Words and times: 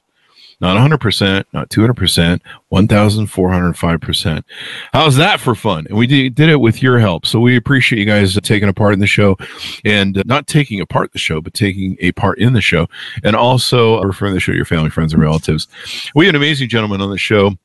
Not 0.58 0.76
100%, 0.78 1.44
not 1.52 1.68
200%, 1.68 2.40
1,405%. 2.72 4.44
How's 4.92 5.16
that 5.16 5.38
for 5.38 5.54
fun? 5.54 5.86
And 5.86 5.98
we 5.98 6.06
did, 6.06 6.34
did, 6.34 6.48
it 6.48 6.60
with 6.60 6.82
your 6.82 6.98
help. 6.98 7.26
So 7.26 7.40
we 7.40 7.56
appreciate 7.56 7.98
you 7.98 8.06
guys 8.06 8.34
taking 8.42 8.68
a 8.68 8.72
part 8.72 8.94
in 8.94 9.00
the 9.00 9.06
show 9.06 9.36
and 9.84 10.16
uh, 10.16 10.22
not 10.24 10.46
taking 10.46 10.80
a 10.80 10.86
part 10.86 11.12
the 11.12 11.18
show, 11.18 11.42
but 11.42 11.52
taking 11.52 11.96
a 12.00 12.12
part 12.12 12.38
in 12.38 12.54
the 12.54 12.62
show 12.62 12.88
and 13.22 13.36
also 13.36 14.00
referring 14.00 14.32
the 14.32 14.40
show 14.40 14.52
to 14.52 14.56
your 14.56 14.64
family, 14.64 14.88
friends, 14.88 15.12
and 15.12 15.20
relatives. 15.20 15.68
We 16.14 16.24
have 16.24 16.34
an 16.34 16.40
amazing 16.40 16.70
gentleman 16.70 17.02
on 17.02 17.10
the 17.10 17.18
show 17.18 17.58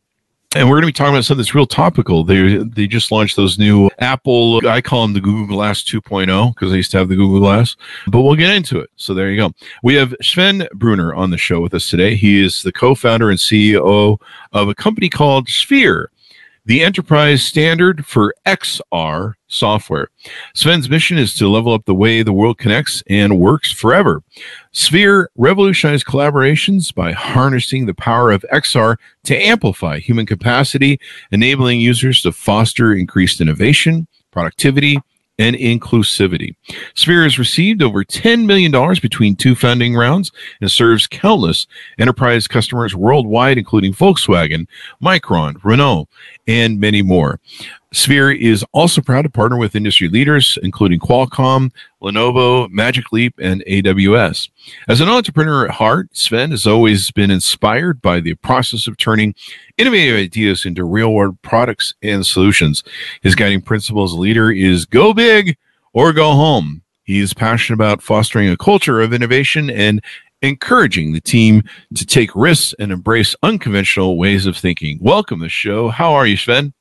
and 0.56 0.68
we're 0.68 0.76
going 0.76 0.84
to 0.84 0.88
be 0.88 0.94
talking 0.94 1.14
about 1.14 1.24
something 1.24 1.42
that's 1.42 1.56
real 1.56 1.66
topical. 1.66 2.24
They 2.24 2.58
they 2.58 2.88
just 2.88 3.12
launched 3.12 3.36
those 3.36 3.58
new 3.58 3.90
Apple. 4.00 4.66
I 4.68 4.82
call 4.82 5.04
them 5.04 5.14
the 5.14 5.22
Google 5.22 5.56
Glass 5.56 5.82
2.0 5.84 6.54
because 6.54 6.74
I 6.74 6.76
used 6.76 6.92
to 6.92 6.98
have 6.98 7.10
the 7.10 7.16
Google 7.16 7.40
Glass. 7.40 7.76
But 8.08 8.22
we'll 8.22 8.36
get 8.36 8.54
into 8.54 8.80
it. 8.80 8.90
So 8.98 9.14
there 9.14 9.32
you 9.32 9.38
go. 9.38 9.54
We 9.84 9.96
have 9.96 10.14
Sven 10.22 10.68
Brunner 10.74 11.14
on 11.14 11.32
the 11.32 11.38
show 11.38 11.62
with 11.62 11.74
us 11.74 11.90
today. 11.90 12.16
He 12.16 12.44
is 12.44 12.64
the 12.64 12.72
co-founder 12.72 13.30
and 13.30 13.40
CEO 13.40 14.20
of 14.52 14.68
a 14.68 14.76
company 14.76 15.10
called 15.10 15.48
Sphere 15.48 16.12
the 16.66 16.84
enterprise 16.84 17.44
standard 17.44 18.06
for 18.06 18.36
XR 18.46 19.34
software. 19.52 20.10
Sven's 20.56 20.90
mission 20.90 21.18
is 21.18 21.36
to 21.36 21.48
level 21.48 21.74
up 21.74 21.86
the 21.86 21.96
way 21.96 22.24
the 22.24 22.34
world 22.34 22.58
connects 22.58 23.04
and 23.10 23.40
works 23.40 23.72
forever. 23.72 24.24
Sphere 24.72 25.30
revolutionized 25.36 26.06
collaborations 26.06 26.94
by 26.94 27.12
harnessing 27.12 27.86
the 27.86 27.94
power 27.94 28.32
of 28.32 28.46
XR 28.52 28.98
to 29.26 29.38
amplify 29.38 30.00
human 30.00 30.26
capacity, 30.26 31.00
enabling 31.32 31.80
users 31.80 32.22
to 32.22 32.32
foster 32.32 32.94
increased 32.94 33.42
innovation, 33.42 34.08
productivity, 34.32 35.00
and 35.42 35.56
inclusivity. 35.56 36.56
Sphere 36.94 37.24
has 37.24 37.40
received 37.40 37.82
over 37.82 38.04
$10 38.04 38.46
million 38.46 38.72
between 39.02 39.36
two 39.36 39.56
funding 39.56 39.96
rounds 39.96 40.32
and 40.62 40.72
serves 40.72 41.08
countless 41.08 41.66
enterprise 41.98 42.48
customers 42.48 42.96
worldwide, 42.96 43.58
including 43.58 43.94
Volkswagen, 43.94 44.68
Micron, 45.04 45.56
Renault, 45.64 46.08
and 46.48 46.80
many 46.80 47.02
more. 47.02 47.40
Sphere 47.94 48.32
is 48.32 48.64
also 48.72 49.02
proud 49.02 49.24
to 49.24 49.30
partner 49.30 49.58
with 49.58 49.76
industry 49.76 50.08
leaders, 50.08 50.58
including 50.64 50.98
Qualcomm, 50.98 51.72
Lenovo, 52.02 52.70
Magic 52.70 53.12
Leap, 53.12 53.34
and 53.38 53.62
AWS. 53.68 54.50
As 54.88 55.02
an 55.02 55.10
entrepreneur 55.10 55.66
at 55.66 55.72
heart, 55.72 56.08
Sven 56.14 56.52
has 56.52 56.66
always 56.66 57.12
been 57.12 57.30
inspired 57.30 58.02
by 58.02 58.22
the 58.22 58.36
process 58.36 58.88
of 58.88 58.96
turning 58.96 59.36
innovative 59.78 60.16
ideas 60.16 60.66
into 60.66 60.86
real 60.86 61.14
world 61.14 61.42
products 61.42 61.94
and 62.02 62.26
solutions. 62.26 62.82
His 63.24 63.36
guiding 63.36 63.62
principle 63.62 64.06
as 64.06 64.14
a 64.14 64.18
leader 64.18 64.50
is 64.50 64.86
go 64.86 65.14
big 65.14 65.58
or 65.92 66.14
go 66.14 66.32
home. 66.32 66.84
He 67.04 67.20
is 67.20 67.34
passionate 67.34 67.76
about 67.76 68.02
fostering 68.02 68.48
a 68.48 68.56
culture 68.56 69.02
of 69.02 69.12
innovation 69.12 69.70
and 69.70 70.02
encouraging 70.42 71.12
the 71.12 71.20
team 71.20 71.64
to 71.96 72.06
take 72.06 72.34
risks 72.38 72.74
and 72.80 72.94
embrace 72.94 73.36
unconventional 73.44 74.18
ways 74.18 74.46
of 74.46 74.56
thinking. 74.56 74.98
Welcome 75.02 75.40
to 75.40 75.46
the 75.46 75.50
show. 75.50 75.90
How 75.90 76.14
are 76.14 76.26
you, 76.26 76.38
Sven? 76.38 76.74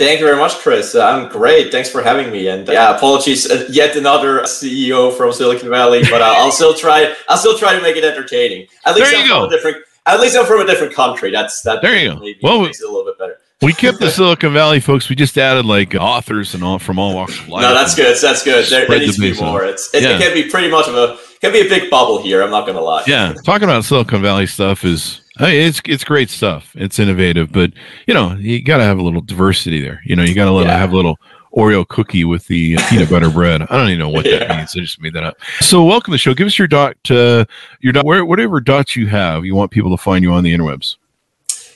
Thank 0.00 0.18
you 0.20 0.24
very 0.26 0.38
much, 0.38 0.54
Chris. 0.54 0.94
Uh, 0.94 1.04
I'm 1.04 1.28
great. 1.28 1.70
Thanks 1.70 1.90
for 1.90 2.02
having 2.02 2.32
me. 2.32 2.48
And 2.48 2.66
yeah, 2.66 2.96
apologies, 2.96 3.50
uh, 3.50 3.66
yet 3.70 3.96
another 3.96 4.40
CEO 4.44 5.14
from 5.14 5.30
Silicon 5.30 5.68
Valley, 5.68 6.00
but 6.10 6.22
uh, 6.22 6.34
I'll 6.38 6.50
still 6.52 6.72
try. 6.72 7.14
I'll 7.28 7.36
still 7.36 7.58
try 7.58 7.74
to 7.76 7.82
make 7.82 7.96
it 7.96 8.04
entertaining. 8.04 8.66
At 8.86 8.94
least 8.94 9.10
there 9.10 9.18
you 9.18 9.24
I'm 9.24 9.28
go. 9.28 9.40
from 9.44 9.52
a 9.52 9.56
different. 9.56 9.76
At 10.06 10.18
least 10.20 10.36
I'm 10.38 10.46
from 10.46 10.62
a 10.62 10.66
different 10.66 10.94
country. 10.94 11.30
That's 11.30 11.60
that. 11.62 11.82
There 11.82 11.94
you 11.96 12.14
go. 12.14 12.32
Well, 12.42 12.62
makes 12.62 12.80
it 12.80 12.88
a 12.88 12.90
little 12.90 13.04
bit 13.04 13.18
better. 13.18 13.36
we 13.60 13.74
kept 13.74 14.00
the 14.00 14.10
Silicon 14.16 14.54
Valley 14.54 14.80
folks. 14.80 15.10
We 15.10 15.16
just 15.16 15.36
added 15.36 15.66
like 15.66 15.94
authors 15.94 16.54
and 16.54 16.64
all 16.64 16.78
from 16.78 16.98
all 16.98 17.14
walks 17.14 17.38
of 17.38 17.48
life. 17.50 17.60
No, 17.60 17.74
that's 17.74 17.94
good. 17.94 18.16
That's 18.22 18.42
good. 18.42 18.64
There, 18.70 18.88
there 18.88 18.98
needs 19.00 19.16
to 19.16 19.20
be 19.20 19.38
more. 19.38 19.64
It's 19.64 19.92
it, 19.94 20.02
Yeah. 20.02 20.16
it 20.16 20.18
can 20.22 20.32
be 20.32 20.48
pretty 20.48 20.70
much 20.70 20.88
of 20.88 20.94
a 20.94 21.18
can 21.42 21.52
be 21.52 21.60
a 21.60 21.68
big 21.68 21.90
bubble 21.90 22.22
here. 22.22 22.42
I'm 22.42 22.50
not 22.50 22.66
gonna 22.66 22.80
lie. 22.80 23.04
Yeah, 23.06 23.34
talking 23.44 23.64
about 23.64 23.84
Silicon 23.84 24.22
Valley 24.22 24.46
stuff 24.46 24.82
is 24.82 25.19
I 25.38 25.52
mean, 25.52 25.62
it's 25.68 25.80
it's 25.86 26.04
great 26.04 26.28
stuff. 26.30 26.72
It's 26.74 26.98
innovative, 26.98 27.52
but 27.52 27.72
you 28.06 28.14
know 28.14 28.34
you 28.34 28.62
got 28.62 28.78
to 28.78 28.84
have 28.84 28.98
a 28.98 29.02
little 29.02 29.20
diversity 29.20 29.80
there. 29.80 30.02
You 30.04 30.16
know, 30.16 30.22
you 30.22 30.34
got 30.34 30.46
to 30.46 30.50
let 30.50 30.66
Yeah. 30.66 30.76
have 30.78 30.92
a 30.92 30.96
little 30.96 31.18
Oreo 31.56 31.86
cookie 31.86 32.24
with 32.24 32.46
the 32.46 32.76
peanut 32.90 33.08
butter 33.10 33.30
bread. 33.30 33.62
I 33.62 33.66
don't 33.76 33.86
even 33.88 33.98
know 34.00 34.08
what 34.08 34.24
that 34.24 34.42
Yeah. 34.48 34.56
means. 34.56 34.74
I 34.76 34.80
just 34.80 35.00
made 35.00 35.12
that 35.14 35.24
up. 35.24 35.36
So, 35.60 35.84
welcome 35.84 36.12
to 36.12 36.14
the 36.14 36.18
show. 36.18 36.34
Give 36.34 36.46
us 36.46 36.58
your 36.58 36.68
dot, 36.68 36.96
uh, 37.10 37.44
your 37.80 37.92
dot, 37.92 38.04
where, 38.04 38.24
whatever 38.24 38.60
dots 38.60 38.96
you 38.96 39.06
have. 39.08 39.44
You 39.44 39.54
want 39.54 39.70
people 39.70 39.90
to 39.96 40.02
find 40.02 40.22
you 40.24 40.32
on 40.32 40.44
the 40.44 40.52
interwebs. 40.54 40.96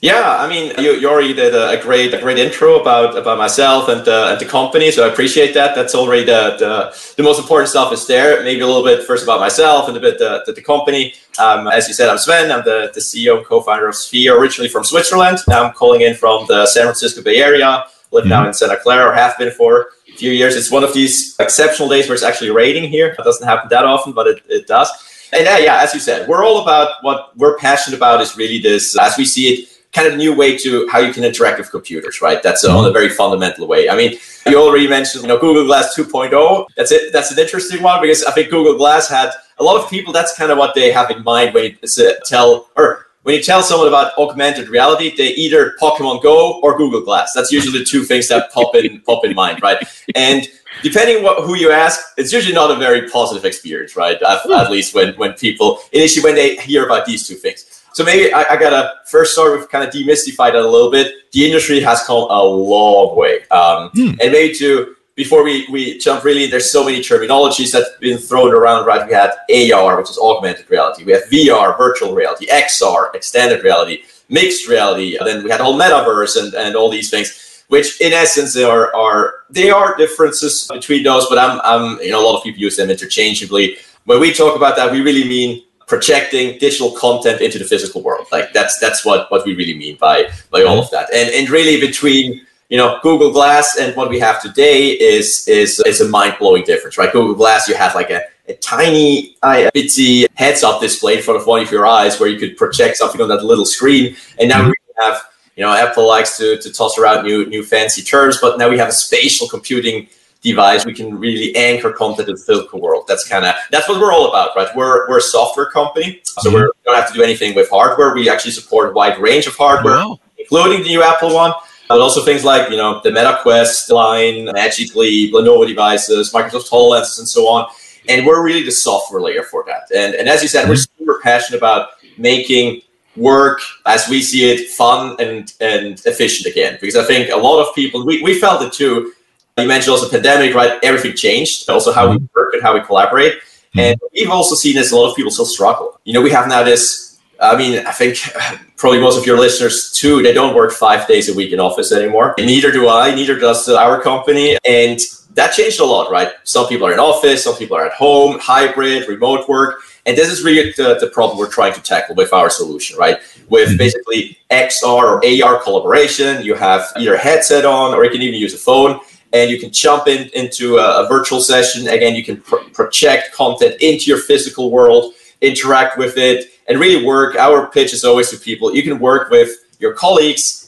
Yeah, 0.05 0.37
I 0.37 0.47
mean, 0.47 0.75
you, 0.77 0.93
you 1.01 1.09
already 1.09 1.33
did 1.33 1.55
a, 1.55 1.81
great 1.81 2.13
a 2.13 2.21
great 2.21 2.39
intro 2.39 2.79
about 2.79 3.17
about 3.17 3.39
myself 3.39 3.89
and 3.89 4.07
uh, 4.07 4.33
and 4.33 4.39
the 4.39 4.45
company, 4.45 4.91
so 4.91 5.03
I 5.03 5.11
appreciate 5.11 5.55
that. 5.55 5.75
That's 5.75 5.95
already 5.95 6.25
the, 6.27 6.57
the 6.59 7.15
the 7.17 7.23
most 7.23 7.39
important 7.41 7.71
stuff 7.71 7.91
is 7.91 8.07
there. 8.07 8.45
Maybe 8.45 8.61
a 8.61 8.67
little 8.67 8.85
bit 8.85 9.07
first 9.07 9.25
about 9.25 9.41
myself 9.41 9.89
and 9.89 9.97
a 9.97 10.01
bit 10.01 10.19
the, 10.19 10.43
the, 10.45 10.53
the 10.53 10.61
company. 10.61 11.15
Um, 11.39 11.69
as 11.69 11.89
you 11.89 11.95
said, 11.95 12.11
I'm 12.11 12.19
Sven. 12.19 12.53
I'm 12.53 12.63
the, 12.67 12.91
the 12.93 13.01
CEO 13.01 13.39
and 13.39 13.47
co-founder 13.47 13.89
of 13.89 13.95
Sphere, 13.95 14.39
originally 14.39 14.69
from 14.69 14.85
Switzerland. 14.85 15.39
Now 15.49 15.65
I'm 15.65 15.73
calling 15.73 16.03
in 16.03 16.15
from 16.15 16.45
the 16.49 16.67
San 16.67 16.83
Francisco 16.83 17.23
Bay 17.23 17.39
Area. 17.39 17.87
Live 18.11 18.27
now 18.27 18.47
in 18.47 18.53
Santa 18.53 18.77
Clara, 18.77 19.11
or 19.11 19.15
have 19.15 19.39
been 19.39 19.53
for 19.53 19.89
a 20.07 20.17
few 20.19 20.33
years. 20.33 20.55
It's 20.55 20.71
one 20.71 20.85
of 20.85 20.93
these 20.93 21.35
exceptional 21.41 21.89
days 21.89 22.09
where 22.09 22.15
it's 22.15 22.23
actually 22.23 22.51
raining 22.51 22.91
here. 22.91 23.17
It 23.19 23.25
doesn't 23.25 23.49
happen 23.49 23.71
that 23.71 23.87
often, 23.87 24.13
but 24.13 24.27
it, 24.27 24.43
it 24.51 24.67
does. 24.67 24.91
And 25.33 25.49
uh, 25.49 25.57
yeah, 25.59 25.83
as 25.83 25.95
you 25.95 26.01
said, 26.01 26.29
we're 26.29 26.45
all 26.45 26.61
about 26.63 27.03
what 27.03 27.35
we're 27.39 27.57
passionate 27.57 27.97
about 27.97 28.21
is 28.21 28.37
really 28.37 28.59
this, 28.59 28.97
as 28.99 29.17
we 29.17 29.25
see 29.25 29.49
it, 29.49 29.74
kind 29.95 30.09
of 30.09 30.17
new 30.17 30.35
way 30.35 30.59
to 30.59 30.89
how 30.89 30.99
you 30.99 31.13
can 31.13 31.25
interact 31.25 31.59
with 31.59 31.71
computers, 31.71 32.21
right? 32.21 32.43
That's 32.43 32.65
uh, 32.65 32.77
on 32.77 32.85
a 32.85 32.91
very 32.91 33.09
fundamental 33.09 33.67
way. 33.67 33.89
I 33.89 33.97
mean, 33.97 34.19
you 34.47 34.61
already 34.61 34.89
mentioned, 34.89 35.23
you 35.23 35.29
know, 35.29 35.39
Google 35.39 35.65
Glass 35.65 35.95
2.0. 35.97 36.67
That's 36.77 36.93
it. 36.93 37.13
That's 37.13 37.31
an 37.31 37.39
interesting 37.39 37.83
one 37.83 38.01
because 38.01 38.25
I 38.25 38.33
think 38.33 38.51
Google 38.51 38.77
Glass 38.77 39.09
had 39.09 39.31
a 39.59 39.65
lot 39.65 39.83
of 39.83 39.89
people. 39.89 40.13
That's 40.13 40.37
kind 40.37 40.51
of 40.51 40.59
what 40.59 40.75
they 40.75 40.91
have 40.91 41.11
in 41.11 41.23
mind 41.23 41.55
when 41.55 41.77
you 41.81 42.15
tell 42.27 42.69
or 42.77 43.07
when 43.23 43.37
you 43.37 43.43
tell 43.43 43.63
someone 43.63 43.89
about 43.89 44.19
augmented 44.19 44.69
reality. 44.69 45.15
They 45.17 45.29
either 45.29 45.77
Pokemon 45.81 46.23
Go 46.23 46.61
or 46.61 46.77
Google 46.77 47.01
Glass. 47.01 47.33
That's 47.33 47.53
usually 47.53 47.79
the 47.79 47.85
two 47.85 48.03
things 48.03 48.29
that 48.29 48.53
pop 48.53 48.75
in 48.75 49.01
pop 49.03 49.25
in 49.25 49.35
mind, 49.35 49.63
right? 49.63 49.79
And 50.17 50.47
depending 50.83 51.23
what 51.23 51.45
who 51.45 51.55
you 51.55 51.71
ask, 51.71 52.01
it's 52.17 52.33
usually 52.33 52.55
not 52.55 52.73
a 52.73 52.77
very 52.77 53.09
positive 53.09 53.45
experience, 53.45 53.97
right? 53.97 54.21
At, 54.21 54.51
at 54.51 54.71
least 54.73 54.93
when 54.93 55.15
when 55.15 55.35
people 55.35 55.79
initially 55.93 56.25
when 56.25 56.35
they 56.35 56.57
hear 56.57 56.85
about 56.85 57.07
these 57.07 57.29
two 57.29 57.37
things. 57.37 57.74
So 57.95 58.05
maybe 58.05 58.33
I, 58.33 58.43
I, 58.51 58.57
gotta 58.57 58.93
first 59.07 59.33
start 59.33 59.59
with 59.59 59.71
kind 59.71 59.87
of 59.87 59.95
demystify 59.95 60.53
that 60.53 60.57
a 60.57 60.69
little 60.69 60.91
bit. 60.91 61.31
The 61.33 61.47
industry 61.47 61.81
has 61.81 62.03
come 62.03 62.27
a 62.29 62.43
long 62.43 63.17
way, 63.17 63.47
um, 63.49 63.91
hmm. 63.91 64.21
and 64.21 64.33
maybe 64.33 64.55
to 64.57 64.97
before 65.17 65.45
we, 65.45 65.67
we 65.71 65.99
jump 65.99 66.25
really, 66.25 66.47
there's 66.47 66.71
so 66.71 66.85
many 66.85 66.99
terminologies 66.99 67.73
that've 67.73 68.01
been 68.01 68.19
thrown 68.19 68.53
around, 68.53 68.85
right? 68.85 69.07
We 69.07 69.15
had 69.15 69.31
AR, 69.73 69.97
which 69.97 70.11
is 70.11 70.19
augmented 70.19 70.69
reality. 70.69 71.05
We 71.05 71.13
have 71.13 71.23
VR, 71.25 71.79
virtual 71.79 72.15
reality, 72.15 72.49
XR, 72.49 73.15
extended 73.15 73.63
reality, 73.63 74.03
mixed 74.29 74.69
reality. 74.69 75.17
And 75.17 75.27
Then 75.27 75.45
we 75.45 75.51
had 75.51 75.61
whole 75.61 75.79
metaverse 75.79 76.43
and, 76.43 76.53
and 76.55 76.75
all 76.75 76.91
these 76.91 77.11
things, 77.11 77.65
which 77.69 78.01
in 78.01 78.13
essence 78.13 78.57
are 78.57 78.95
are 78.95 79.35
they 79.51 79.71
are 79.71 79.97
differences 79.97 80.69
between 80.73 81.05
those, 81.05 81.27
but 81.29 81.39
I'm 81.39 81.61
I'm 81.63 82.01
you 82.01 82.11
know 82.11 82.21
a 82.21 82.27
lot 82.27 82.39
of 82.39 82.43
people 82.43 82.61
use 82.61 82.77
them 82.77 82.91
interchangeably. 82.91 83.77
When 84.05 84.21
we 84.21 84.33
talk 84.33 84.57
about 84.57 84.77
that, 84.77 84.91
we 84.91 85.01
really 85.01 85.27
mean 85.27 85.65
projecting 85.87 86.59
digital 86.59 86.93
content 86.93 87.41
into 87.41 87.59
the 87.59 87.65
physical 87.65 88.03
world. 88.03 88.27
Like 88.33 88.53
that's 88.53 88.79
that's 88.79 89.05
what 89.05 89.31
what 89.31 89.45
we 89.45 89.55
really 89.55 89.77
mean 89.77 89.97
by 90.01 90.31
by 90.51 90.63
all 90.63 90.79
of 90.79 90.91
that. 90.91 91.13
And 91.13 91.31
and 91.31 91.49
really 91.51 91.81
between 91.81 92.41
you 92.69 92.79
know 92.79 92.99
Google 93.03 93.33
Glass 93.33 93.77
and 93.79 93.95
what 93.97 94.09
we 94.09 94.19
have 94.21 94.41
today 94.41 94.89
is 94.91 95.47
is 95.49 95.81
is 95.81 96.01
a 96.01 96.09
mind 96.09 96.37
blowing 96.39 96.65
difference, 96.65 96.99
right? 96.99 97.13
Google 97.13 97.35
Glass, 97.35 97.69
you 97.69 97.75
have 97.75 97.95
like 97.95 98.11
a, 98.11 98.23
a 98.49 98.55
tiny 98.55 99.37
uh, 99.43 99.71
bitsy 99.75 100.27
heads 100.35 100.63
up 100.63 100.81
display 100.81 101.17
in 101.17 101.23
front 101.23 101.41
of 101.41 101.47
one 101.47 101.63
of 101.63 101.71
your 101.71 101.87
eyes 101.87 102.19
where 102.19 102.29
you 102.29 102.39
could 102.39 102.57
project 102.57 102.97
something 102.97 103.21
on 103.21 103.29
that 103.29 103.45
little 103.45 103.67
screen, 103.67 104.17
and 104.39 104.49
now 104.49 104.61
mm-hmm. 104.63 104.71
we 104.71 104.77
have 104.99 105.23
you 105.57 105.63
know 105.65 105.73
Apple 105.73 106.07
likes 106.09 106.37
to 106.39 106.59
to 106.59 106.73
toss 106.73 106.99
around 106.99 107.25
new 107.25 107.47
new 107.47 107.63
fancy 107.63 108.03
terms, 108.03 108.39
but 108.41 108.59
now 108.59 108.69
we 108.69 108.79
have 108.79 108.89
a 108.89 108.93
spatial 108.93 109.49
computing 109.49 110.09
device, 110.45 110.85
we 110.85 110.95
can 110.95 111.19
really 111.19 111.57
anchor 111.57 111.91
content 111.91 112.29
in 112.29 112.35
the 112.37 112.41
physical 112.41 112.81
world. 112.81 113.07
That's 113.09 113.27
kind 113.27 113.45
of 113.45 113.55
that's 113.71 113.89
what 113.89 114.01
we're 114.01 114.13
all 114.13 114.29
about, 114.29 114.51
right? 114.55 114.69
We're 114.77 115.09
we're 115.09 115.19
a 115.19 115.23
software 115.23 115.67
company, 115.71 116.21
so 116.23 116.51
mm-hmm. 116.51 116.61
we 116.61 116.71
don't 116.85 116.95
have 116.95 117.09
to 117.09 117.15
do 117.15 117.23
anything 117.23 117.55
with 117.55 117.69
hardware. 117.71 118.15
We 118.15 118.29
actually 118.29 118.53
support 118.53 118.91
a 118.91 118.93
wide 118.93 119.19
range 119.19 119.47
of 119.47 119.57
hardware, 119.57 119.97
wow. 119.97 120.21
including 120.39 120.83
the 120.83 120.89
new 120.89 121.03
Apple 121.03 121.35
one, 121.35 121.53
but 121.89 122.01
also 122.01 122.23
things 122.23 122.45
like 122.45 122.71
you 122.71 122.77
know 122.77 123.01
the 123.03 123.11
Meta 123.11 123.39
Quest 123.43 123.91
line, 123.91 124.45
Magic 124.53 124.95
Leap, 124.95 125.33
Lenovo 125.35 125.67
devices, 125.67 126.33
Microsoft 126.33 126.69
HoloLenses, 126.71 127.19
and 127.19 127.29
so 127.29 127.49
on. 127.49 127.69
And 128.07 128.27
we're 128.27 128.45
really 128.45 128.63
the 128.63 128.71
software 128.71 129.23
layer 129.23 129.43
for 129.43 129.65
that. 129.67 129.91
And 129.97 130.15
and 130.15 130.29
as 130.29 130.43
you 130.43 130.49
said, 130.49 130.63
mm-hmm. 130.63 130.71
we're 130.71 130.77
super 130.77 131.21
passionate 131.23 131.59
about 131.59 131.89
making 132.19 132.83
work 133.17 133.61
as 133.87 134.09
we 134.09 134.21
see 134.21 134.51
it 134.51 134.69
fun 134.71 135.17
and 135.21 135.53
and 135.61 136.03
efficient 136.05 136.47
again 136.53 136.77
because 136.81 136.97
i 136.97 137.05
think 137.05 137.31
a 137.31 137.37
lot 137.37 137.63
of 137.63 137.73
people 137.73 138.05
we, 138.05 138.21
we 138.23 138.37
felt 138.41 138.61
it 138.61 138.73
too 138.73 139.13
you 139.59 139.69
mentioned 139.69 139.93
also 139.93 140.09
pandemic, 140.09 140.55
right? 140.55 140.79
Everything 140.83 141.15
changed. 141.15 141.69
Also 141.71 141.93
how 141.93 142.11
we 142.11 142.17
mm-hmm. 142.17 142.27
work 142.35 142.55
and 142.55 142.63
how 142.63 142.75
we 142.75 142.81
collaborate. 142.81 143.35
Mm-hmm. 143.35 143.81
And 143.81 144.01
we've 144.13 144.31
also 144.31 144.55
seen 144.55 144.75
this 144.75 144.93
a 144.93 144.97
lot 144.97 145.11
of 145.11 145.17
people 145.17 145.31
still 145.31 145.47
struggle. 145.47 146.01
You 146.05 146.13
know, 146.15 146.23
we 146.23 146.31
have 146.31 146.49
now 146.49 146.63
this. 146.63 147.21
I 147.41 147.57
mean, 147.57 147.85
I 147.87 147.93
think 147.93 148.19
probably 148.77 149.01
most 149.01 149.19
of 149.19 149.27
your 149.27 149.39
listeners 149.39 149.93
too. 149.93 150.23
They 150.23 150.33
don't 150.33 150.55
work 150.55 150.73
five 150.73 151.07
days 151.07 151.29
a 151.29 151.35
week 151.35 151.53
in 151.53 151.61
office 151.61 151.93
anymore. 151.93 152.35
And 152.39 152.47
neither 152.47 152.73
do 152.73 152.89
I. 152.89 153.15
Neither 153.15 153.39
does 153.39 153.69
our 153.69 154.01
company. 154.03 154.59
And 154.65 154.99
that 155.35 155.53
changed 155.53 155.81
a 155.81 155.85
lot, 155.85 156.11
right? 156.11 156.33
Some 156.45 156.67
people 156.67 156.87
are 156.87 156.93
in 156.93 156.99
office. 156.99 157.45
Some 157.45 157.57
people 157.57 157.77
are 157.77 157.87
at 157.87 157.93
home, 157.93 158.39
hybrid, 158.41 159.09
remote 159.09 159.49
work. 159.49 159.81
And 160.07 160.17
this 160.19 160.31
is 160.31 160.45
really 160.45 160.73
the, 160.73 160.99
the 161.01 161.07
problem 161.09 161.39
we're 161.39 161.51
trying 161.51 161.73
to 161.75 161.81
tackle 161.81 162.15
with 162.15 162.33
our 162.33 162.51
solution, 162.51 162.97
right? 162.99 163.19
With 163.49 163.71
mm-hmm. 163.71 163.79
basically 163.79 164.39
XR 164.51 164.85
or 164.85 165.45
AR 165.45 165.63
collaboration, 165.63 166.45
you 166.45 166.55
have 166.55 166.87
either 166.97 167.15
a 167.15 167.19
headset 167.19 167.65
on 167.65 167.95
or 167.95 168.05
you 168.05 168.11
can 168.11 168.23
even 168.23 168.39
use 168.39 168.55
a 168.55 168.59
phone 168.59 169.01
and 169.35 169.51
you 169.51 169.59
can 169.59 169.71
jump 169.71 170.07
in 170.07 170.31
into 170.33 170.79
a, 170.79 171.05
a 171.05 171.09
virtual 171.09 171.41
session. 171.41 171.89
Again, 171.89 172.15
you 172.15 172.25
can 172.25 172.41
project 172.41 173.35
content 173.35 173.77
into 173.83 174.07
your 174.07 174.19
physical 174.19 174.71
world, 174.71 175.13
interact 175.43 175.99
with 175.99 176.17
it, 176.17 176.53
and 176.69 176.81
really 176.81 177.05
work. 177.05 177.37
Our 177.37 177.69
pitch 177.69 177.93
is 177.93 178.05
always 178.05 178.31
to 178.31 178.39
people: 178.39 178.75
you 178.75 178.83
can 178.83 178.99
work 178.99 179.31
with 179.31 179.51
your 179.79 179.93
colleagues 179.93 180.65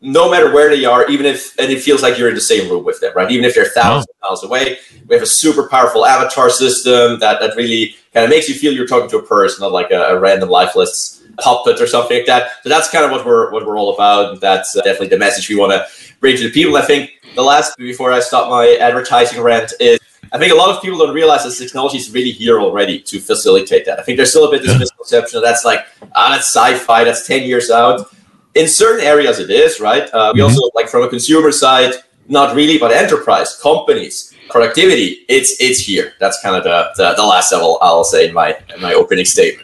no 0.00 0.30
matter 0.30 0.52
where 0.52 0.74
they 0.74 0.84
are, 0.86 1.06
even 1.10 1.26
if 1.26 1.58
and 1.58 1.70
it 1.70 1.82
feels 1.82 2.02
like 2.02 2.16
you're 2.16 2.28
in 2.28 2.34
the 2.34 2.40
same 2.40 2.70
room 2.70 2.84
with 2.84 3.00
them, 3.00 3.12
right? 3.14 3.30
Even 3.30 3.44
if 3.44 3.54
they're 3.54 3.66
thousands 3.66 4.06
of 4.08 4.16
miles 4.22 4.44
away, 4.44 4.78
we 5.06 5.14
have 5.14 5.22
a 5.22 5.26
super 5.26 5.68
powerful 5.68 6.06
avatar 6.06 6.48
system 6.48 7.18
that 7.20 7.40
that 7.40 7.54
really 7.54 7.94
kind 8.14 8.24
of 8.24 8.30
makes 8.30 8.48
you 8.48 8.54
feel 8.54 8.72
you're 8.72 8.86
talking 8.86 9.10
to 9.10 9.18
a 9.18 9.22
person, 9.22 9.60
not 9.60 9.72
like 9.72 9.90
a, 9.90 10.00
a 10.14 10.18
random 10.18 10.48
lifeless 10.48 11.22
puppet 11.38 11.80
or 11.80 11.86
something 11.86 12.16
like 12.16 12.26
that. 12.26 12.62
So 12.62 12.68
that's 12.68 12.88
kind 12.88 13.04
of 13.04 13.10
what 13.10 13.26
we're 13.26 13.50
what 13.50 13.66
we're 13.66 13.76
all 13.76 13.94
about. 13.94 14.40
That's 14.40 14.74
uh, 14.74 14.80
definitely 14.82 15.08
the 15.08 15.18
message 15.18 15.50
we 15.50 15.56
want 15.56 15.72
to 15.72 15.86
bring 16.18 16.36
to 16.36 16.44
the 16.44 16.50
people. 16.50 16.76
I 16.76 16.82
think 16.82 17.10
the 17.34 17.42
last 17.42 17.76
before 17.76 18.12
I 18.12 18.20
stop 18.20 18.50
my 18.50 18.76
advertising 18.80 19.40
rant 19.40 19.72
is 19.80 19.98
I 20.32 20.38
think 20.38 20.52
a 20.52 20.56
lot 20.56 20.74
of 20.74 20.82
people 20.82 20.98
don't 20.98 21.14
realize 21.14 21.44
this 21.44 21.58
technology 21.58 21.98
is 21.98 22.10
really 22.10 22.32
here 22.32 22.60
already 22.60 22.98
to 23.00 23.20
facilitate 23.20 23.84
that. 23.86 23.98
I 24.00 24.02
think 24.02 24.16
there's 24.16 24.30
still 24.30 24.48
a 24.48 24.50
bit 24.50 24.62
this 24.62 24.78
misconception 24.78 25.42
that's 25.42 25.64
like 25.64 25.86
ah 26.14 26.30
that's 26.32 26.46
sci-fi, 26.46 27.04
that's 27.04 27.26
ten 27.26 27.44
years 27.44 27.70
out. 27.70 28.14
In 28.54 28.68
certain 28.68 29.04
areas, 29.04 29.38
it 29.38 29.50
is 29.50 29.80
right. 29.80 30.08
Uh, 30.14 30.32
we 30.34 30.40
mm-hmm. 30.40 30.48
also 30.48 30.70
like 30.74 30.88
from 30.88 31.02
a 31.02 31.08
consumer 31.08 31.50
side, 31.50 31.94
not 32.28 32.54
really, 32.54 32.78
but 32.78 32.92
enterprise 32.92 33.58
companies 33.60 34.34
productivity, 34.50 35.24
it's 35.28 35.60
it's 35.60 35.80
here. 35.80 36.12
That's 36.20 36.40
kind 36.40 36.56
of 36.56 36.64
the 36.64 36.90
the, 36.96 37.14
the 37.14 37.26
last 37.26 37.52
level 37.52 37.78
I'll 37.80 38.04
say 38.04 38.28
in 38.28 38.34
my 38.34 38.56
in 38.74 38.80
my 38.80 38.94
opening 38.94 39.24
statement 39.24 39.63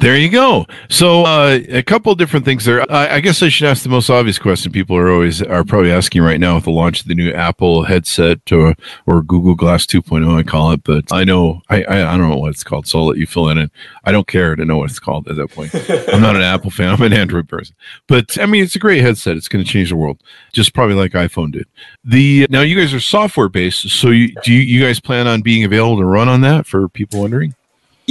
there 0.00 0.16
you 0.16 0.28
go. 0.28 0.66
So 0.88 1.24
uh, 1.24 1.60
a 1.68 1.82
couple 1.82 2.14
different 2.14 2.44
things 2.44 2.64
there. 2.64 2.90
I, 2.90 3.16
I, 3.16 3.20
guess 3.20 3.42
I 3.42 3.48
should 3.48 3.68
ask 3.68 3.82
the 3.82 3.88
most 3.88 4.10
obvious 4.10 4.38
question. 4.38 4.72
People 4.72 4.96
are 4.96 5.10
always 5.10 5.42
are 5.42 5.64
probably 5.64 5.92
asking 5.92 6.22
right 6.22 6.40
now 6.40 6.56
with 6.56 6.64
the 6.64 6.70
launch 6.70 7.02
of 7.02 7.08
the 7.08 7.14
new 7.14 7.32
Apple 7.32 7.84
headset 7.84 8.40
or 8.52 8.74
or 9.06 9.22
Google 9.22 9.54
Glass 9.54 9.86
2.0, 9.86 10.38
I 10.38 10.42
call 10.42 10.72
it. 10.72 10.82
But 10.84 11.12
I 11.12 11.24
know 11.24 11.62
I, 11.68 11.82
I, 11.84 12.14
I 12.14 12.16
don't 12.16 12.30
know 12.30 12.36
what 12.36 12.50
it's 12.50 12.64
called, 12.64 12.86
so 12.86 12.98
I'll 13.00 13.06
let 13.06 13.18
you 13.18 13.26
fill 13.26 13.48
in. 13.48 13.58
And 13.58 13.70
I 14.04 14.12
don't 14.12 14.26
care 14.26 14.56
to 14.56 14.64
know 14.64 14.78
what 14.78 14.90
it's 14.90 14.98
called 14.98 15.28
at 15.28 15.36
that 15.36 15.50
point. 15.50 15.74
I'm 16.12 16.20
not 16.20 16.36
an 16.36 16.42
Apple 16.42 16.70
fan. 16.70 16.90
I'm 16.90 17.02
an 17.02 17.12
Android 17.12 17.48
person. 17.48 17.74
But 18.06 18.38
I 18.38 18.46
mean, 18.46 18.64
it's 18.64 18.76
a 18.76 18.80
great 18.80 19.02
headset. 19.02 19.36
It's 19.36 19.48
going 19.48 19.64
to 19.64 19.70
change 19.70 19.90
the 19.90 19.96
world, 19.96 20.22
just 20.52 20.74
probably 20.74 20.96
like 20.96 21.12
iPhone 21.12 21.52
did. 21.52 21.66
The 22.04 22.46
now 22.50 22.62
you 22.62 22.78
guys 22.78 22.92
are 22.94 23.00
software 23.00 23.48
based, 23.48 23.88
so 23.88 24.10
you, 24.10 24.34
do 24.42 24.52
you, 24.52 24.60
you 24.60 24.84
guys 24.84 25.00
plan 25.00 25.26
on 25.26 25.42
being 25.42 25.64
available 25.64 25.98
to 25.98 26.06
run 26.06 26.28
on 26.28 26.40
that 26.42 26.66
for 26.66 26.88
people 26.88 27.20
wondering? 27.20 27.54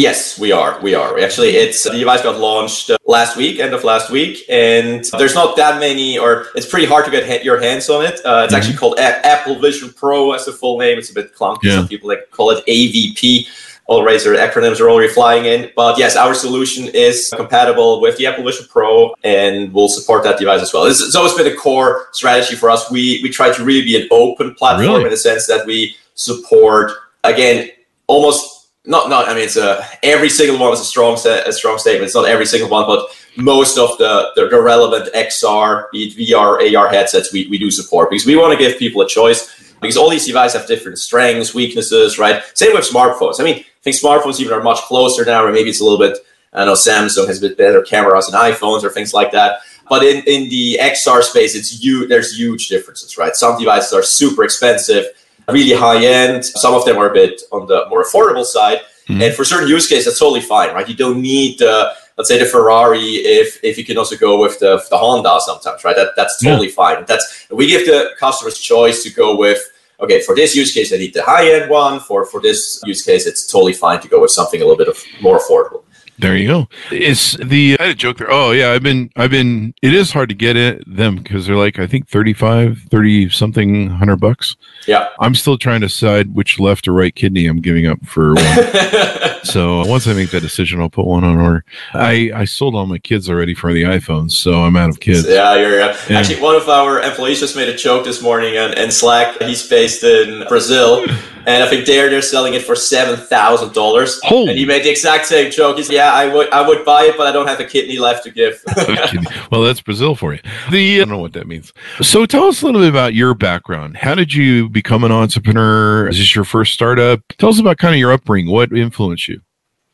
Yes, 0.01 0.39
we 0.39 0.51
are. 0.51 0.79
We 0.81 0.95
are. 0.95 1.19
Actually, 1.19 1.49
it's 1.49 1.83
the 1.83 1.91
device 1.91 2.23
got 2.23 2.39
launched 2.39 2.89
uh, 2.89 2.97
last 3.05 3.37
week, 3.37 3.59
end 3.59 3.75
of 3.75 3.83
last 3.83 4.09
week, 4.09 4.43
and 4.49 5.05
there's 5.19 5.35
not 5.35 5.55
that 5.57 5.79
many, 5.79 6.17
or 6.17 6.47
it's 6.55 6.65
pretty 6.65 6.87
hard 6.87 7.05
to 7.05 7.11
get 7.11 7.45
your 7.45 7.61
hands 7.61 7.87
on 7.87 8.03
it. 8.03 8.13
Uh, 8.13 8.15
it's 8.15 8.25
mm-hmm. 8.25 8.55
actually 8.55 8.77
called 8.77 8.97
a- 8.97 9.25
Apple 9.25 9.59
Vision 9.59 9.93
Pro 9.93 10.31
as 10.31 10.45
the 10.45 10.53
full 10.53 10.79
name. 10.79 10.97
It's 10.97 11.11
a 11.11 11.13
bit 11.13 11.35
clunky. 11.35 11.65
Yeah. 11.65 11.75
Some 11.75 11.87
people 11.87 12.09
like 12.09 12.31
call 12.31 12.49
it 12.49 12.65
AVP. 12.65 13.47
Already, 13.89 14.23
their 14.23 14.35
acronyms 14.35 14.79
are 14.79 14.89
already 14.89 15.13
flying 15.13 15.45
in. 15.45 15.69
But 15.75 15.99
yes, 15.99 16.15
our 16.15 16.33
solution 16.33 16.87
is 16.87 17.31
compatible 17.35 18.01
with 18.01 18.17
the 18.17 18.25
Apple 18.25 18.43
Vision 18.43 18.65
Pro, 18.69 19.13
and 19.23 19.71
will 19.71 19.89
support 19.89 20.23
that 20.23 20.39
device 20.39 20.61
as 20.63 20.73
well. 20.73 20.85
It's, 20.85 21.01
it's 21.01 21.15
always 21.15 21.35
been 21.35 21.45
a 21.45 21.55
core 21.55 22.07
strategy 22.11 22.55
for 22.55 22.71
us. 22.71 22.89
We 22.89 23.19
we 23.21 23.29
try 23.29 23.51
to 23.51 23.63
really 23.63 23.83
be 23.83 24.01
an 24.01 24.07
open 24.09 24.55
platform 24.55 24.87
really? 24.87 25.03
in 25.03 25.09
the 25.11 25.17
sense 25.17 25.45
that 25.45 25.67
we 25.67 25.95
support 26.15 26.91
again 27.23 27.69
almost 28.07 28.60
not 28.85 29.09
not 29.09 29.29
I 29.29 29.33
mean 29.33 29.43
it's 29.43 29.57
a 29.57 29.85
every 30.01 30.29
single 30.29 30.59
one 30.59 30.73
is 30.73 30.79
a 30.79 30.85
strong 30.85 31.17
set 31.17 31.47
a 31.47 31.53
strong 31.53 31.77
statement. 31.77 32.05
It's 32.05 32.15
not 32.15 32.27
every 32.27 32.45
single 32.45 32.69
one, 32.69 32.85
but 32.87 33.07
most 33.37 33.77
of 33.77 33.97
the 33.97 34.31
the, 34.35 34.47
the 34.47 34.61
relevant 34.61 35.13
XR, 35.13 35.85
VR, 35.93 36.75
AR 36.75 36.89
headsets 36.89 37.31
we, 37.31 37.47
we 37.47 37.57
do 37.57 37.69
support 37.69 38.09
because 38.09 38.25
we 38.25 38.35
want 38.35 38.57
to 38.57 38.63
give 38.63 38.79
people 38.79 39.01
a 39.01 39.07
choice 39.07 39.73
because 39.81 39.97
all 39.97 40.09
these 40.09 40.25
devices 40.25 40.59
have 40.59 40.67
different 40.67 40.97
strengths, 40.97 41.53
weaknesses, 41.53 42.19
right? 42.19 42.43
Same 42.55 42.73
with 42.73 42.89
smartphones. 42.89 43.39
I 43.39 43.43
mean, 43.43 43.57
I 43.57 43.83
think 43.83 43.95
smartphones 43.95 44.39
even 44.39 44.53
are 44.53 44.61
much 44.61 44.79
closer 44.81 45.25
now, 45.25 45.43
or 45.43 45.51
maybe 45.51 45.69
it's 45.69 45.81
a 45.81 45.83
little 45.83 45.99
bit. 45.99 46.17
I 46.53 46.65
don't 46.65 46.67
know 46.67 46.73
Samsung 46.73 47.27
has 47.27 47.37
a 47.41 47.47
bit 47.47 47.57
better 47.57 47.81
cameras 47.81 48.27
than 48.27 48.39
iPhones 48.39 48.83
or 48.83 48.89
things 48.89 49.13
like 49.13 49.31
that. 49.31 49.61
But 49.89 50.03
in, 50.03 50.23
in 50.25 50.49
the 50.49 50.79
XR 50.81 51.21
space, 51.21 51.55
it's 51.55 51.83
you. 51.83 52.07
There's 52.07 52.37
huge 52.37 52.67
differences, 52.67 53.17
right? 53.17 53.35
Some 53.35 53.59
devices 53.59 53.93
are 53.93 54.03
super 54.03 54.43
expensive 54.43 55.05
really 55.49 55.75
high 55.75 56.03
end. 56.03 56.45
Some 56.45 56.73
of 56.73 56.85
them 56.85 56.97
are 56.97 57.09
a 57.09 57.13
bit 57.13 57.41
on 57.51 57.67
the 57.67 57.85
more 57.89 58.03
affordable 58.03 58.45
side. 58.45 58.79
Mm-hmm. 59.07 59.21
And 59.21 59.33
for 59.33 59.43
certain 59.43 59.67
use 59.67 59.87
cases, 59.87 60.05
that's 60.05 60.19
totally 60.19 60.41
fine, 60.41 60.73
right? 60.73 60.87
You 60.87 60.95
don't 60.95 61.21
need 61.21 61.61
uh, 61.61 61.93
let's 62.17 62.29
say 62.29 62.37
the 62.37 62.45
Ferrari 62.45 63.15
if 63.39 63.59
if 63.63 63.77
you 63.77 63.85
can 63.85 63.97
also 63.97 64.15
go 64.15 64.39
with 64.39 64.59
the, 64.59 64.83
the 64.89 64.97
Honda 64.97 65.39
sometimes, 65.39 65.83
right? 65.83 65.95
That 65.95 66.09
that's 66.15 66.41
totally 66.41 66.67
yeah. 66.67 66.73
fine. 66.73 67.05
That's 67.07 67.47
we 67.49 67.67
give 67.67 67.85
the 67.85 68.11
customers 68.19 68.59
choice 68.59 69.03
to 69.03 69.09
go 69.09 69.35
with 69.35 69.59
okay, 69.99 70.21
for 70.21 70.35
this 70.35 70.55
use 70.55 70.73
case 70.73 70.93
I 70.93 70.97
need 70.97 71.13
the 71.13 71.23
high 71.23 71.51
end 71.51 71.69
one. 71.69 71.99
For 71.99 72.25
for 72.25 72.39
this 72.41 72.81
use 72.85 73.03
case, 73.03 73.25
it's 73.25 73.47
totally 73.47 73.73
fine 73.73 73.99
to 74.01 74.07
go 74.07 74.21
with 74.21 74.31
something 74.31 74.61
a 74.61 74.65
little 74.65 74.77
bit 74.77 74.87
of 74.87 75.03
more 75.21 75.39
affordable. 75.39 75.83
There 76.21 76.37
you 76.37 76.47
go. 76.47 76.69
It's 76.91 77.35
the 77.37 77.77
I 77.79 77.83
had 77.83 77.91
a 77.93 77.95
joke 77.95 78.17
there. 78.17 78.31
Oh 78.31 78.51
yeah, 78.51 78.73
I've 78.73 78.83
been 78.83 79.09
I've 79.15 79.31
been 79.31 79.73
it 79.81 79.91
is 79.91 80.11
hard 80.11 80.29
to 80.29 80.35
get 80.35 80.55
it 80.55 80.83
them 80.85 81.15
because 81.15 81.47
they're 81.47 81.55
like 81.55 81.79
I 81.79 81.87
think 81.87 82.07
35 82.07 82.77
30 82.91 83.29
something 83.29 83.87
hundred 83.87 84.17
bucks. 84.17 84.55
Yeah. 84.87 85.09
I'm 85.19 85.33
still 85.33 85.57
trying 85.57 85.81
to 85.81 85.87
decide 85.87 86.35
which 86.35 86.59
left 86.59 86.87
or 86.87 86.93
right 86.93 87.13
kidney 87.13 87.47
I'm 87.47 87.59
giving 87.59 87.87
up 87.87 88.05
for 88.05 88.35
one. 88.35 88.45
so 89.43 89.83
once 89.87 90.05
I 90.07 90.13
make 90.13 90.29
that 90.29 90.41
decision 90.41 90.79
I'll 90.79 90.91
put 90.91 91.07
one 91.07 91.23
on 91.23 91.37
order. 91.39 91.65
I 91.95 92.31
I 92.35 92.45
sold 92.45 92.75
all 92.75 92.85
my 92.85 92.99
kids 92.99 93.27
already 93.27 93.55
for 93.55 93.73
the 93.73 93.83
iPhones, 93.83 94.33
so 94.33 94.63
I'm 94.63 94.77
out 94.77 94.91
of 94.91 94.99
kids. 94.99 95.27
Yeah, 95.27 95.55
you're 95.55 95.81
uh, 95.81 95.97
actually 96.11 96.39
one 96.39 96.55
of 96.55 96.69
our 96.69 97.01
employees 97.01 97.39
just 97.39 97.55
made 97.55 97.67
a 97.67 97.75
joke 97.75 98.05
this 98.05 98.21
morning 98.21 98.59
on, 98.59 98.77
in 98.77 98.91
Slack. 98.91 99.41
He's 99.41 99.67
based 99.67 100.03
in 100.03 100.47
Brazil 100.47 101.03
and 101.45 101.63
I 101.63 101.67
think 101.67 101.85
there 101.85 102.09
they're 102.09 102.21
selling 102.21 102.53
it 102.53 102.63
for 102.63 102.75
seven 102.75 103.19
thousand 103.19 103.73
dollars. 103.73 104.19
Holy. 104.23 104.49
And 104.49 104.57
he 104.57 104.65
made 104.65 104.83
the 104.83 104.89
exact 104.89 105.25
same 105.25 105.51
joke. 105.51 105.77
He 105.77 105.83
said, 105.83 105.93
"Yeah, 105.93 106.13
I 106.13 106.33
would, 106.33 106.49
I 106.51 106.67
would 106.67 106.85
buy 106.85 107.03
it, 107.03 107.17
but 107.17 107.27
I 107.27 107.31
don't 107.31 107.47
have 107.47 107.59
a 107.59 107.65
kidney 107.65 107.97
left 107.97 108.23
to 108.25 108.31
give." 108.31 108.63
well, 109.51 109.61
that's 109.61 109.81
Brazil 109.81 110.15
for 110.15 110.33
you. 110.33 110.39
The 110.71 110.99
uh, 110.99 111.01
I 111.01 111.05
don't 111.05 111.09
know 111.09 111.17
what 111.19 111.33
that 111.33 111.47
means. 111.47 111.73
So, 112.01 112.25
tell 112.25 112.45
us 112.45 112.61
a 112.61 112.65
little 112.65 112.81
bit 112.81 112.89
about 112.89 113.13
your 113.13 113.33
background. 113.33 113.97
How 113.97 114.15
did 114.15 114.33
you 114.33 114.69
become 114.69 115.03
an 115.03 115.11
entrepreneur? 115.11 116.07
Is 116.07 116.17
this 116.17 116.35
your 116.35 116.45
first 116.45 116.73
startup? 116.73 117.21
Tell 117.37 117.49
us 117.49 117.59
about 117.59 117.77
kind 117.77 117.93
of 117.93 117.99
your 117.99 118.11
upbringing. 118.11 118.51
What 118.51 118.71
influenced 118.71 119.27
you? 119.27 119.41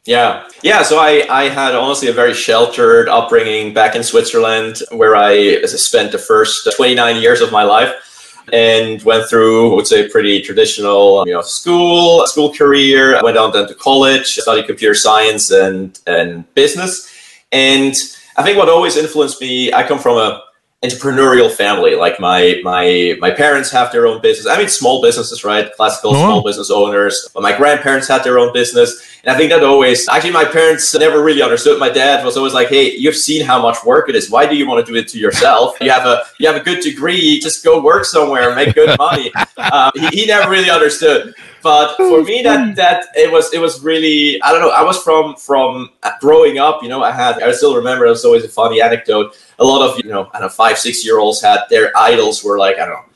Yeah, 0.05 0.47
yeah. 0.63 0.83
So 0.83 0.99
I, 0.99 1.27
I 1.29 1.49
had 1.49 1.75
honestly 1.75 2.07
a 2.07 2.13
very 2.13 2.33
sheltered 2.33 3.09
upbringing 3.09 3.73
back 3.73 3.93
in 3.93 4.03
Switzerland, 4.03 4.81
where 4.91 5.17
I 5.17 5.61
spent 5.65 6.13
the 6.13 6.17
first 6.17 6.67
29 6.75 7.21
years 7.21 7.41
of 7.41 7.51
my 7.51 7.63
life 7.63 7.93
and 8.53 9.01
went 9.03 9.29
through, 9.29 9.73
I 9.73 9.75
would 9.75 9.87
say, 9.87 10.09
pretty 10.09 10.41
traditional, 10.41 11.27
you 11.27 11.33
know, 11.33 11.41
school, 11.41 12.25
school 12.27 12.53
career. 12.53 13.19
Went 13.23 13.37
on 13.37 13.51
then 13.51 13.67
to 13.67 13.75
college, 13.75 14.25
studied 14.25 14.67
computer 14.67 14.95
science 14.95 15.51
and 15.51 15.99
and 16.07 16.51
business. 16.55 17.11
And 17.51 17.93
I 18.35 18.43
think 18.43 18.57
what 18.57 18.69
always 18.69 18.97
influenced 18.97 19.41
me, 19.41 19.73
I 19.73 19.87
come 19.87 19.99
from 19.99 20.17
a 20.17 20.43
entrepreneurial 20.83 21.51
family. 21.51 21.95
Like 21.95 22.19
my 22.19 22.61
my 22.63 23.17
my 23.19 23.31
parents 23.31 23.71
have 23.71 23.91
their 23.91 24.05
own 24.05 24.21
business. 24.21 24.45
I 24.45 24.57
mean, 24.57 24.67
small 24.67 25.01
businesses, 25.01 25.43
right? 25.43 25.71
Classical 25.73 26.11
oh. 26.11 26.13
small 26.13 26.43
business 26.43 26.69
owners. 26.69 27.29
But 27.33 27.41
my 27.41 27.55
grandparents 27.55 28.07
had 28.07 28.23
their 28.23 28.37
own 28.37 28.53
business, 28.53 29.19
and 29.23 29.33
I 29.33 29.37
think 29.37 29.49
that 29.51 29.63
always 29.63 30.07
actually 30.07 30.31
my 30.31 30.45
parents 30.45 30.93
never 30.93 31.23
really 31.23 31.41
understood. 31.41 31.79
My 31.79 31.89
dad 31.89 32.23
was 32.23 32.37
always 32.37 32.53
like, 32.53 32.67
"Hey, 32.69 32.95
you've 32.95 33.15
seen 33.15 33.43
how 33.43 33.59
much 33.61 33.83
work 33.83 34.07
it 34.09 34.15
is. 34.15 34.29
Why 34.29 34.45
do 34.45 34.55
you 34.55 34.67
want 34.67 34.85
to 34.85 34.91
do 34.91 34.97
it 34.97 35.07
to 35.09 35.17
yourself? 35.17 35.77
You 35.81 35.89
have 35.89 36.05
a 36.05 36.23
you 36.39 36.47
have 36.47 36.57
a 36.57 36.63
good 36.63 36.81
degree. 36.81 37.39
Just 37.39 37.63
go 37.63 37.81
work 37.81 38.05
somewhere 38.05 38.47
and 38.47 38.55
make 38.55 38.75
good 38.75 38.97
money." 38.99 39.31
Um, 39.57 39.91
he, 39.95 40.07
he 40.07 40.25
never 40.27 40.49
really 40.49 40.69
understood 40.69 41.33
but 41.67 41.97
oh, 41.99 42.09
for 42.09 42.23
me 42.23 42.41
that 42.41 42.77
that 42.77 42.99
it 43.13 43.29
was 43.29 43.53
it 43.53 43.59
was 43.59 43.83
really 43.83 44.41
i 44.41 44.53
don't 44.53 44.61
know 44.61 44.69
i 44.69 44.81
was 44.81 44.97
from 45.03 45.35
from 45.35 45.89
uh, 46.03 46.11
growing 46.21 46.57
up 46.57 46.81
you 46.81 46.87
know 46.87 47.03
i 47.03 47.11
had 47.11 47.43
i 47.43 47.51
still 47.51 47.75
remember 47.75 48.05
it 48.05 48.09
was 48.09 48.23
always 48.23 48.45
a 48.45 48.53
funny 48.61 48.81
anecdote. 48.81 49.35
A 49.59 49.65
lot 49.65 49.81
of 49.85 49.97
you 50.01 50.09
know 50.09 50.29
i 50.33 50.39
don't 50.39 50.47
know 50.47 50.49
five 50.63 50.77
six 50.77 51.03
year 51.05 51.19
olds 51.19 51.41
had 51.41 51.59
their 51.69 51.91
idols 51.97 52.41
were 52.41 52.57
like 52.57 52.77
i 52.77 52.85
don't 52.85 52.95
know 52.99 53.06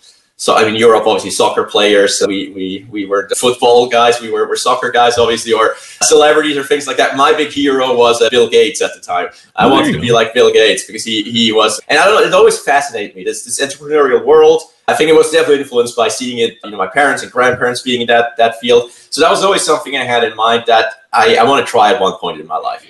so 0.41 0.55
I 0.55 0.65
mean, 0.65 0.74
Europe 0.74 1.05
obviously 1.05 1.29
soccer 1.29 1.63
players. 1.63 2.17
So 2.17 2.25
we 2.25 2.50
we 2.50 2.88
we 2.89 3.05
were 3.05 3.27
the 3.29 3.36
football 3.36 3.88
guys. 3.88 4.19
We 4.19 4.31
were, 4.31 4.48
were 4.48 4.55
soccer 4.55 4.89
guys, 4.89 5.19
obviously, 5.19 5.53
or 5.53 5.75
celebrities 6.01 6.57
or 6.57 6.63
things 6.63 6.88
like 6.88 6.98
that. 6.98 7.15
My 7.15 7.31
big 7.31 7.51
hero 7.51 7.95
was 7.95 8.24
uh, 8.24 8.29
Bill 8.31 8.50
Gates 8.50 8.81
at 8.81 8.95
the 8.95 9.01
time. 9.01 9.27
I 9.55 9.67
wanted 9.67 9.91
to 9.93 10.00
be 10.00 10.12
like 10.12 10.33
Bill 10.33 10.51
Gates 10.51 10.83
because 10.88 11.05
he 11.05 11.21
he 11.21 11.51
was, 11.51 11.79
and 11.89 12.00
I 12.00 12.05
don't 12.05 12.19
know. 12.19 12.27
It 12.27 12.33
always 12.33 12.57
fascinated 12.57 13.15
me 13.15 13.24
this 13.24 13.45
this 13.45 13.62
entrepreneurial 13.62 14.25
world. 14.25 14.63
I 14.88 14.95
think 14.95 15.12
it 15.12 15.15
was 15.15 15.29
definitely 15.29 15.62
influenced 15.62 15.95
by 15.95 16.07
seeing 16.07 16.39
it. 16.39 16.57
You 16.63 16.71
know, 16.71 16.77
my 16.77 16.88
parents 16.88 17.21
and 17.21 17.31
grandparents 17.31 17.83
being 17.83 18.01
in 18.01 18.07
that 18.07 18.36
that 18.38 18.60
field. 18.60 18.89
So 19.12 19.21
that 19.21 19.29
was 19.29 19.43
always 19.43 19.63
something 19.63 19.95
I 19.95 20.05
had 20.05 20.24
in 20.24 20.36
mind 20.36 20.63
that 20.65 21.03
I 21.13 21.36
I 21.36 21.43
want 21.43 21.63
to 21.63 21.69
try 21.69 21.93
at 21.93 22.01
one 22.01 22.17
point 22.17 22.41
in 22.41 22.48
my 22.48 22.57
life. 22.57 22.83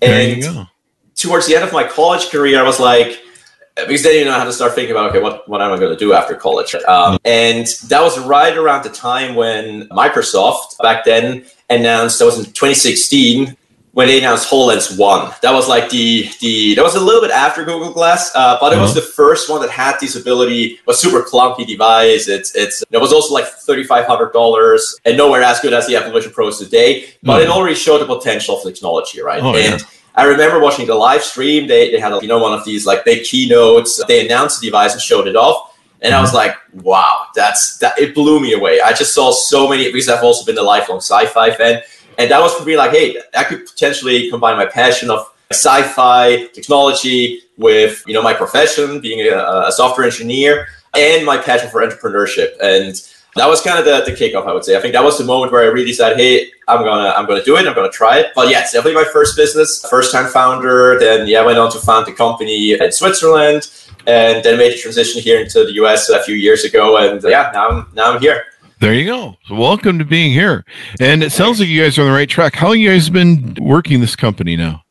And 0.00 0.66
towards 1.16 1.46
the 1.48 1.54
end 1.54 1.64
of 1.64 1.72
my 1.74 1.84
college 1.84 2.30
career, 2.30 2.58
I 2.58 2.62
was 2.62 2.80
like 2.80 3.20
because 3.76 4.02
then 4.02 4.16
you 4.16 4.24
know 4.24 4.32
how 4.32 4.44
to 4.44 4.52
start 4.52 4.74
thinking 4.74 4.92
about 4.92 5.10
okay 5.10 5.20
what, 5.20 5.48
what 5.48 5.60
am 5.60 5.72
i 5.72 5.78
going 5.78 5.90
to 5.90 5.98
do 5.98 6.12
after 6.12 6.34
college 6.34 6.74
um, 6.86 7.18
and 7.24 7.66
that 7.88 8.00
was 8.02 8.18
right 8.20 8.56
around 8.56 8.84
the 8.84 8.90
time 8.90 9.34
when 9.34 9.88
microsoft 9.88 10.78
back 10.82 11.04
then 11.04 11.44
announced 11.70 12.18
that 12.18 12.24
was 12.24 12.38
in 12.38 12.44
2016 12.44 13.56
when 13.94 14.08
they 14.08 14.18
announced 14.18 14.50
HoloLens 14.50 14.98
1. 14.98 15.34
That 15.42 15.52
was 15.52 15.68
like 15.68 15.88
the 15.88 16.28
the 16.40 16.74
that 16.74 16.82
was 16.82 16.96
a 16.96 17.00
little 17.00 17.20
bit 17.20 17.30
after 17.30 17.64
Google 17.64 17.92
Glass, 17.92 18.32
uh, 18.34 18.58
but 18.60 18.72
it 18.72 18.76
uh-huh. 18.76 18.82
was 18.82 18.94
the 18.94 19.00
first 19.00 19.48
one 19.48 19.60
that 19.62 19.70
had 19.70 19.98
this 20.00 20.16
ability, 20.16 20.80
was 20.84 21.00
super 21.00 21.22
clunky 21.22 21.66
device. 21.66 22.28
It's 22.28 22.54
it's 22.54 22.84
it 22.90 22.98
was 22.98 23.12
also 23.12 23.32
like 23.32 23.46
thirty 23.46 23.84
five 23.84 24.04
hundred 24.06 24.32
dollars 24.32 24.98
and 25.04 25.16
nowhere 25.16 25.42
as 25.42 25.60
good 25.60 25.72
as 25.72 25.86
the 25.86 25.96
Apple 25.96 26.12
Vision 26.12 26.32
Pros 26.32 26.58
today, 26.58 27.06
but 27.22 27.40
it 27.40 27.48
already 27.48 27.76
showed 27.76 27.98
the 27.98 28.06
potential 28.06 28.56
of 28.56 28.64
the 28.64 28.72
technology, 28.72 29.22
right? 29.22 29.42
Oh, 29.42 29.54
and 29.54 29.80
yeah. 29.80 29.86
I 30.14 30.24
remember 30.24 30.60
watching 30.60 30.86
the 30.86 30.94
live 30.94 31.22
stream. 31.22 31.66
They, 31.66 31.90
they 31.90 31.98
had, 31.98 32.20
you 32.22 32.28
know, 32.28 32.38
one 32.38 32.52
of 32.52 32.64
these 32.64 32.86
like 32.86 33.04
big 33.04 33.24
keynotes. 33.24 34.02
They 34.06 34.24
announced 34.24 34.60
the 34.60 34.68
device 34.68 34.92
and 34.92 35.02
showed 35.02 35.26
it 35.26 35.36
off. 35.36 35.76
And 36.02 36.14
I 36.14 36.20
was 36.20 36.30
mm-hmm. 36.30 36.36
like, 36.36 36.56
wow, 36.84 37.26
that's 37.34 37.78
that. 37.78 37.98
It 37.98 38.14
blew 38.14 38.38
me 38.38 38.52
away. 38.52 38.80
I 38.80 38.92
just 38.92 39.14
saw 39.14 39.32
so 39.32 39.68
many, 39.68 39.90
because 39.90 40.08
I've 40.08 40.22
also 40.22 40.44
been 40.44 40.58
a 40.58 40.62
lifelong 40.62 40.98
sci 40.98 41.26
fi 41.26 41.50
fan. 41.50 41.82
And 42.18 42.30
that 42.30 42.40
was 42.40 42.54
for 42.54 42.64
me 42.64 42.76
like, 42.76 42.92
hey, 42.92 43.16
I 43.36 43.44
could 43.44 43.66
potentially 43.66 44.30
combine 44.30 44.56
my 44.56 44.66
passion 44.66 45.10
of 45.10 45.34
sci-fi 45.50 46.46
technology 46.48 47.42
with 47.56 48.02
you 48.06 48.14
know 48.14 48.22
my 48.22 48.34
profession 48.34 49.00
being 49.00 49.20
a, 49.20 49.36
a, 49.66 49.70
software 49.70 50.06
engineer 50.06 50.66
and 50.94 51.24
my 51.24 51.36
passion 51.36 51.70
for 51.70 51.86
entrepreneurship 51.86 52.58
and 52.60 53.08
that 53.36 53.48
was 53.48 53.60
kind 53.60 53.78
of 53.78 53.84
the, 53.84 54.10
the 54.10 54.16
kickoff, 54.16 54.46
I 54.46 54.52
would 54.52 54.64
say. 54.64 54.76
I 54.76 54.80
think 54.80 54.94
that 54.94 55.02
was 55.02 55.18
the 55.18 55.24
moment 55.24 55.52
where 55.52 55.62
I 55.62 55.66
really 55.66 55.92
said, 55.92 56.16
"Hey, 56.16 56.50
I'm 56.68 56.84
gonna 56.84 57.10
I'm 57.10 57.26
gonna 57.26 57.44
do 57.44 57.56
it. 57.56 57.66
I'm 57.66 57.74
gonna 57.74 57.90
try 57.90 58.18
it." 58.18 58.32
But 58.34 58.48
yeah, 58.48 58.60
it's 58.60 58.72
definitely 58.72 59.02
my 59.02 59.10
first 59.12 59.36
business, 59.36 59.84
first 59.88 60.12
time 60.12 60.26
founder. 60.26 60.98
Then 60.98 61.26
yeah, 61.26 61.40
I 61.40 61.46
went 61.46 61.58
on 61.58 61.70
to 61.72 61.78
found 61.78 62.06
the 62.06 62.12
company 62.12 62.72
in 62.72 62.92
Switzerland, 62.92 63.70
and 64.06 64.44
then 64.44 64.58
made 64.58 64.72
the 64.72 64.78
transition 64.78 65.20
here 65.20 65.40
into 65.40 65.64
the 65.64 65.72
US 65.84 66.08
a 66.08 66.22
few 66.22 66.34
years 66.34 66.64
ago. 66.64 66.96
And 66.96 67.24
uh, 67.24 67.28
yeah, 67.28 67.50
now 67.52 67.68
I'm 67.68 67.86
now 67.94 68.12
I'm 68.12 68.20
here. 68.20 68.44
There 68.80 68.94
you 68.94 69.06
go. 69.06 69.36
Welcome 69.50 69.98
to 69.98 70.04
being 70.04 70.32
here. 70.32 70.64
And 71.00 71.22
it 71.22 71.32
sounds 71.32 71.58
like 71.58 71.68
you 71.68 71.82
guys 71.82 71.96
are 71.96 72.02
on 72.02 72.08
the 72.08 72.14
right 72.14 72.28
track. 72.28 72.54
How 72.54 72.68
long 72.68 72.80
you 72.80 72.90
guys 72.90 73.08
been 73.08 73.56
working 73.60 74.00
this 74.00 74.16
company 74.16 74.56
now? 74.56 74.84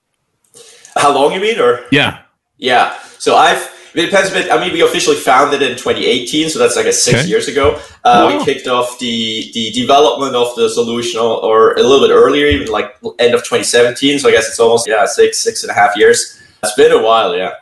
How 0.96 1.14
long 1.14 1.34
you 1.34 1.40
mean, 1.40 1.60
or 1.60 1.86
yeah, 1.92 2.22
yeah. 2.58 2.98
So 3.20 3.36
I've 3.36 3.73
it 3.96 4.06
depends 4.06 4.32
a 4.32 4.34
bit. 4.34 4.52
I 4.52 4.60
mean, 4.60 4.74
we 4.74 4.82
officially 4.82 5.16
founded 5.16 5.62
in 5.62 5.72
2018, 5.72 6.50
so 6.50 6.60
that's 6.60 6.76
like 6.76 6.86
a 6.86 6.94
six 6.94 7.20
okay. 7.20 7.28
years 7.30 7.48
ago. 7.48 7.80
Uh, 8.04 8.28
wow. 8.28 8.38
We 8.38 8.44
kicked 8.44 8.68
off 8.68 8.98
the 9.00 9.52
the 9.54 9.72
development 9.72 10.36
of 10.36 10.56
the 10.56 10.70
solution, 10.70 11.20
or 11.20 11.74
a 11.74 11.84
little 11.84 12.08
bit 12.08 12.14
earlier, 12.14 12.48
even 12.48 12.68
like 12.68 12.96
end 13.20 13.34
of 13.34 13.42
2017. 13.42 14.20
So 14.20 14.30
I 14.30 14.32
guess 14.32 14.48
it's 14.48 14.60
almost 14.60 14.88
yeah 14.88 15.06
six 15.06 15.40
six 15.40 15.64
and 15.64 15.72
a 15.72 15.74
half 15.74 15.96
years. 15.96 16.42
It's 16.64 16.76
been 16.76 16.92
a 16.92 17.02
while, 17.02 17.36
yeah. 17.36 17.54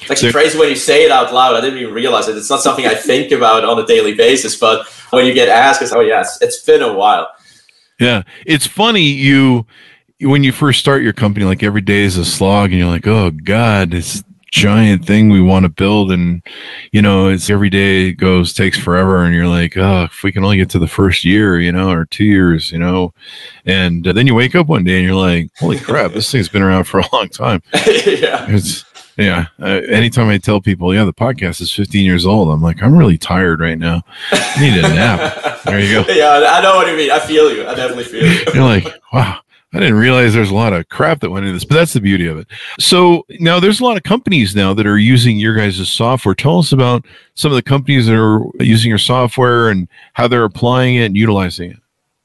It's 0.00 0.10
actually 0.10 0.30
so, 0.30 0.38
crazy 0.38 0.58
when 0.58 0.68
you 0.68 0.76
say 0.76 1.04
it 1.04 1.10
out 1.10 1.32
loud. 1.32 1.56
I 1.56 1.60
didn't 1.60 1.78
even 1.78 1.94
realize 1.94 2.28
it. 2.28 2.36
It's 2.36 2.50
not 2.50 2.60
something 2.60 2.86
I 2.86 2.94
think 2.94 3.32
about 3.32 3.64
on 3.64 3.78
a 3.78 3.86
daily 3.86 4.14
basis, 4.14 4.56
but 4.56 4.86
when 5.10 5.26
you 5.26 5.34
get 5.34 5.48
asked, 5.48 5.82
it's 5.82 5.92
oh 5.92 6.00
yes, 6.00 6.40
it's 6.42 6.60
been 6.60 6.82
a 6.82 6.92
while. 6.92 7.28
Yeah, 7.98 8.22
it's 8.46 8.66
funny 8.66 9.02
you 9.02 9.66
when 10.20 10.44
you 10.44 10.52
first 10.52 10.80
start 10.80 11.02
your 11.02 11.12
company, 11.12 11.46
like 11.46 11.62
every 11.62 11.80
day 11.80 12.02
is 12.02 12.16
a 12.16 12.24
slog, 12.24 12.70
and 12.70 12.78
you're 12.78 12.88
like, 12.88 13.06
oh 13.06 13.30
god, 13.30 13.94
it's 13.94 14.22
giant 14.50 15.04
thing 15.04 15.28
we 15.28 15.40
want 15.40 15.64
to 15.64 15.68
build 15.68 16.10
and 16.10 16.42
you 16.92 17.02
know 17.02 17.28
it's 17.28 17.50
every 17.50 17.68
day 17.70 18.12
goes 18.12 18.52
takes 18.52 18.78
forever 18.78 19.22
and 19.24 19.34
you're 19.34 19.46
like 19.46 19.76
oh 19.76 20.04
if 20.04 20.22
we 20.22 20.32
can 20.32 20.44
only 20.44 20.56
get 20.56 20.70
to 20.70 20.78
the 20.78 20.88
first 20.88 21.24
year 21.24 21.60
you 21.60 21.70
know 21.70 21.90
or 21.90 22.06
two 22.06 22.24
years 22.24 22.72
you 22.72 22.78
know? 22.78 23.12
And 23.66 24.06
uh, 24.06 24.12
then 24.12 24.26
you 24.26 24.34
wake 24.34 24.54
up 24.54 24.66
one 24.66 24.84
day 24.84 24.98
and 24.98 25.06
you're 25.06 25.14
like 25.14 25.50
holy 25.58 25.78
crap 25.78 26.12
this 26.12 26.30
thing's 26.30 26.48
been 26.48 26.62
around 26.62 26.84
for 26.84 27.00
a 27.00 27.04
long 27.12 27.28
time. 27.28 27.62
Yeah. 28.08 28.46
It's 28.48 28.84
yeah 29.16 29.46
uh, 29.60 29.80
anytime 29.88 30.28
i 30.28 30.38
tell 30.38 30.60
people 30.60 30.94
yeah 30.94 31.04
the 31.04 31.12
podcast 31.12 31.60
is 31.60 31.72
15 31.72 32.04
years 32.04 32.24
old 32.24 32.48
i'm 32.50 32.62
like 32.62 32.80
i'm 32.82 32.96
really 32.96 33.18
tired 33.18 33.60
right 33.60 33.78
now. 33.78 34.02
I 34.30 34.60
need 34.60 34.78
a 34.78 34.82
nap. 34.82 35.62
There 35.64 35.80
you 35.80 36.04
go. 36.04 36.12
Yeah 36.12 36.46
i 36.48 36.60
know 36.62 36.76
what 36.76 36.86
you 36.86 36.96
mean. 36.96 37.10
I 37.10 37.18
feel 37.18 37.52
you. 37.52 37.66
I 37.66 37.74
definitely 37.74 38.04
feel 38.04 38.24
you. 38.24 38.44
You're 38.54 38.64
like 38.64 38.86
wow 39.12 39.40
I 39.74 39.80
didn't 39.80 39.96
realize 39.96 40.32
there's 40.32 40.50
a 40.50 40.54
lot 40.54 40.72
of 40.72 40.88
crap 40.88 41.20
that 41.20 41.30
went 41.30 41.44
into 41.44 41.54
this, 41.54 41.64
but 41.64 41.74
that's 41.74 41.92
the 41.92 42.00
beauty 42.00 42.26
of 42.26 42.38
it. 42.38 42.46
So 42.80 43.26
now 43.38 43.60
there's 43.60 43.80
a 43.80 43.84
lot 43.84 43.98
of 43.98 44.02
companies 44.02 44.56
now 44.56 44.72
that 44.72 44.86
are 44.86 44.96
using 44.96 45.36
your 45.36 45.54
guys' 45.54 45.90
software. 45.90 46.34
Tell 46.34 46.58
us 46.58 46.72
about 46.72 47.04
some 47.34 47.52
of 47.52 47.56
the 47.56 47.62
companies 47.62 48.06
that 48.06 48.16
are 48.16 48.46
using 48.60 48.88
your 48.88 48.98
software 48.98 49.68
and 49.68 49.86
how 50.14 50.26
they're 50.26 50.44
applying 50.44 50.96
it 50.96 51.06
and 51.06 51.16
utilizing 51.16 51.72
it. 51.72 51.78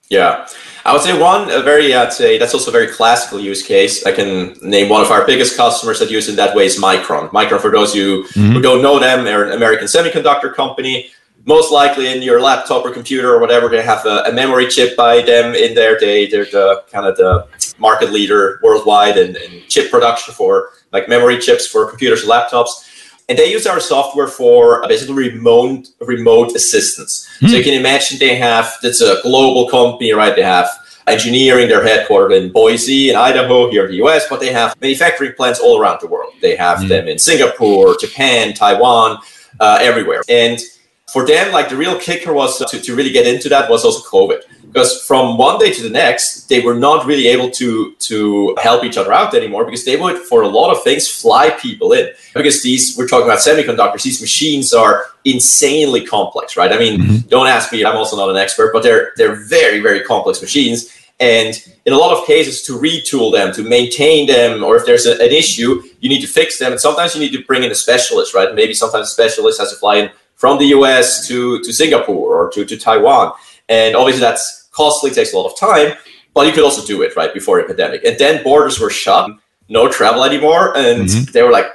Yeah, 0.09 0.47
I 0.85 0.93
would 0.93 1.01
say 1.01 1.19
one 1.19 1.49
a 1.49 1.61
very 1.63 1.93
I'd 1.93 2.13
say 2.13 2.37
that's 2.37 2.53
also 2.53 2.69
a 2.69 2.71
very 2.71 2.87
classical 2.87 3.39
use 3.39 3.65
case. 3.65 4.05
I 4.05 4.11
can 4.11 4.53
name 4.61 4.87
one 4.87 5.01
of 5.01 5.11
our 5.11 5.25
biggest 5.25 5.57
customers 5.57 5.99
that 5.99 6.11
use 6.11 6.29
in 6.29 6.35
that 6.35 6.55
way 6.55 6.65
is 6.65 6.79
Micron. 6.79 7.29
Micron, 7.31 7.59
for 7.59 7.71
those 7.71 7.91
of 7.91 7.95
you 7.97 8.23
mm-hmm. 8.23 8.51
who 8.51 8.61
don't 8.61 8.81
know 8.81 8.99
them, 8.99 9.25
they're 9.25 9.45
an 9.45 9.53
American 9.53 9.87
semiconductor 9.87 10.53
company 10.53 11.09
most 11.45 11.71
likely 11.71 12.11
in 12.11 12.21
your 12.21 12.39
laptop 12.41 12.85
or 12.85 12.91
computer 12.91 13.33
or 13.33 13.39
whatever, 13.39 13.67
they 13.67 13.81
have 13.81 14.05
a, 14.05 14.23
a, 14.27 14.31
memory 14.31 14.67
chip 14.67 14.95
by 14.95 15.21
them 15.21 15.53
in 15.53 15.75
there. 15.75 15.97
They 15.99 16.27
they're 16.27 16.45
the 16.45 16.83
kind 16.91 17.05
of 17.05 17.17
the 17.17 17.47
market 17.77 18.11
leader 18.11 18.59
worldwide 18.63 19.17
in, 19.17 19.35
in, 19.35 19.63
chip 19.67 19.91
production 19.91 20.33
for 20.33 20.69
like 20.91 21.09
memory 21.09 21.37
chips 21.39 21.67
for 21.67 21.89
computers 21.89 22.21
and 22.21 22.31
laptops. 22.31 22.89
And 23.29 23.37
they 23.37 23.51
use 23.51 23.65
our 23.65 23.79
software 23.79 24.27
for 24.27 24.85
basically 24.87 25.29
remote 25.29 25.87
remote 25.99 26.55
assistance. 26.55 27.27
Hmm. 27.39 27.47
So 27.47 27.57
you 27.57 27.63
can 27.63 27.73
imagine 27.73 28.19
they 28.19 28.35
have 28.35 28.77
it's 28.83 29.01
a 29.01 29.21
global 29.21 29.69
company, 29.69 30.13
right? 30.13 30.35
They 30.35 30.43
have 30.43 30.69
engineering, 31.07 31.67
they're 31.67 31.83
headquartered 31.83 32.37
in 32.37 32.51
Boise 32.51 33.09
in 33.09 33.17
Idaho 33.17 33.69
here 33.69 33.85
in 33.85 33.91
the 33.91 33.97
US, 34.05 34.25
but 34.29 34.39
they 34.39 34.53
have 34.53 34.79
manufacturing 34.79 35.33
plants 35.33 35.59
all 35.59 35.77
around 35.77 35.99
the 35.99 36.07
world. 36.07 36.33
They 36.41 36.55
have 36.55 36.79
hmm. 36.79 36.87
them 36.87 37.07
in 37.09 37.19
Singapore, 37.19 37.97
Japan, 37.99 38.53
Taiwan, 38.53 39.17
uh, 39.59 39.79
everywhere. 39.81 40.21
And 40.29 40.59
for 41.13 41.25
them, 41.25 41.53
like 41.53 41.69
the 41.69 41.77
real 41.77 41.97
kicker 41.99 42.33
was 42.33 42.57
to, 42.57 42.81
to 42.81 42.95
really 42.95 43.11
get 43.11 43.27
into 43.27 43.47
that 43.49 43.69
was 43.69 43.85
also 43.85 44.01
COVID. 44.09 44.41
because 44.73 45.05
from 45.05 45.37
one 45.37 45.59
day 45.59 45.71
to 45.71 45.83
the 45.83 45.89
next, 45.89 46.49
they 46.49 46.59
were 46.59 46.73
not 46.73 47.05
really 47.05 47.27
able 47.27 47.49
to 47.51 47.93
to 48.09 48.55
help 48.61 48.83
each 48.83 48.97
other 48.97 49.13
out 49.13 49.35
anymore 49.35 49.63
because 49.63 49.85
they 49.85 49.95
would, 49.95 50.17
for 50.17 50.41
a 50.41 50.47
lot 50.47 50.71
of 50.71 50.83
things, 50.83 51.07
fly 51.07 51.51
people 51.51 51.93
in. 51.93 52.09
Because 52.33 52.63
these, 52.63 52.97
we're 52.97 53.07
talking 53.07 53.27
about 53.27 53.39
semiconductors, 53.39 54.01
these 54.01 54.19
machines 54.19 54.73
are 54.73 55.05
insanely 55.23 56.03
complex, 56.03 56.57
right? 56.57 56.71
I 56.73 56.79
mean, 56.79 56.99
mm-hmm. 56.99 57.27
don't 57.29 57.47
ask 57.47 57.71
me, 57.71 57.85
I'm 57.85 57.95
also 57.95 58.17
not 58.17 58.29
an 58.29 58.37
expert, 58.37 58.73
but 58.73 58.81
they're 58.81 59.11
they're 59.15 59.35
very, 59.35 59.79
very 59.79 60.01
complex 60.01 60.41
machines. 60.41 60.89
And 61.19 61.55
in 61.85 61.93
a 61.93 61.97
lot 61.97 62.17
of 62.17 62.25
cases, 62.25 62.63
to 62.63 62.73
retool 62.73 63.31
them, 63.31 63.53
to 63.53 63.61
maintain 63.61 64.25
them, 64.25 64.63
or 64.63 64.75
if 64.75 64.85
there's 64.87 65.05
a, 65.05 65.13
an 65.21 65.31
issue, 65.31 65.83
you 66.01 66.09
need 66.09 66.21
to 66.21 66.27
fix 66.27 66.57
them. 66.57 66.71
And 66.71 66.81
sometimes 66.81 67.13
you 67.13 67.21
need 67.21 67.33
to 67.37 67.43
bring 67.45 67.63
in 67.63 67.71
a 67.71 67.75
specialist, 67.75 68.33
right? 68.33 68.53
Maybe 68.55 68.73
sometimes 68.73 69.07
a 69.09 69.11
specialist 69.11 69.59
has 69.59 69.69
to 69.69 69.77
fly 69.77 69.97
in 69.97 70.09
from 70.43 70.57
the 70.57 70.65
US 70.77 71.25
to, 71.25 71.61
to 71.61 71.71
Singapore 71.71 72.35
or 72.35 72.51
to, 72.51 72.65
to 72.65 72.75
Taiwan. 72.75 73.31
And 73.69 73.95
obviously 73.95 74.19
that's 74.19 74.67
costly, 74.73 75.09
takes 75.09 75.31
a 75.31 75.37
lot 75.37 75.49
of 75.49 75.57
time, 75.57 75.95
but 76.33 76.45
you 76.45 76.51
could 76.51 76.65
also 76.65 76.85
do 76.85 77.01
it 77.01 77.15
right 77.15 77.33
before 77.33 77.61
the 77.61 77.67
pandemic. 77.69 78.03
And 78.03 78.19
then 78.19 78.43
borders 78.43 78.77
were 78.77 78.89
shut, 78.89 79.31
no 79.69 79.89
travel 79.89 80.25
anymore, 80.25 80.75
and 80.75 81.03
mm-hmm. 81.03 81.31
they 81.31 81.43
were 81.43 81.51
like, 81.59 81.67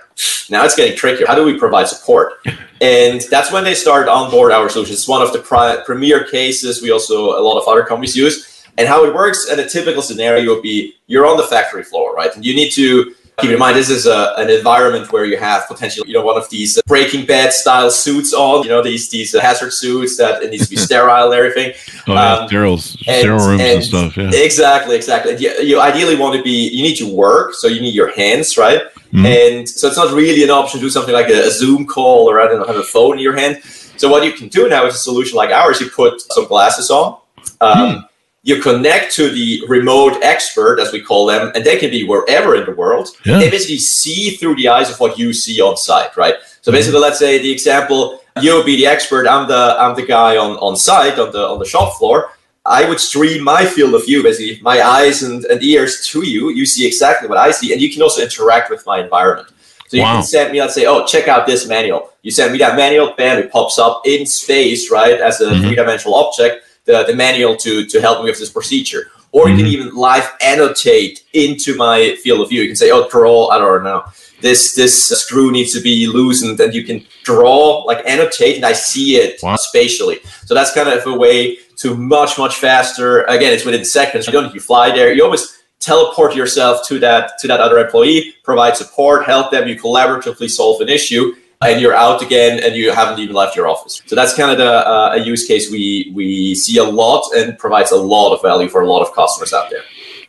now 0.51 0.67
it's 0.67 0.77
getting 0.77 0.95
trickier. 0.99 1.27
How 1.27 1.35
do 1.35 1.47
we 1.47 1.59
provide 1.59 1.89
support? 1.89 2.35
And 2.81 3.23
that's 3.29 3.51
when 3.51 3.65
they 3.65 3.75
started 3.75 4.09
on 4.09 4.31
board 4.31 4.53
our 4.53 4.69
solution. 4.69 4.93
It's 4.93 5.09
one 5.09 5.21
of 5.21 5.33
the 5.33 5.41
pri- 5.41 5.83
premier 5.85 6.23
cases 6.23 6.81
we 6.81 6.93
also 6.93 7.37
a 7.37 7.43
lot 7.43 7.59
of 7.61 7.67
other 7.67 7.83
companies 7.83 8.15
use. 8.17 8.65
And 8.79 8.87
how 8.87 9.05
it 9.05 9.13
works 9.13 9.51
in 9.51 9.59
a 9.59 9.69
typical 9.69 10.01
scenario 10.01 10.55
would 10.55 10.63
be 10.63 10.95
you're 11.09 11.27
on 11.27 11.37
the 11.39 11.43
factory 11.43 11.83
floor, 11.83 12.15
right? 12.15 12.33
And 12.37 12.47
you 12.47 12.55
need 12.55 12.71
to 12.75 13.17
keep 13.39 13.51
in 13.51 13.59
mind 13.59 13.77
this 13.77 13.91
is 13.91 14.07
a, 14.07 14.35
an 14.37 14.51
environment 14.51 15.11
where 15.13 15.25
you 15.25 15.37
have 15.37 15.67
potentially 15.69 16.09
you 16.09 16.15
know 16.15 16.23
one 16.23 16.37
of 16.37 16.49
these 16.51 16.81
breaking 16.87 17.27
bad 17.27 17.53
style 17.53 17.91
suits 17.91 18.33
on 18.33 18.63
you 18.63 18.69
know 18.69 18.83
these 18.83 19.09
these 19.11 19.39
hazard 19.39 19.73
suits 19.73 20.17
that 20.17 20.43
it 20.43 20.51
needs 20.51 20.65
to 20.65 20.71
be 20.71 20.77
sterile 20.89 21.27
and 21.27 21.35
everything. 21.35 21.73
Oh, 22.07 22.15
yeah. 22.15 22.35
um, 22.35 22.49
sterile, 22.49 22.79
sterile 22.79 23.47
rooms 23.47 23.61
and, 23.61 23.61
and, 23.61 23.85
stuff 23.85 24.17
yeah. 24.17 24.31
Exactly 24.33 24.97
exactly. 24.97 25.37
You, 25.37 25.51
you 25.61 25.81
ideally 25.81 26.17
want 26.17 26.37
to 26.37 26.43
be 26.43 26.69
you 26.69 26.83
need 26.83 26.97
to 26.97 27.13
work 27.13 27.55
so 27.55 27.69
you 27.69 27.81
need 27.81 27.95
your 27.95 28.11
hands 28.13 28.57
right? 28.59 28.83
Mm-hmm. 29.13 29.25
and 29.25 29.67
so 29.67 29.89
it's 29.89 29.97
not 29.97 30.13
really 30.13 30.45
an 30.45 30.51
option 30.51 30.81
to 30.81 30.85
do 30.85 30.91
something 30.91 31.15
like 31.15 31.31
a, 31.31 31.47
a 31.47 31.51
zoom 31.51 31.87
call 31.87 32.29
or 32.29 32.43
i 32.43 32.47
don't 32.47 32.61
know 32.61 32.67
have 32.67 32.77
a 32.77 32.83
phone 32.83 33.17
in 33.17 33.23
your 33.23 33.35
hand. 33.35 33.63
So 33.97 34.09
what 34.09 34.23
you 34.23 34.33
can 34.33 34.49
do 34.49 34.69
now 34.69 34.85
is 34.87 34.95
a 34.95 34.99
solution 34.99 35.37
like 35.37 35.51
ours. 35.51 35.81
You 35.81 35.89
put 35.89 36.21
some 36.33 36.47
glasses 36.47 36.91
on 36.91 37.19
um, 37.61 37.79
mm 37.79 38.09
you 38.43 38.61
connect 38.63 39.13
to 39.15 39.31
the 39.31 39.63
remote 39.69 40.23
expert, 40.23 40.79
as 40.79 40.93
we 40.93 41.03
call 41.03 41.27
them, 41.27 41.51
and 41.55 41.65
they 41.65 41.77
can 41.77 41.91
be 41.91 42.05
wherever 42.05 42.55
in 42.55 42.65
the 42.65 42.73
world. 42.73 43.09
Yeah. 43.25 43.39
They 43.39 43.51
basically 43.51 43.79
see 43.79 44.37
through 44.37 44.57
the 44.57 44.69
eyes 44.69 44.91
of 44.91 44.99
what 45.01 45.19
you 45.19 45.33
see 45.33 45.61
on 45.61 45.77
site, 45.77 46.17
right? 46.17 46.37
So 46.63 46.73
basically, 46.73 46.97
mm-hmm. 46.97 47.03
let's 47.03 47.19
say 47.19 47.39
the 47.43 47.51
example, 47.51 48.23
you'll 48.41 48.65
be 48.65 48.77
the 48.77 48.87
expert, 48.87 49.27
I'm 49.27 49.49
the 49.49 49.77
I'm 49.79 49.97
the 49.97 50.07
guy 50.07 50.37
on, 50.37 50.53
on 50.59 50.77
site 50.77 51.19
on 51.19 51.33
the 51.33 51.47
on 51.47 51.59
the 51.59 51.65
shop 51.65 51.99
floor. 51.99 52.33
I 52.65 52.87
would 52.87 53.01
stream 53.01 53.43
my 53.43 53.65
field 53.65 53.95
of 53.95 54.05
view, 54.05 54.23
basically 54.23 54.61
my 54.63 54.83
eyes 54.83 55.23
and, 55.23 55.45
and 55.47 55.63
ears 55.63 56.07
to 56.09 56.27
you. 56.27 56.51
You 56.51 56.67
see 56.67 56.87
exactly 56.87 57.27
what 57.27 57.39
I 57.39 57.51
see, 57.51 57.73
and 57.73 57.81
you 57.81 57.91
can 57.91 58.03
also 58.03 58.23
interact 58.23 58.71
with 58.71 58.85
my 58.85 59.01
environment. 59.01 59.49
So 59.89 59.97
you 59.97 60.03
wow. 60.03 60.17
can 60.17 60.23
send 60.23 60.53
me, 60.53 60.61
let's 60.61 60.75
say, 60.75 60.85
oh, 60.85 61.07
check 61.07 61.29
out 61.29 61.47
this 61.47 61.67
manual. 61.67 62.13
You 62.23 62.31
send 62.31 62.53
me 62.53 62.59
that 62.59 62.77
manual, 62.77 63.15
bam, 63.17 63.39
it 63.39 63.51
pops 63.51 63.79
up 63.79 64.03
in 64.05 64.27
space, 64.27 64.91
right, 64.91 65.19
as 65.19 65.41
a 65.41 65.47
mm-hmm. 65.47 65.63
three-dimensional 65.63 66.15
object 66.15 66.63
the, 66.89 67.05
the 67.05 67.15
manual 67.15 67.55
to, 67.55 67.85
to 67.87 68.01
help 68.01 68.25
me 68.25 68.31
with 68.31 68.41
this 68.41 68.51
procedure. 68.51 69.11
Or 69.31 69.45
mm-hmm. 69.45 69.51
you 69.51 69.57
can 69.57 69.67
mm-hmm. 69.67 69.83
even 69.83 69.95
live 69.95 70.29
annotate 70.41 71.23
into 71.35 71.77
my 71.77 72.17
field 72.23 72.41
of 72.41 72.49
view. 72.49 72.63
You 72.63 72.69
can 72.69 72.77
say, 72.77 72.91
oh, 72.91 73.09
draw, 73.11 73.49
I 73.49 73.59
don't 73.59 73.85
know, 73.85 74.03
this 74.41 74.75
this 74.75 75.09
screw 75.09 75.51
needs 75.53 75.73
to 75.75 75.81
be 75.81 76.07
loosened, 76.07 76.59
and 76.61 76.73
you 76.73 76.85
can 76.85 77.05
draw, 77.25 77.83
like 77.85 78.07
annotate, 78.07 78.57
and 78.57 78.65
I 78.65 78.73
see 78.73 79.17
it 79.17 79.41
wow. 79.43 79.57
spatially. 79.57 80.21
So 80.47 80.55
that's 80.55 80.73
kind 80.73 80.89
of 80.89 81.07
a 81.07 81.13
way 81.13 81.59
to 81.79 81.97
much, 81.97 82.39
much 82.39 82.57
faster. 82.57 83.25
Again, 83.25 83.53
it's 83.53 83.65
within 83.65 83.85
seconds. 83.85 84.27
You 84.27 84.33
don't 84.33 84.45
need 84.45 84.55
to 84.55 84.61
fly 84.61 84.91
there. 84.91 85.13
You 85.13 85.25
always 85.25 85.59
teleport 85.81 86.35
yourself 86.35 86.87
to 86.89 86.99
that 87.01 87.33
to 87.41 87.49
that 87.49 87.61
other 87.61 87.79
employee, 87.79 88.35
provide 88.45 88.77
support, 88.77 89.27
help 89.27 89.51
them, 89.51 89.69
you 89.69 89.77
collaboratively 89.77 90.49
solve 90.49 90.81
an 90.81 90.89
issue 90.89 91.35
and 91.61 91.81
you're 91.81 91.95
out 91.95 92.23
again 92.23 92.61
and 92.63 92.75
you 92.77 92.93
haven't 92.93 93.19
even 93.19 93.35
left 93.35 93.57
your 93.57 93.69
office. 93.69 94.01
So 94.07 94.15
that's 94.15 94.35
kind 94.35 94.51
of 94.51 94.59
the, 94.59 94.89
uh, 94.89 95.15
a 95.15 95.19
use 95.19 95.47
case 95.47 95.71
we 95.71 96.13
we 96.15 96.55
see 96.55 96.79
a 96.79 96.85
lot 96.85 97.29
and 97.35 97.59
provides 97.59 97.91
a 97.91 97.97
lot 97.97 98.35
of 98.35 98.43
value 98.43 98.69
for 98.69 98.83
a 98.83 98.87
lot 98.87 99.03
of 99.03 99.15
customers 99.15 99.53
out 99.53 99.71
there. 99.71 99.83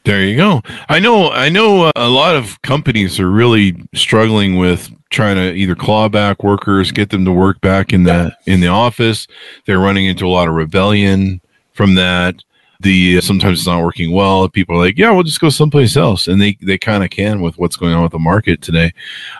There 0.05 0.24
you 0.24 0.38
go. 0.38 0.62
I 0.88 1.00
know. 1.00 1.29
I 1.29 1.50
know 1.50 1.83
uh, 1.83 1.91
a 1.95 2.09
lot 2.09 2.36
of 2.36 2.62
companies 2.62 3.19
are 3.19 3.29
really 3.29 3.75
struggling 3.93 4.55
with 4.55 4.89
trying 5.09 5.36
to 5.36 5.53
either 5.53 5.75
claw 5.75 6.07
back 6.07 6.43
workers, 6.43 6.91
get 6.91 7.09
them 7.09 7.25
to 7.25 7.31
work 7.31 7.59
back 7.62 7.91
in 7.91 8.03
the 8.03 8.36
yeah. 8.45 8.53
in 8.53 8.62
the 8.62 8.67
office. 8.67 9.27
They're 9.65 9.79
running 9.79 10.05
into 10.05 10.25
a 10.25 10.29
lot 10.29 10.48
of 10.48 10.55
rebellion 10.55 11.42
from 11.74 11.96
that 11.96 12.44
the 12.79 13.18
uh, 13.18 13.22
sometimes 13.22 13.59
it's 13.59 13.68
not 13.68 13.83
working 13.83 14.11
well. 14.11 14.48
People 14.48 14.75
are 14.75 14.85
like, 14.85 14.98
yeah, 14.98 15.11
we'll 15.11 15.24
just 15.24 15.42
go 15.42 15.50
someplace 15.50 15.98
else, 15.98 16.27
and 16.27 16.42
they 16.42 16.57
they 16.61 16.77
kind 16.77 17.03
of 17.03 17.09
can 17.09 17.42
with 17.42 17.57
what's 17.57 17.75
going 17.75 17.94
on 17.94 18.03
with 18.03 18.11
the 18.11 18.20
market 18.20 18.61
today. 18.61 18.94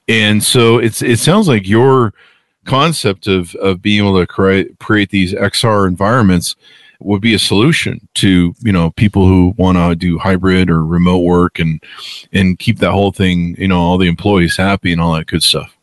And 0.08 0.43
so 0.43 0.78
it's 0.78 1.02
it 1.02 1.19
sounds 1.19 1.47
like 1.47 1.67
your 1.67 2.13
concept 2.65 3.28
of 3.28 3.56
of 3.56 3.82
being 3.82 4.06
able 4.06 4.19
to 4.19 4.28
create 4.28 4.78
create 4.80 5.10
these 5.10 5.34
XR 5.34 5.88
environments 5.88 6.56
would 6.99 7.21
be 7.21 7.34
a 7.34 7.39
solution 7.39 8.08
to 8.15 8.54
you 8.60 8.71
know 8.71 8.91
people 8.91 9.25
who 9.25 9.54
want 9.58 9.78
to 9.78 9.95
do 9.95 10.17
hybrid 10.17 10.69
or 10.69 10.86
remote 10.86 11.19
work 11.19 11.60
and 11.60 11.82
and 12.34 12.60
keep 12.60 12.78
that 12.80 12.91
whole 12.91 13.12
thing 13.12 13.56
you 13.58 13.67
know 13.67 13.80
all 13.80 13.97
the 13.97 14.08
employees 14.08 14.58
happy 14.58 14.91
and 14.91 14.99
all 14.99 15.13
that 15.13 15.25
good 15.25 15.41
stuff 15.41 15.75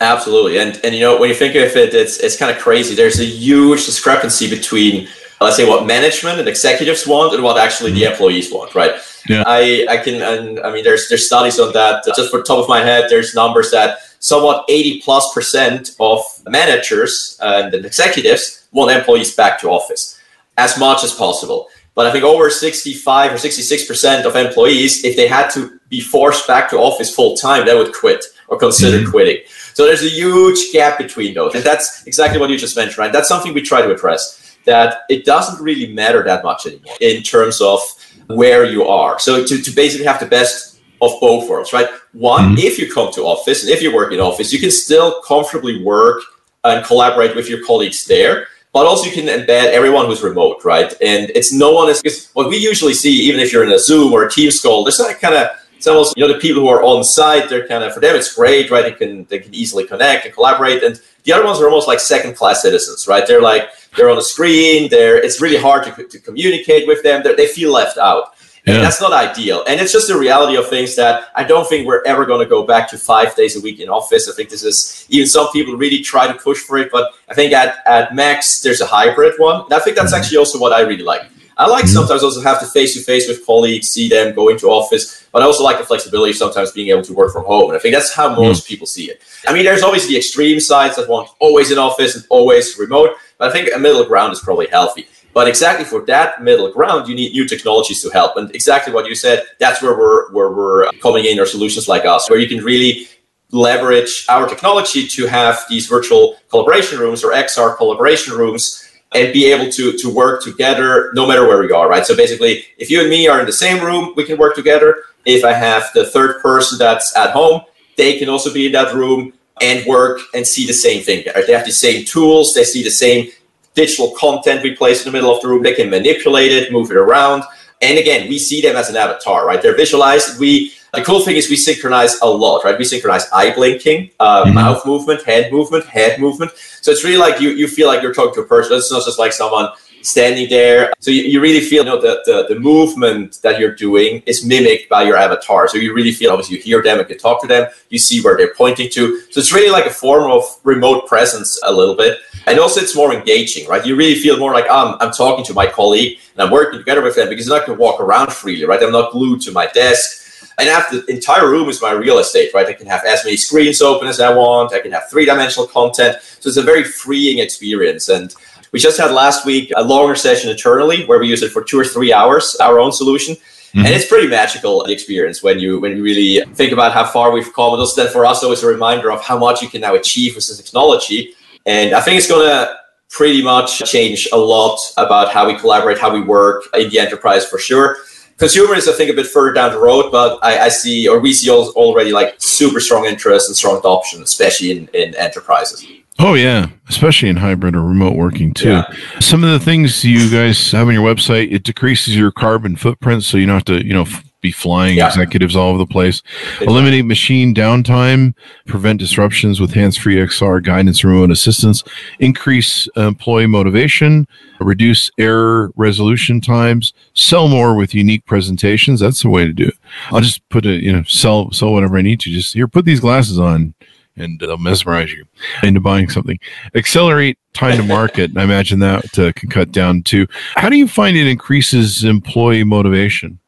absolutely 0.00 0.58
and 0.58 0.78
and 0.84 0.94
you 0.94 1.00
know 1.00 1.18
when 1.18 1.30
you 1.30 1.34
think 1.34 1.54
of 1.54 1.74
it 1.74 1.94
it's 1.94 2.18
it's 2.18 2.36
kind 2.36 2.54
of 2.54 2.62
crazy 2.62 2.94
there's 2.94 3.18
a 3.18 3.24
huge 3.24 3.86
discrepancy 3.86 4.48
between 4.48 5.08
let's 5.42 5.56
say 5.56 5.68
what 5.68 5.86
management 5.86 6.38
and 6.38 6.48
executives 6.48 7.06
want 7.06 7.34
and 7.34 7.42
what 7.42 7.58
actually 7.58 7.92
the 7.92 8.02
mm-hmm. 8.02 8.12
employees 8.12 8.52
want, 8.52 8.74
right? 8.74 8.94
Yeah. 9.28 9.44
I, 9.46 9.86
I 9.88 9.96
can, 9.98 10.20
and 10.20 10.60
I 10.60 10.72
mean, 10.72 10.84
there's, 10.84 11.08
there's 11.08 11.26
studies 11.26 11.58
on 11.60 11.72
that. 11.72 12.04
Just 12.16 12.30
for 12.30 12.42
top 12.42 12.58
of 12.58 12.68
my 12.68 12.80
head, 12.80 13.06
there's 13.08 13.34
numbers 13.34 13.70
that 13.70 13.98
somewhat 14.18 14.64
80 14.68 15.02
plus 15.02 15.32
percent 15.34 15.90
of 16.00 16.20
managers 16.46 17.38
and 17.40 17.74
executives 17.74 18.66
want 18.72 18.90
employees 18.90 19.34
back 19.34 19.60
to 19.60 19.68
office 19.68 20.20
as 20.58 20.78
much 20.78 21.04
as 21.04 21.12
possible. 21.12 21.68
But 21.94 22.06
I 22.06 22.12
think 22.12 22.24
over 22.24 22.48
65 22.48 23.32
or 23.32 23.36
66% 23.36 24.24
of 24.24 24.34
employees, 24.34 25.04
if 25.04 25.14
they 25.14 25.28
had 25.28 25.50
to 25.50 25.78
be 25.88 26.00
forced 26.00 26.46
back 26.46 26.70
to 26.70 26.78
office 26.78 27.14
full 27.14 27.36
time, 27.36 27.66
they 27.66 27.74
would 27.74 27.92
quit 27.92 28.24
or 28.48 28.58
consider 28.58 28.98
mm-hmm. 28.98 29.10
quitting. 29.10 29.38
So 29.74 29.84
there's 29.84 30.02
a 30.02 30.08
huge 30.08 30.72
gap 30.72 30.98
between 30.98 31.34
those. 31.34 31.54
And 31.54 31.64
that's 31.64 32.06
exactly 32.06 32.40
what 32.40 32.50
you 32.50 32.56
just 32.56 32.76
mentioned, 32.76 32.98
right? 32.98 33.12
That's 33.12 33.28
something 33.28 33.52
we 33.52 33.62
try 33.62 33.82
to 33.82 33.92
address 33.92 34.38
that 34.64 35.02
it 35.08 35.24
doesn't 35.24 35.62
really 35.62 35.92
matter 35.92 36.22
that 36.22 36.44
much 36.44 36.66
anymore 36.66 36.94
in 37.00 37.22
terms 37.22 37.60
of 37.60 37.80
where 38.28 38.64
you 38.64 38.84
are. 38.84 39.18
So 39.18 39.44
to, 39.44 39.62
to 39.62 39.70
basically 39.70 40.06
have 40.06 40.20
the 40.20 40.26
best 40.26 40.80
of 41.00 41.12
both 41.20 41.48
worlds, 41.48 41.72
right? 41.72 41.88
One, 42.12 42.50
mm-hmm. 42.50 42.58
if 42.58 42.78
you 42.78 42.92
come 42.92 43.12
to 43.14 43.22
office 43.22 43.62
and 43.62 43.70
if 43.70 43.82
you 43.82 43.94
work 43.94 44.12
in 44.12 44.20
office, 44.20 44.52
you 44.52 44.60
can 44.60 44.70
still 44.70 45.20
comfortably 45.22 45.82
work 45.82 46.22
and 46.64 46.84
collaborate 46.84 47.34
with 47.34 47.48
your 47.48 47.64
colleagues 47.66 48.04
there. 48.06 48.46
But 48.72 48.86
also 48.86 49.04
you 49.04 49.12
can 49.12 49.26
embed 49.26 49.72
everyone 49.72 50.06
who's 50.06 50.22
remote, 50.22 50.64
right? 50.64 50.90
And 51.02 51.30
it's 51.34 51.52
no 51.52 51.72
one 51.72 51.90
is 51.90 52.00
because 52.00 52.30
what 52.32 52.48
we 52.48 52.56
usually 52.56 52.94
see, 52.94 53.12
even 53.28 53.40
if 53.40 53.52
you're 53.52 53.64
in 53.64 53.72
a 53.72 53.78
Zoom 53.78 54.12
or 54.12 54.24
a 54.24 54.30
Teams 54.30 54.62
call, 54.62 54.84
there's 54.84 54.96
that 54.96 55.20
kind 55.20 55.34
of 55.34 55.50
it's 55.82 55.88
almost 55.88 56.16
you 56.16 56.24
know 56.24 56.32
the 56.32 56.38
people 56.38 56.62
who 56.62 56.68
are 56.68 56.84
on 56.84 57.02
site 57.02 57.48
they're 57.48 57.66
kind 57.66 57.82
of 57.82 57.92
for 57.92 57.98
them 57.98 58.14
it's 58.14 58.32
great 58.32 58.70
right 58.70 58.84
they 58.84 58.92
can 58.92 59.24
they 59.24 59.40
can 59.40 59.52
easily 59.52 59.84
connect 59.84 60.24
and 60.24 60.32
collaborate 60.32 60.80
and 60.84 61.02
the 61.24 61.32
other 61.32 61.44
ones 61.44 61.58
are 61.58 61.64
almost 61.64 61.88
like 61.88 61.98
second 61.98 62.36
class 62.36 62.62
citizens 62.62 63.08
right 63.08 63.26
they're 63.26 63.42
like 63.42 63.68
they're 63.96 64.10
on 64.10 64.16
the 64.16 64.22
screen. 64.22 64.88
They're 64.90 65.16
it's 65.16 65.40
really 65.40 65.58
hard 65.58 65.84
to, 65.84 66.04
to 66.04 66.18
communicate 66.18 66.86
with 66.86 67.02
them. 67.02 67.22
They're, 67.22 67.36
they 67.36 67.46
feel 67.46 67.72
left 67.72 67.98
out. 67.98 68.34
And 68.64 68.76
that's 68.76 69.00
not 69.00 69.12
ideal. 69.12 69.64
And 69.66 69.80
it's 69.80 69.90
just 69.90 70.06
the 70.06 70.16
reality 70.16 70.56
of 70.56 70.68
things 70.68 70.94
that 70.94 71.24
i 71.34 71.42
don't 71.42 71.68
think 71.68 71.84
we're 71.84 72.04
ever 72.04 72.24
going 72.24 72.40
to 72.40 72.48
go 72.48 72.64
back 72.64 72.88
to 72.90 72.96
five 72.96 73.34
days 73.34 73.56
a 73.56 73.60
week 73.60 73.80
in 73.80 73.88
office. 73.88 74.28
I 74.28 74.34
think 74.34 74.50
this 74.50 74.62
is 74.62 75.04
even 75.08 75.26
some 75.26 75.50
people 75.50 75.74
really 75.74 76.00
try 76.00 76.28
to 76.28 76.34
push 76.34 76.58
for 76.58 76.78
it 76.78 76.92
but 76.92 77.12
i 77.28 77.34
think 77.34 77.52
at, 77.52 77.78
at 77.86 78.14
max 78.14 78.60
there's 78.60 78.80
a 78.80 78.86
hybrid 78.86 79.34
one. 79.38 79.64
And 79.64 79.74
i 79.74 79.80
think 79.80 79.96
that's 79.96 80.12
mm-hmm. 80.12 80.22
actually 80.22 80.38
also 80.38 80.60
what 80.60 80.72
i 80.72 80.80
really 80.82 81.02
like 81.02 81.22
I 81.56 81.66
like 81.66 81.84
mm-hmm. 81.84 81.94
sometimes 81.94 82.22
also 82.22 82.40
have 82.40 82.60
to 82.60 82.66
face 82.66 82.94
to 82.94 83.00
face 83.00 83.28
with 83.28 83.44
colleagues, 83.44 83.88
see 83.88 84.08
them, 84.08 84.34
go 84.34 84.48
into 84.48 84.68
office, 84.68 85.26
but 85.32 85.42
I 85.42 85.46
also 85.46 85.64
like 85.64 85.78
the 85.78 85.84
flexibility 85.84 86.32
sometimes 86.32 86.72
being 86.72 86.88
able 86.88 87.02
to 87.02 87.12
work 87.12 87.32
from 87.32 87.44
home. 87.44 87.70
And 87.70 87.76
I 87.76 87.80
think 87.80 87.94
that's 87.94 88.12
how 88.12 88.34
most 88.34 88.64
mm. 88.64 88.68
people 88.68 88.86
see 88.86 89.10
it. 89.10 89.22
I 89.46 89.52
mean, 89.52 89.64
there's 89.64 89.82
obviously 89.82 90.14
the 90.14 90.18
extreme 90.18 90.60
sides 90.60 90.96
that 90.96 91.08
want 91.08 91.28
always 91.40 91.70
in 91.70 91.78
office 91.78 92.14
and 92.14 92.24
always 92.30 92.78
remote, 92.78 93.16
but 93.38 93.48
I 93.48 93.52
think 93.52 93.70
a 93.74 93.78
middle 93.78 94.04
ground 94.04 94.32
is 94.32 94.40
probably 94.40 94.66
healthy. 94.68 95.06
But 95.34 95.48
exactly 95.48 95.84
for 95.84 96.04
that 96.06 96.42
middle 96.42 96.70
ground, 96.70 97.08
you 97.08 97.14
need 97.14 97.32
new 97.32 97.48
technologies 97.48 98.02
to 98.02 98.10
help. 98.10 98.36
And 98.36 98.54
exactly 98.54 98.92
what 98.92 99.06
you 99.06 99.14
said, 99.14 99.44
that's 99.58 99.80
where 99.82 99.96
we're 99.96 100.30
where 100.32 100.50
we're 100.50 100.90
coming 101.00 101.24
in, 101.24 101.40
or 101.40 101.46
solutions 101.46 101.88
like 101.88 102.04
us, 102.04 102.28
where 102.28 102.38
you 102.38 102.48
can 102.48 102.62
really 102.62 103.08
leverage 103.50 104.26
our 104.28 104.48
technology 104.48 105.06
to 105.06 105.26
have 105.26 105.64
these 105.68 105.86
virtual 105.86 106.36
collaboration 106.48 106.98
rooms 106.98 107.22
or 107.22 107.32
XR 107.32 107.76
collaboration 107.76 108.34
rooms 108.34 108.91
and 109.14 109.32
be 109.32 109.50
able 109.52 109.70
to 109.70 109.96
to 109.98 110.08
work 110.08 110.42
together 110.42 111.10
no 111.14 111.26
matter 111.26 111.46
where 111.46 111.60
we 111.60 111.70
are, 111.72 111.88
right? 111.88 112.06
So 112.06 112.16
basically, 112.16 112.64
if 112.78 112.90
you 112.90 113.00
and 113.00 113.10
me 113.10 113.28
are 113.28 113.40
in 113.40 113.46
the 113.46 113.52
same 113.52 113.84
room, 113.84 114.14
we 114.16 114.24
can 114.24 114.38
work 114.38 114.54
together. 114.54 115.04
If 115.24 115.44
I 115.44 115.52
have 115.52 115.90
the 115.94 116.06
third 116.06 116.40
person 116.42 116.78
that's 116.78 117.16
at 117.16 117.30
home, 117.30 117.62
they 117.96 118.18
can 118.18 118.28
also 118.28 118.52
be 118.52 118.66
in 118.66 118.72
that 118.72 118.94
room 118.94 119.32
and 119.60 119.86
work 119.86 120.20
and 120.34 120.46
see 120.46 120.66
the 120.66 120.72
same 120.72 121.02
thing. 121.02 121.24
They 121.46 121.52
have 121.52 121.66
the 121.66 121.72
same 121.72 122.04
tools, 122.04 122.54
they 122.54 122.64
see 122.64 122.82
the 122.82 122.90
same 122.90 123.30
digital 123.74 124.10
content 124.18 124.62
we 124.62 124.74
place 124.74 125.04
in 125.04 125.12
the 125.12 125.16
middle 125.16 125.34
of 125.34 125.40
the 125.40 125.48
room. 125.48 125.62
They 125.62 125.74
can 125.74 125.90
manipulate 125.90 126.52
it, 126.52 126.72
move 126.72 126.90
it 126.90 126.96
around. 126.96 127.44
And 127.80 127.98
again, 127.98 128.28
we 128.28 128.38
see 128.38 128.60
them 128.60 128.76
as 128.76 128.88
an 128.90 128.96
avatar, 128.96 129.46
right? 129.46 129.60
They're 129.60 129.76
visualized. 129.76 130.38
We 130.38 130.72
the 130.92 131.02
cool 131.02 131.20
thing 131.20 131.36
is 131.36 131.48
we 131.48 131.56
synchronize 131.56 132.20
a 132.20 132.26
lot, 132.26 132.64
right? 132.64 132.78
We 132.78 132.84
synchronize 132.84 133.26
eye 133.32 133.54
blinking, 133.54 134.10
uh, 134.20 134.44
mm-hmm. 134.44 134.54
mouth 134.54 134.84
movement, 134.84 135.22
head 135.22 135.50
movement, 135.50 135.86
head 135.86 136.20
movement. 136.20 136.52
So 136.82 136.90
it's 136.90 137.02
really 137.02 137.16
like 137.16 137.40
you 137.40 137.50
you 137.50 137.66
feel 137.66 137.86
like 137.86 138.02
you're 138.02 138.14
talking 138.14 138.34
to 138.34 138.40
a 138.42 138.46
person. 138.46 138.76
It's 138.76 138.92
not 138.92 139.04
just 139.04 139.18
like 139.18 139.32
someone 139.32 139.70
standing 140.02 140.48
there. 140.50 140.92
So 140.98 141.10
you, 141.10 141.22
you 141.22 141.40
really 141.40 141.60
feel 141.60 141.84
you 141.84 141.90
know 141.90 142.00
the, 142.00 142.22
the 142.26 142.54
the 142.54 142.60
movement 142.60 143.40
that 143.42 143.58
you're 143.58 143.74
doing 143.74 144.22
is 144.26 144.44
mimicked 144.44 144.90
by 144.90 145.04
your 145.04 145.16
avatar. 145.16 145.66
So 145.68 145.78
you 145.78 145.94
really 145.94 146.12
feel 146.12 146.30
obviously 146.30 146.56
you 146.56 146.62
hear 146.62 146.82
them 146.82 146.98
and 146.98 147.08
can 147.08 147.18
talk 147.18 147.40
to 147.40 147.46
them. 147.46 147.70
You 147.88 147.98
see 147.98 148.20
where 148.20 148.36
they're 148.36 148.54
pointing 148.54 148.90
to. 148.90 149.20
So 149.30 149.40
it's 149.40 149.52
really 149.52 149.70
like 149.70 149.86
a 149.86 149.90
form 149.90 150.30
of 150.30 150.44
remote 150.64 151.06
presence 151.06 151.58
a 151.64 151.72
little 151.72 151.94
bit. 151.96 152.18
And 152.46 152.58
also 152.58 152.80
it's 152.80 152.96
more 152.96 153.14
engaging, 153.14 153.66
right? 153.68 153.86
You 153.86 153.96
really 153.96 154.16
feel 154.16 154.38
more 154.38 154.52
like 154.52 154.68
um, 154.68 154.96
I'm 155.00 155.12
talking 155.12 155.44
to 155.46 155.54
my 155.54 155.66
colleague 155.66 156.18
and 156.34 156.42
I'm 156.42 156.50
working 156.50 156.80
together 156.80 157.00
with 157.00 157.14
them 157.14 157.28
because 157.28 157.48
I'm 157.48 157.56
not 157.56 157.66
going 157.66 157.78
to 157.78 157.82
walk 157.82 158.00
around 158.00 158.32
freely, 158.32 158.64
right? 158.64 158.82
I'm 158.82 158.92
not 158.92 159.12
glued 159.12 159.40
to 159.42 159.52
my 159.52 159.68
desk. 159.68 160.21
And 160.58 160.68
after 160.68 161.00
the 161.00 161.10
entire 161.10 161.48
room 161.48 161.68
is 161.68 161.80
my 161.80 161.92
real 161.92 162.18
estate, 162.18 162.52
right? 162.54 162.66
I 162.66 162.72
can 162.72 162.86
have 162.86 163.04
as 163.04 163.24
many 163.24 163.36
screens 163.36 163.80
open 163.80 164.08
as 164.08 164.20
I 164.20 164.34
want. 164.34 164.72
I 164.72 164.80
can 164.80 164.92
have 164.92 165.08
three 165.08 165.24
dimensional 165.24 165.66
content. 165.66 166.18
So 166.40 166.48
it's 166.48 166.56
a 166.56 166.62
very 166.62 166.84
freeing 166.84 167.38
experience. 167.38 168.08
And 168.08 168.34
we 168.72 168.78
just 168.78 168.98
had 168.98 169.10
last 169.10 169.44
week 169.46 169.72
a 169.76 169.84
longer 169.84 170.14
session 170.14 170.50
internally 170.50 171.04
where 171.06 171.18
we 171.18 171.28
use 171.28 171.42
it 171.42 171.52
for 171.52 171.62
two 171.62 171.78
or 171.78 171.84
three 171.84 172.12
hours, 172.12 172.56
our 172.60 172.78
own 172.78 172.92
solution. 172.92 173.34
Mm-hmm. 173.34 173.86
And 173.86 173.88
it's 173.88 174.06
pretty 174.06 174.28
magical 174.28 174.84
experience 174.84 175.42
when 175.42 175.58
you 175.58 175.80
when 175.80 175.96
you 175.96 176.02
really 176.02 176.44
think 176.54 176.72
about 176.72 176.92
how 176.92 177.04
far 177.04 177.32
we've 177.32 177.52
come. 177.54 177.72
And 177.72 177.80
also 177.80 178.02
then 178.02 178.12
for 178.12 178.26
us, 178.26 178.44
always 178.44 178.62
a 178.62 178.66
reminder 178.66 179.10
of 179.10 179.22
how 179.22 179.38
much 179.38 179.62
you 179.62 179.68
can 179.68 179.80
now 179.80 179.94
achieve 179.94 180.34
with 180.34 180.46
this 180.46 180.58
technology. 180.58 181.34
And 181.64 181.94
I 181.94 182.00
think 182.02 182.18
it's 182.18 182.28
gonna 182.28 182.76
pretty 183.08 183.42
much 183.42 183.78
change 183.90 184.28
a 184.32 184.36
lot 184.36 184.78
about 184.96 185.32
how 185.32 185.46
we 185.46 185.54
collaborate, 185.54 185.98
how 185.98 186.12
we 186.12 186.20
work 186.20 186.64
in 186.74 186.90
the 186.90 186.98
enterprise 186.98 187.46
for 187.46 187.58
sure. 187.58 187.96
Consumer 188.42 188.74
is, 188.74 188.88
I 188.88 188.92
think, 188.92 189.08
a 189.08 189.14
bit 189.14 189.28
further 189.28 189.52
down 189.52 189.70
the 189.70 189.78
road, 189.78 190.10
but 190.10 190.40
I, 190.42 190.64
I 190.64 190.68
see 190.68 191.06
or 191.06 191.20
we 191.20 191.32
see 191.32 191.48
already 191.48 192.10
like 192.10 192.34
super 192.38 192.80
strong 192.80 193.04
interest 193.04 193.48
and 193.48 193.56
strong 193.56 193.78
adoption, 193.78 194.20
especially 194.20 194.72
in, 194.72 194.88
in 194.88 195.14
enterprises. 195.14 195.86
Oh 196.18 196.34
yeah, 196.34 196.70
especially 196.88 197.28
in 197.28 197.36
hybrid 197.36 197.76
or 197.76 197.82
remote 197.82 198.16
working 198.16 198.52
too. 198.52 198.70
Yeah. 198.70 198.92
Some 199.20 199.44
of 199.44 199.50
the 199.50 199.60
things 199.60 200.04
you 200.04 200.28
guys 200.28 200.72
have 200.72 200.88
on 200.88 200.94
your 200.94 201.04
website, 201.04 201.52
it 201.52 201.62
decreases 201.62 202.16
your 202.16 202.32
carbon 202.32 202.74
footprint, 202.74 203.22
so 203.22 203.36
you 203.36 203.46
don't 203.46 203.54
have 203.54 203.64
to, 203.66 203.86
you 203.86 203.94
know, 203.94 204.02
f- 204.02 204.24
be 204.42 204.52
flying 204.52 204.98
yeah. 204.98 205.06
executives 205.06 205.56
all 205.56 205.70
over 205.70 205.78
the 205.78 205.86
place. 205.86 206.20
Eliminate 206.60 207.06
machine 207.06 207.54
downtime, 207.54 208.34
prevent 208.66 209.00
disruptions 209.00 209.60
with 209.60 209.72
hands-free 209.72 210.16
XR 210.16 210.62
guidance, 210.62 211.02
remote 211.02 211.30
assistance, 211.30 211.82
increase 212.18 212.88
employee 212.96 213.46
motivation, 213.46 214.26
reduce 214.60 215.10
error 215.18 215.72
resolution 215.76 216.40
times, 216.40 216.92
sell 217.14 217.48
more 217.48 217.74
with 217.74 217.94
unique 217.94 218.26
presentations. 218.26 219.00
That's 219.00 219.22
the 219.22 219.30
way 219.30 219.46
to 219.46 219.52
do 219.52 219.68
it. 219.68 219.74
I'll 220.10 220.20
just 220.20 220.46
put 220.50 220.66
it, 220.66 220.82
you 220.82 220.92
know, 220.92 221.04
sell 221.04 221.50
sell 221.52 221.72
whatever 221.72 221.96
I 221.96 222.02
need 222.02 222.20
to. 222.20 222.30
Just 222.30 222.52
here, 222.52 222.68
put 222.68 222.84
these 222.84 223.00
glasses 223.00 223.38
on 223.38 223.74
and 224.16 224.38
they'll 224.40 224.58
mesmerize 224.58 225.12
you 225.12 225.24
into 225.62 225.80
buying 225.80 226.08
something. 226.08 226.38
Accelerate 226.74 227.38
time 227.54 227.76
to 227.76 227.82
market. 227.82 228.36
I 228.36 228.44
imagine 228.44 228.80
that 228.80 229.18
uh, 229.18 229.32
can 229.32 229.48
cut 229.48 229.72
down 229.72 230.02
too. 230.02 230.26
How 230.54 230.68
do 230.68 230.76
you 230.76 230.88
find 230.88 231.16
it 231.16 231.26
increases 231.26 232.04
employee 232.04 232.64
motivation? 232.64 233.38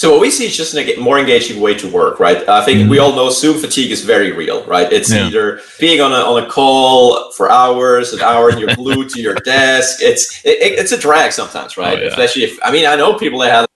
So 0.00 0.10
what 0.10 0.22
we 0.22 0.30
see 0.30 0.46
is 0.46 0.56
just 0.56 0.74
a 0.74 0.96
more 0.96 1.18
engaging 1.18 1.60
way 1.60 1.74
to 1.74 1.86
work, 1.86 2.20
right? 2.20 2.48
I 2.48 2.64
think 2.64 2.78
mm-hmm. 2.78 2.88
we 2.88 2.98
all 2.98 3.14
know 3.14 3.28
Zoom 3.28 3.58
fatigue 3.58 3.90
is 3.90 4.02
very 4.02 4.32
real, 4.32 4.64
right? 4.64 4.90
It's 4.90 5.12
yeah. 5.12 5.26
either 5.26 5.60
being 5.78 6.00
on 6.00 6.10
a, 6.12 6.14
on 6.14 6.42
a 6.42 6.48
call 6.48 7.30
for 7.32 7.50
hours, 7.50 8.14
an 8.14 8.22
hour, 8.22 8.48
and 8.48 8.58
you're 8.58 8.74
glued 8.76 9.10
to 9.10 9.20
your 9.20 9.34
desk. 9.44 9.98
It's 10.00 10.42
it, 10.42 10.56
it's 10.62 10.92
a 10.92 10.96
drag 10.96 11.32
sometimes, 11.32 11.76
right? 11.76 11.98
Oh, 11.98 12.00
yeah. 12.00 12.08
Especially 12.08 12.44
if 12.44 12.58
I 12.62 12.72
mean 12.72 12.86
I 12.86 12.96
know 12.96 13.18
people 13.18 13.40
that 13.40 13.52
have 13.52 13.66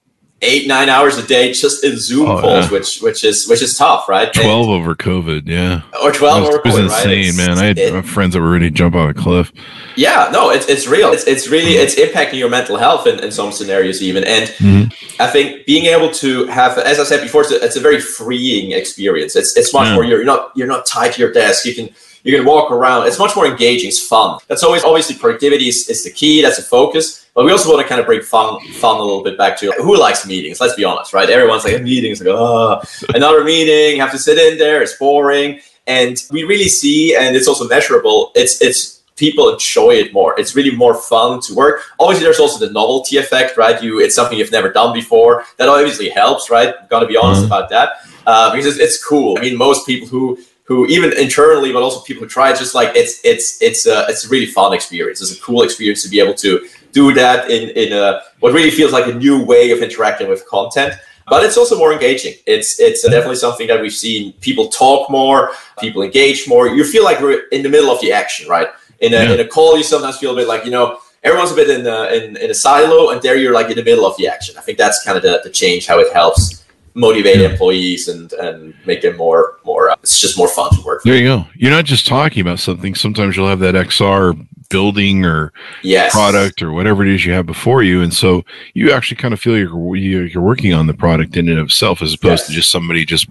eight 0.44 0.66
nine 0.68 0.88
hours 0.88 1.18
a 1.18 1.26
day 1.26 1.52
just 1.52 1.84
in 1.84 1.96
Zoom 1.96 2.28
oh, 2.28 2.40
calls, 2.40 2.66
yeah. 2.66 2.72
which 2.72 3.00
which 3.00 3.24
is 3.24 3.48
which 3.48 3.62
is 3.62 3.76
tough, 3.76 4.08
right? 4.08 4.32
Twelve 4.32 4.68
and, 4.68 4.76
over 4.76 4.94
COVID, 4.94 5.42
yeah, 5.46 5.82
or 6.02 6.12
twelve 6.12 6.42
was, 6.42 6.50
over 6.50 6.58
COVID. 6.58 6.66
It 6.66 6.82
was 6.82 7.04
insane, 7.04 7.36
right? 7.36 7.48
man. 7.48 7.58
I 7.58 7.66
had 7.66 7.78
it, 7.78 8.02
friends 8.04 8.34
that 8.34 8.40
were 8.40 8.50
ready 8.50 8.68
to 8.68 8.74
jump 8.74 8.94
off 8.94 9.10
a 9.10 9.14
cliff. 9.14 9.52
Yeah, 9.96 10.28
no, 10.32 10.50
it's 10.50 10.68
it's 10.68 10.86
real. 10.86 11.12
It's 11.12 11.24
it's 11.24 11.48
really 11.48 11.72
mm-hmm. 11.72 11.82
it's 11.82 11.94
impacting 11.96 12.38
your 12.38 12.50
mental 12.50 12.76
health 12.76 13.06
in, 13.06 13.18
in 13.20 13.32
some 13.32 13.52
scenarios 13.52 14.02
even, 14.02 14.24
and 14.24 14.48
mm-hmm. 14.50 15.22
I 15.22 15.28
think 15.28 15.66
being 15.66 15.86
able 15.86 16.10
to 16.12 16.46
have, 16.46 16.78
as 16.78 17.00
I 17.00 17.04
said 17.04 17.22
before, 17.22 17.42
it's 17.42 17.52
a, 17.52 17.64
it's 17.64 17.76
a 17.76 17.80
very 17.80 18.00
freeing 18.00 18.72
experience. 18.72 19.36
It's 19.36 19.56
it's 19.56 19.72
much 19.72 19.86
yeah. 19.86 19.94
more 19.94 20.04
you're, 20.04 20.18
you're 20.18 20.26
not 20.26 20.52
you're 20.54 20.66
not 20.66 20.86
tied 20.86 21.12
to 21.14 21.20
your 21.20 21.32
desk. 21.32 21.64
You 21.64 21.74
can 21.74 21.90
you 22.24 22.36
can 22.36 22.44
walk 22.44 22.70
around. 22.70 23.06
It's 23.06 23.18
much 23.18 23.36
more 23.36 23.46
engaging. 23.46 23.88
It's 23.88 24.04
fun. 24.04 24.38
That's 24.48 24.64
always 24.64 24.82
obviously 24.82 25.16
productivity 25.16 25.68
is, 25.68 25.88
is 25.88 26.04
the 26.04 26.10
key. 26.10 26.42
That's 26.42 26.56
the 26.56 26.62
focus. 26.62 27.23
But 27.34 27.44
we 27.44 27.50
also 27.50 27.68
want 27.68 27.82
to 27.82 27.88
kind 27.88 28.00
of 28.00 28.06
bring 28.06 28.22
fun, 28.22 28.60
fun 28.74 28.96
a 28.96 29.02
little 29.02 29.24
bit 29.24 29.36
back 29.36 29.58
to 29.58 29.72
who 29.72 29.98
likes 29.98 30.26
meetings. 30.26 30.60
Let's 30.60 30.74
be 30.74 30.84
honest, 30.84 31.12
right? 31.12 31.28
Everyone's 31.28 31.64
like 31.64 31.82
meetings, 31.82 32.20
like 32.20 32.28
oh, 32.30 32.80
another 33.14 33.42
meeting, 33.42 33.98
have 33.98 34.12
to 34.12 34.18
sit 34.18 34.38
in 34.38 34.58
there, 34.58 34.82
it's 34.82 34.96
boring. 34.96 35.60
And 35.86 36.16
we 36.30 36.44
really 36.44 36.68
see, 36.68 37.14
and 37.16 37.34
it's 37.36 37.48
also 37.48 37.66
measurable. 37.68 38.30
It's 38.34 38.62
it's 38.62 39.02
people 39.16 39.52
enjoy 39.52 39.94
it 39.94 40.12
more. 40.12 40.38
It's 40.38 40.56
really 40.56 40.74
more 40.74 40.94
fun 40.94 41.40
to 41.42 41.54
work. 41.54 41.82
Obviously, 42.00 42.24
there's 42.24 42.40
also 42.40 42.64
the 42.64 42.72
novelty 42.72 43.16
effect, 43.16 43.56
right? 43.56 43.82
You, 43.82 44.00
it's 44.00 44.14
something 44.14 44.38
you've 44.38 44.52
never 44.52 44.70
done 44.72 44.94
before. 44.94 45.44
That 45.58 45.68
obviously 45.68 46.08
helps, 46.08 46.50
right? 46.50 46.74
Got 46.88 47.00
to 47.00 47.06
be 47.06 47.16
honest 47.16 47.42
mm-hmm. 47.42 47.52
about 47.52 47.68
that 47.70 47.90
uh, 48.26 48.50
because 48.50 48.66
it's, 48.66 48.78
it's 48.78 49.04
cool. 49.04 49.36
I 49.38 49.42
mean, 49.42 49.56
most 49.56 49.86
people 49.86 50.08
who 50.08 50.38
who 50.64 50.86
even 50.86 51.12
internally, 51.18 51.72
but 51.72 51.82
also 51.82 52.00
people 52.00 52.22
who 52.22 52.28
try 52.28 52.50
it, 52.50 52.58
just 52.58 52.74
like 52.74 52.96
it's 52.96 53.20
it's 53.24 53.60
it's 53.60 53.86
a 53.86 54.06
it's 54.08 54.24
a 54.24 54.28
really 54.28 54.46
fun 54.46 54.72
experience. 54.72 55.20
It's 55.20 55.36
a 55.36 55.40
cool 55.40 55.62
experience 55.62 56.02
to 56.04 56.08
be 56.08 56.20
able 56.20 56.34
to 56.34 56.66
do 56.94 57.12
that 57.12 57.50
in 57.50 57.70
in 57.70 57.92
a 57.92 58.22
what 58.40 58.54
really 58.54 58.70
feels 58.70 58.92
like 58.92 59.06
a 59.06 59.14
new 59.14 59.44
way 59.44 59.70
of 59.72 59.80
interacting 59.80 60.28
with 60.28 60.46
content. 60.48 60.94
But 61.26 61.42
it's 61.42 61.56
also 61.56 61.76
more 61.76 61.92
engaging. 61.92 62.34
It's 62.46 62.80
it's 62.80 63.02
definitely 63.02 63.36
something 63.36 63.66
that 63.68 63.80
we've 63.80 63.92
seen 63.92 64.32
people 64.40 64.68
talk 64.68 65.10
more, 65.10 65.52
people 65.78 66.02
engage 66.02 66.46
more. 66.48 66.68
You 66.68 66.84
feel 66.84 67.04
like 67.04 67.20
we're 67.20 67.48
in 67.48 67.62
the 67.62 67.68
middle 67.68 67.90
of 67.90 68.00
the 68.00 68.12
action, 68.12 68.48
right? 68.48 68.68
In 69.00 69.12
a 69.12 69.16
yeah. 69.16 69.32
in 69.32 69.40
a 69.40 69.46
call, 69.46 69.76
you 69.76 69.82
sometimes 69.82 70.18
feel 70.18 70.32
a 70.32 70.36
bit 70.36 70.48
like 70.48 70.64
you 70.64 70.70
know 70.70 70.98
everyone's 71.22 71.52
a 71.52 71.54
bit 71.54 71.70
in, 71.70 71.86
a, 71.86 72.04
in 72.14 72.36
in 72.36 72.50
a 72.50 72.54
silo, 72.54 73.10
and 73.10 73.20
there 73.22 73.36
you're 73.36 73.54
like 73.54 73.70
in 73.70 73.76
the 73.76 73.84
middle 73.84 74.06
of 74.06 74.16
the 74.16 74.28
action. 74.28 74.56
I 74.56 74.60
think 74.60 74.78
that's 74.78 75.02
kind 75.04 75.16
of 75.16 75.22
the, 75.22 75.40
the 75.42 75.50
change 75.50 75.86
how 75.86 75.98
it 75.98 76.12
helps 76.12 76.63
motivate 76.94 77.40
employees 77.40 78.08
and 78.08 78.32
and 78.34 78.74
make 78.86 79.04
it 79.04 79.16
more 79.16 79.58
more 79.64 79.90
uh, 79.90 79.96
it's 80.02 80.20
just 80.20 80.38
more 80.38 80.48
fun 80.48 80.72
to 80.74 80.82
work 80.82 81.02
there 81.02 81.16
you 81.16 81.24
go. 81.24 81.46
You're 81.54 81.70
not 81.70 81.84
just 81.84 82.06
talking 82.06 82.40
about 82.40 82.60
something. 82.60 82.94
Sometimes 82.94 83.36
you'll 83.36 83.48
have 83.48 83.60
that 83.60 83.74
xr 83.74 84.46
building 84.74 85.24
or 85.24 85.52
yes. 85.82 86.12
product 86.12 86.60
or 86.60 86.72
whatever 86.72 87.04
it 87.04 87.08
is 87.08 87.24
you 87.24 87.32
have 87.32 87.46
before 87.46 87.84
you. 87.84 88.02
And 88.02 88.12
so 88.12 88.44
you 88.72 88.90
actually 88.90 89.16
kind 89.16 89.32
of 89.32 89.40
feel 89.40 89.56
you're 89.56 89.96
you're 90.26 90.42
working 90.42 90.72
on 90.72 90.88
the 90.88 90.94
product 90.94 91.36
in 91.36 91.48
and 91.48 91.60
of 91.60 91.66
itself 91.66 92.02
as 92.02 92.14
opposed 92.14 92.40
yes. 92.40 92.46
to 92.48 92.52
just 92.52 92.70
somebody 92.70 93.04
just 93.04 93.28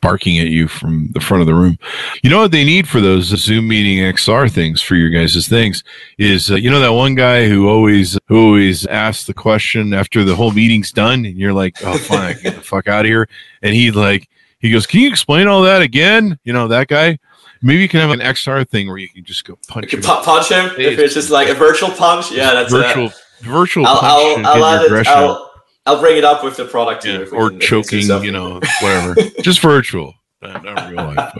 barking 0.00 0.38
at 0.38 0.48
you 0.48 0.66
from 0.66 1.10
the 1.12 1.20
front 1.20 1.42
of 1.42 1.46
the 1.46 1.54
room. 1.54 1.78
You 2.22 2.30
know 2.30 2.40
what 2.40 2.52
they 2.52 2.64
need 2.64 2.88
for 2.88 3.00
those 3.00 3.24
zoom 3.24 3.68
meeting 3.68 3.98
xr 4.14 4.50
things 4.50 4.80
for 4.80 4.94
your 4.94 5.10
guys' 5.10 5.46
things 5.46 5.84
is 6.16 6.50
uh, 6.50 6.54
you 6.54 6.70
know 6.70 6.80
that 6.80 6.92
one 6.92 7.14
guy 7.14 7.48
who 7.48 7.68
always 7.68 8.18
who 8.26 8.46
always 8.46 8.86
asks 8.86 9.26
the 9.26 9.34
question 9.34 9.92
after 9.92 10.24
the 10.24 10.36
whole 10.36 10.52
meeting's 10.52 10.90
done 10.90 11.24
and 11.24 11.36
you're 11.36 11.52
like 11.52 11.76
oh 11.84 11.98
fine 11.98 12.20
i 12.20 12.32
can 12.32 12.42
get 12.42 12.54
the 12.54 12.62
fuck 12.62 12.88
out 12.88 12.97
of 13.04 13.10
here 13.10 13.28
and 13.62 13.74
he 13.74 13.90
like 13.90 14.28
he 14.58 14.70
goes 14.70 14.86
can 14.86 15.00
you 15.00 15.08
explain 15.08 15.46
all 15.46 15.62
that 15.62 15.82
again 15.82 16.38
you 16.44 16.52
know 16.52 16.68
that 16.68 16.88
guy 16.88 17.18
Maybe 17.62 17.80
you 17.80 17.88
can 17.88 18.00
have 18.00 18.10
an 18.10 18.20
XR 18.20 18.68
thing 18.68 18.88
where 18.88 18.98
you 18.98 19.08
can 19.08 19.24
just 19.24 19.44
go 19.44 19.58
punch 19.66 19.92
him. 19.92 20.00
punch 20.00 20.48
him 20.48 20.70
if 20.78 20.98
it's 20.98 21.14
just 21.14 21.30
like 21.30 21.48
a 21.48 21.54
virtual 21.54 21.90
punch. 21.90 22.30
Yeah, 22.30 22.54
that's 22.54 22.72
virtual. 22.72 23.06
A, 23.06 23.44
virtual 23.44 23.86
I'll, 23.86 23.98
I'll, 24.00 24.46
I'll 24.46 24.64
add 24.64 24.82
it. 24.82 25.06
I'll, 25.08 25.50
I'll 25.86 26.00
bring 26.00 26.18
it 26.18 26.24
up 26.24 26.44
with 26.44 26.56
the 26.56 26.66
product 26.66 27.04
yeah, 27.04 27.24
or 27.32 27.50
can, 27.50 27.60
choking. 27.60 28.02
You 28.22 28.30
know, 28.30 28.60
whatever. 28.80 29.16
just 29.42 29.60
virtual, 29.60 30.14
not, 30.40 30.62
not 30.62 30.90
real 30.90 31.04
life. 31.04 31.32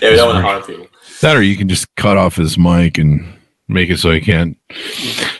yeah, 0.00 0.10
we 0.10 0.16
don't 0.16 0.28
want 0.28 0.38
to 0.38 0.42
harm 0.42 0.62
people. 0.62 0.86
That, 1.22 1.36
or 1.36 1.42
you 1.42 1.56
can 1.56 1.68
just 1.68 1.92
cut 1.96 2.16
off 2.16 2.36
his 2.36 2.56
mic 2.56 2.98
and 2.98 3.26
make 3.66 3.90
it 3.90 3.98
so 3.98 4.12
he 4.12 4.20
can't. 4.20 4.56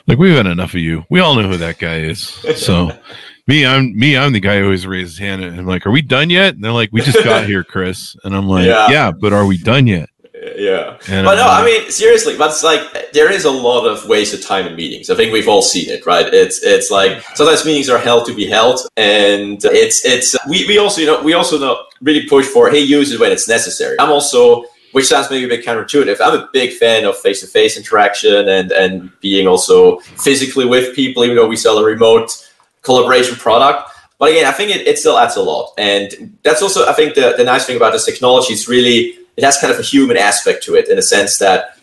Like 0.06 0.18
we've 0.18 0.36
had 0.36 0.46
enough 0.46 0.74
of 0.74 0.80
you. 0.80 1.04
We 1.10 1.20
all 1.20 1.36
know 1.36 1.48
who 1.48 1.58
that 1.58 1.78
guy 1.78 1.98
is. 1.98 2.20
So 2.56 2.90
me, 3.46 3.66
I'm 3.66 3.96
me, 3.98 4.16
I'm 4.16 4.32
the 4.32 4.40
guy 4.40 4.58
who 4.58 4.64
always 4.64 4.86
raises 4.86 5.12
his 5.12 5.18
hand 5.18 5.42
and 5.44 5.58
I'm 5.58 5.66
like, 5.66 5.86
"Are 5.86 5.90
we 5.90 6.02
done 6.02 6.30
yet?" 6.30 6.54
And 6.54 6.62
they're 6.62 6.72
like, 6.72 6.90
"We 6.92 7.00
just 7.00 7.24
got 7.24 7.46
here, 7.46 7.64
Chris." 7.64 8.16
And 8.24 8.34
I'm 8.34 8.48
like, 8.48 8.66
"Yeah, 8.66 8.90
yeah 8.90 9.12
but 9.12 9.32
are 9.32 9.46
we 9.46 9.58
done 9.58 9.86
yet?" 9.86 10.08
Yeah, 10.56 10.98
and, 11.08 11.24
but 11.24 11.36
no, 11.36 11.46
uh, 11.46 11.60
I 11.60 11.64
mean 11.64 11.90
seriously, 11.90 12.36
but 12.36 12.50
it's 12.50 12.64
like 12.64 13.12
there 13.12 13.30
is 13.30 13.44
a 13.44 13.50
lot 13.50 13.86
of 13.86 14.08
wasted 14.08 14.42
time 14.42 14.66
in 14.66 14.74
meetings. 14.74 15.08
I 15.08 15.14
think 15.14 15.32
we've 15.32 15.48
all 15.48 15.62
seen 15.62 15.88
it, 15.88 16.04
right? 16.04 16.26
It's 16.32 16.62
it's 16.62 16.90
like 16.90 17.22
sometimes 17.34 17.64
meetings 17.64 17.88
are 17.88 17.98
held 17.98 18.26
to 18.26 18.34
be 18.34 18.46
held, 18.46 18.80
and 18.96 19.64
it's 19.64 20.04
it's 20.04 20.36
we, 20.48 20.66
we 20.66 20.78
also 20.78 21.00
you 21.00 21.06
know 21.06 21.22
we 21.22 21.34
also 21.34 21.58
know 21.58 21.84
really 22.00 22.26
push 22.26 22.46
for 22.46 22.70
hey 22.70 22.80
use 22.80 23.12
it 23.12 23.20
when 23.20 23.30
it's 23.30 23.48
necessary. 23.48 23.96
I'm 24.00 24.10
also 24.10 24.64
which 24.92 25.06
sounds 25.06 25.30
maybe 25.30 25.46
a 25.46 25.48
bit 25.48 25.64
counterintuitive. 25.64 26.18
I'm 26.20 26.38
a 26.38 26.48
big 26.52 26.72
fan 26.72 27.06
of 27.06 27.16
face-to-face 27.16 27.76
interaction 27.76 28.48
and 28.48 28.72
and 28.72 29.12
being 29.20 29.46
also 29.46 29.98
physically 29.98 30.64
with 30.64 30.94
people, 30.94 31.24
even 31.24 31.36
though 31.36 31.48
we 31.48 31.56
sell 31.56 31.78
a 31.78 31.84
remote 31.84 32.51
collaboration 32.82 33.36
product. 33.36 33.90
But 34.18 34.30
again, 34.30 34.46
I 34.46 34.52
think 34.52 34.70
it, 34.70 34.86
it 34.86 34.98
still 34.98 35.18
adds 35.18 35.36
a 35.36 35.42
lot. 35.42 35.72
And 35.78 36.36
that's 36.42 36.62
also, 36.62 36.86
I 36.86 36.92
think, 36.92 37.14
the, 37.14 37.34
the 37.36 37.44
nice 37.44 37.66
thing 37.66 37.76
about 37.76 37.92
this 37.92 38.04
technology 38.04 38.52
is 38.52 38.68
really, 38.68 39.18
it 39.36 39.44
has 39.44 39.58
kind 39.58 39.72
of 39.72 39.78
a 39.80 39.82
human 39.82 40.16
aspect 40.16 40.62
to 40.64 40.74
it 40.74 40.88
in 40.88 40.98
a 40.98 41.02
sense 41.02 41.38
that 41.38 41.78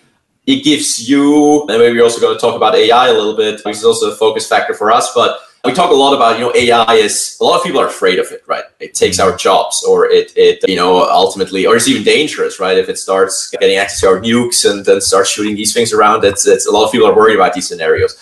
it 0.45 0.63
gives 0.63 1.07
you, 1.09 1.61
and 1.67 1.77
maybe 1.79 1.97
we're 1.97 2.03
also 2.03 2.21
going 2.21 2.35
to 2.35 2.39
talk 2.39 2.55
about 2.55 2.75
AI 2.75 3.07
a 3.07 3.13
little 3.13 3.35
bit, 3.35 3.61
which 3.65 3.75
is 3.75 3.83
also 3.83 4.11
a 4.11 4.15
focus 4.15 4.47
factor 4.47 4.73
for 4.73 4.91
us. 4.91 5.13
But 5.13 5.39
we 5.65 5.73
talk 5.73 5.91
a 5.91 5.93
lot 5.93 6.15
about, 6.15 6.39
you 6.39 6.45
know, 6.45 6.53
AI 6.55 6.93
is 6.93 7.37
a 7.41 7.43
lot 7.43 7.57
of 7.57 7.63
people 7.63 7.81
are 7.81 7.87
afraid 7.87 8.17
of 8.17 8.31
it, 8.31 8.43
right? 8.47 8.63
It 8.79 8.93
takes 8.93 9.19
our 9.19 9.35
jobs, 9.35 9.83
or 9.83 10.09
it, 10.09 10.31
it, 10.35 10.67
you 10.67 10.75
know, 10.75 11.03
ultimately, 11.09 11.65
or 11.65 11.75
it's 11.75 11.87
even 11.87 12.03
dangerous, 12.03 12.59
right? 12.59 12.77
If 12.77 12.87
it 12.87 12.97
starts 12.97 13.49
getting 13.51 13.77
access 13.77 13.99
to 14.01 14.07
our 14.07 14.21
nukes 14.21 14.69
and 14.69 14.85
then 14.85 15.01
starts 15.01 15.29
shooting 15.29 15.55
these 15.55 15.73
things 15.73 15.91
around, 15.91 16.23
it's, 16.23 16.47
it's 16.47 16.65
a 16.65 16.71
lot 16.71 16.85
of 16.85 16.91
people 16.91 17.07
are 17.07 17.15
worried 17.15 17.35
about 17.35 17.53
these 17.53 17.67
scenarios. 17.67 18.17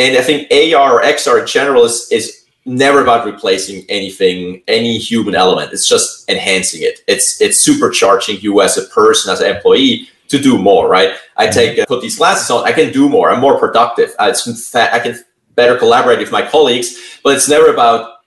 And 0.00 0.16
I 0.16 0.22
think 0.22 0.50
AR 0.50 0.94
or 0.94 1.02
XR 1.02 1.42
in 1.42 1.46
general 1.46 1.84
is, 1.84 2.08
is 2.10 2.46
never 2.64 3.02
about 3.02 3.26
replacing 3.26 3.84
anything, 3.90 4.62
any 4.66 4.96
human 4.96 5.34
element. 5.34 5.74
It's 5.74 5.86
just 5.86 6.28
enhancing 6.30 6.80
it. 6.82 7.00
It's 7.06 7.38
it's 7.38 7.66
supercharging 7.68 8.42
you 8.42 8.62
as 8.62 8.78
a 8.78 8.84
person, 8.84 9.30
as 9.30 9.42
an 9.42 9.54
employee 9.54 10.08
to 10.28 10.38
do 10.38 10.56
more, 10.56 10.88
right? 10.88 11.16
I 11.36 11.46
mm-hmm. 11.46 11.52
take 11.52 11.86
put 11.86 12.00
these 12.00 12.16
glasses 12.16 12.50
on, 12.50 12.64
I 12.64 12.72
can 12.72 12.92
do 12.92 13.10
more. 13.10 13.30
I'm 13.30 13.40
more 13.40 13.58
productive. 13.58 14.14
I, 14.18 14.30
I 14.30 14.98
can 15.00 15.22
better 15.54 15.76
collaborate 15.76 16.20
with 16.20 16.32
my 16.32 16.46
colleagues, 16.46 17.18
but 17.22 17.36
it's 17.36 17.48
never 17.48 17.66
about 17.70 18.20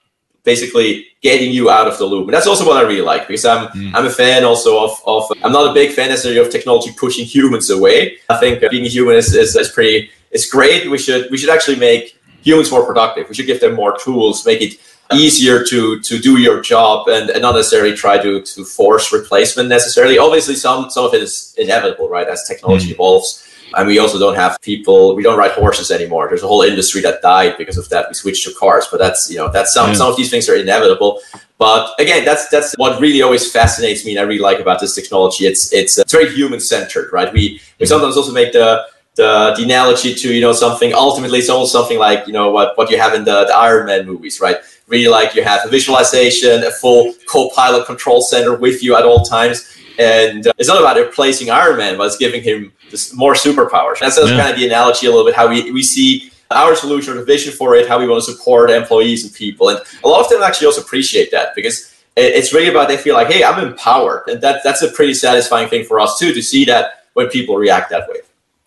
basically 0.43 1.07
getting 1.21 1.51
you 1.51 1.71
out 1.71 1.87
of 1.87 1.97
the 1.97 2.05
loop. 2.05 2.27
And 2.27 2.35
that's 2.35 2.45
also 2.45 2.67
what 2.67 2.77
I 2.77 2.81
really 2.81 3.01
like 3.01 3.27
because 3.27 3.45
I'm 3.45 3.67
mm. 3.69 3.95
I'm 3.95 4.05
a 4.05 4.11
fan 4.11 4.43
also 4.43 4.83
of, 4.83 5.01
of 5.07 5.23
I'm 5.41 5.53
not 5.53 5.71
a 5.71 5.73
big 5.73 5.91
fan 5.91 6.09
necessarily 6.09 6.39
of 6.39 6.51
technology 6.51 6.91
pushing 6.95 7.25
humans 7.25 7.71
away. 7.71 8.17
I 8.29 8.37
think 8.37 8.61
being 8.69 8.85
a 8.85 8.89
human 8.89 9.15
is, 9.15 9.33
is, 9.33 9.55
is 9.55 9.69
pretty 9.69 10.11
it's 10.33 10.49
great. 10.49 10.89
We 10.89 10.97
should 10.97 11.31
we 11.31 11.37
should 11.37 11.49
actually 11.49 11.77
make 11.77 12.19
humans 12.41 12.71
more 12.71 12.85
productive. 12.85 13.29
We 13.29 13.35
should 13.35 13.45
give 13.45 13.61
them 13.61 13.75
more 13.75 13.97
tools, 13.97 14.45
make 14.45 14.61
it 14.61 14.79
easier 15.13 15.63
to 15.63 15.99
to 15.99 16.19
do 16.19 16.37
your 16.37 16.61
job 16.61 17.07
and, 17.07 17.29
and 17.29 17.41
not 17.41 17.55
necessarily 17.55 17.95
try 17.95 18.17
to 18.21 18.41
to 18.41 18.65
force 18.65 19.13
replacement 19.13 19.69
necessarily. 19.69 20.17
Obviously 20.17 20.55
some 20.55 20.89
some 20.89 21.05
of 21.05 21.13
it 21.13 21.21
is 21.21 21.55
inevitable, 21.57 22.09
right? 22.09 22.27
As 22.27 22.43
technology 22.47 22.89
mm. 22.89 22.93
evolves. 22.93 23.49
And 23.75 23.87
we 23.87 23.97
also 23.97 24.19
don't 24.19 24.35
have 24.35 24.61
people, 24.61 25.15
we 25.15 25.23
don't 25.23 25.37
ride 25.37 25.53
horses 25.53 25.89
anymore. 25.89 26.27
There's 26.27 26.43
a 26.43 26.47
whole 26.47 26.61
industry 26.61 27.01
that 27.01 27.23
died 27.23 27.55
because 27.57 27.75
of 27.75 27.89
that. 27.89 28.07
We 28.07 28.13
switched 28.13 28.45
to 28.45 28.53
cars, 28.53 28.87
but 28.91 28.99
that's, 28.99 29.31
you 29.31 29.37
know, 29.37 29.49
that's 29.49 29.73
some, 29.73 29.89
yeah. 29.89 29.95
some 29.95 30.11
of 30.11 30.15
these 30.15 30.29
things 30.29 30.47
are 30.47 30.55
inevitable. 30.55 31.21
But 31.57 31.89
again, 31.97 32.23
that's 32.23 32.49
that's 32.49 32.73
what 32.77 33.01
really 33.01 33.21
always 33.21 33.51
fascinates 33.51 34.05
me 34.05 34.11
and 34.11 34.19
I 34.19 34.23
really 34.23 34.39
like 34.39 34.59
about 34.59 34.79
this 34.79 34.93
technology. 34.93 35.45
It's 35.45 35.73
it's, 35.73 35.97
it's 35.97 36.11
very 36.11 36.29
human 36.29 36.59
centered, 36.59 37.11
right? 37.11 37.33
We 37.33 37.61
we 37.79 37.85
sometimes 37.87 38.15
also 38.15 38.31
make 38.31 38.53
the 38.53 38.85
the, 39.15 39.53
the 39.57 39.63
analogy 39.63 40.13
to 40.15 40.33
you 40.33 40.41
know 40.41 40.53
something 40.53 40.93
ultimately 40.93 41.39
it's 41.39 41.49
almost 41.49 41.71
something 41.71 41.99
like 41.99 42.25
you 42.25 42.33
know 42.33 42.49
what 42.51 42.77
what 42.77 42.89
you 42.89 42.97
have 42.97 43.13
in 43.13 43.23
the, 43.23 43.45
the 43.45 43.55
Iron 43.55 43.85
Man 43.85 44.05
movies, 44.05 44.39
right? 44.41 44.57
Really 44.87 45.07
like 45.07 45.35
you 45.35 45.43
have 45.43 45.65
a 45.65 45.69
visualization, 45.69 46.63
a 46.63 46.71
full 46.71 47.13
co-pilot 47.27 47.85
control 47.85 48.21
center 48.21 48.55
with 48.55 48.83
you 48.83 48.95
at 48.95 49.05
all 49.05 49.23
times. 49.23 49.69
And 49.99 50.47
uh, 50.47 50.53
it's 50.57 50.67
not 50.67 50.79
about 50.79 50.97
replacing 50.97 51.51
Iron 51.51 51.77
Man, 51.77 51.97
but 51.97 52.07
it's 52.07 52.17
giving 52.17 52.41
him 52.41 52.73
this 52.89 53.13
more 53.13 53.33
superpowers. 53.33 53.99
That's, 53.99 54.15
that's 54.15 54.31
yeah. 54.31 54.37
kind 54.37 54.51
of 54.51 54.59
the 54.59 54.65
analogy 54.65 55.07
a 55.07 55.09
little 55.09 55.25
bit 55.25 55.35
how 55.35 55.47
we, 55.47 55.71
we 55.71 55.83
see 55.83 56.31
our 56.51 56.75
solution 56.75 57.13
or 57.13 57.17
the 57.17 57.25
vision 57.25 57.53
for 57.53 57.75
it, 57.75 57.87
how 57.87 57.99
we 57.99 58.07
want 58.07 58.23
to 58.23 58.31
support 58.31 58.69
employees 58.69 59.23
and 59.23 59.33
people. 59.33 59.69
And 59.69 59.79
a 60.03 60.07
lot 60.07 60.23
of 60.23 60.29
them 60.29 60.41
actually 60.41 60.67
also 60.67 60.81
appreciate 60.81 61.31
that 61.31 61.55
because 61.55 61.93
it's 62.15 62.53
really 62.53 62.69
about 62.69 62.87
they 62.87 62.97
feel 62.97 63.15
like, 63.15 63.27
hey, 63.27 63.43
I'm 63.43 63.63
empowered. 63.63 64.27
And 64.27 64.41
that, 64.41 64.63
that's 64.63 64.81
a 64.81 64.89
pretty 64.89 65.13
satisfying 65.13 65.69
thing 65.69 65.85
for 65.85 65.99
us 65.99 66.19
too, 66.19 66.33
to 66.33 66.41
see 66.41 66.65
that 66.65 67.05
when 67.13 67.29
people 67.29 67.55
react 67.55 67.89
that 67.91 68.07
way. 68.09 68.17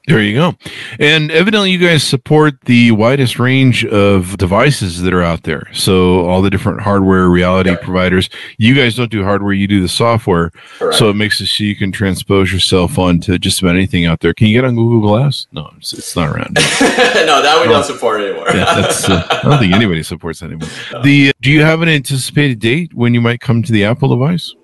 There 0.07 0.23
you 0.23 0.35
go. 0.35 0.55
And 1.01 1.33
evidently, 1.33 1.73
you 1.73 1.79
guys 1.79 2.05
support 2.05 2.61
the 2.62 2.92
widest 2.92 3.40
range 3.40 3.85
of 3.85 4.37
devices 4.37 5.03
that 5.03 5.12
are 5.12 5.23
out 5.23 5.42
there. 5.42 5.69
So, 5.73 6.29
all 6.29 6.42
the 6.42 6.51
different 6.51 6.81
hardware 6.81 7.29
reality 7.29 7.75
providers. 7.77 8.31
You 8.57 8.77
guys 8.77 8.95
don't 8.95 9.11
do 9.11 9.25
hardware, 9.25 9.53
you 9.53 9.66
do 9.66 9.81
the 9.81 9.88
software. 9.88 10.53
Correct. 10.79 10.97
So, 10.97 11.11
it 11.11 11.14
makes 11.14 11.40
it 11.40 11.47
so 11.47 11.64
you 11.64 11.75
can 11.75 11.90
transpose 11.90 12.53
yourself 12.53 13.01
onto 13.01 13.37
just 13.38 13.61
about 13.61 13.75
anything 13.75 14.07
out 14.07 14.21
there. 14.21 14.33
Can 14.33 14.47
you 14.47 14.57
get 14.57 14.64
on 14.64 14.77
Google 14.77 15.01
Glass? 15.01 15.49
No, 15.51 15.73
it's, 15.77 15.92
it's 15.92 16.14
not 16.14 16.29
around. 16.29 16.55
no, 16.55 17.42
that 17.42 17.59
we 17.61 17.69
oh. 17.69 17.73
don't 17.73 17.85
support 17.85 18.21
anymore. 18.21 18.47
yeah, 18.55 18.64
uh, 18.69 19.27
I 19.29 19.49
don't 19.49 19.59
think 19.59 19.75
anybody 19.75 20.05
supports 20.05 20.38
that 20.40 20.47
anymore. 20.47 20.69
No. 20.92 21.03
The, 21.03 21.31
uh, 21.31 21.33
do 21.40 21.51
you 21.51 21.62
have 21.62 21.83
an 21.83 21.88
anticipated 21.88 22.61
date 22.61 22.95
when 22.95 23.12
you 23.12 23.21
might 23.21 23.40
come 23.40 23.62
to 23.62 23.73
the 23.73 23.85
Apple 23.85 24.09
device? 24.09 24.55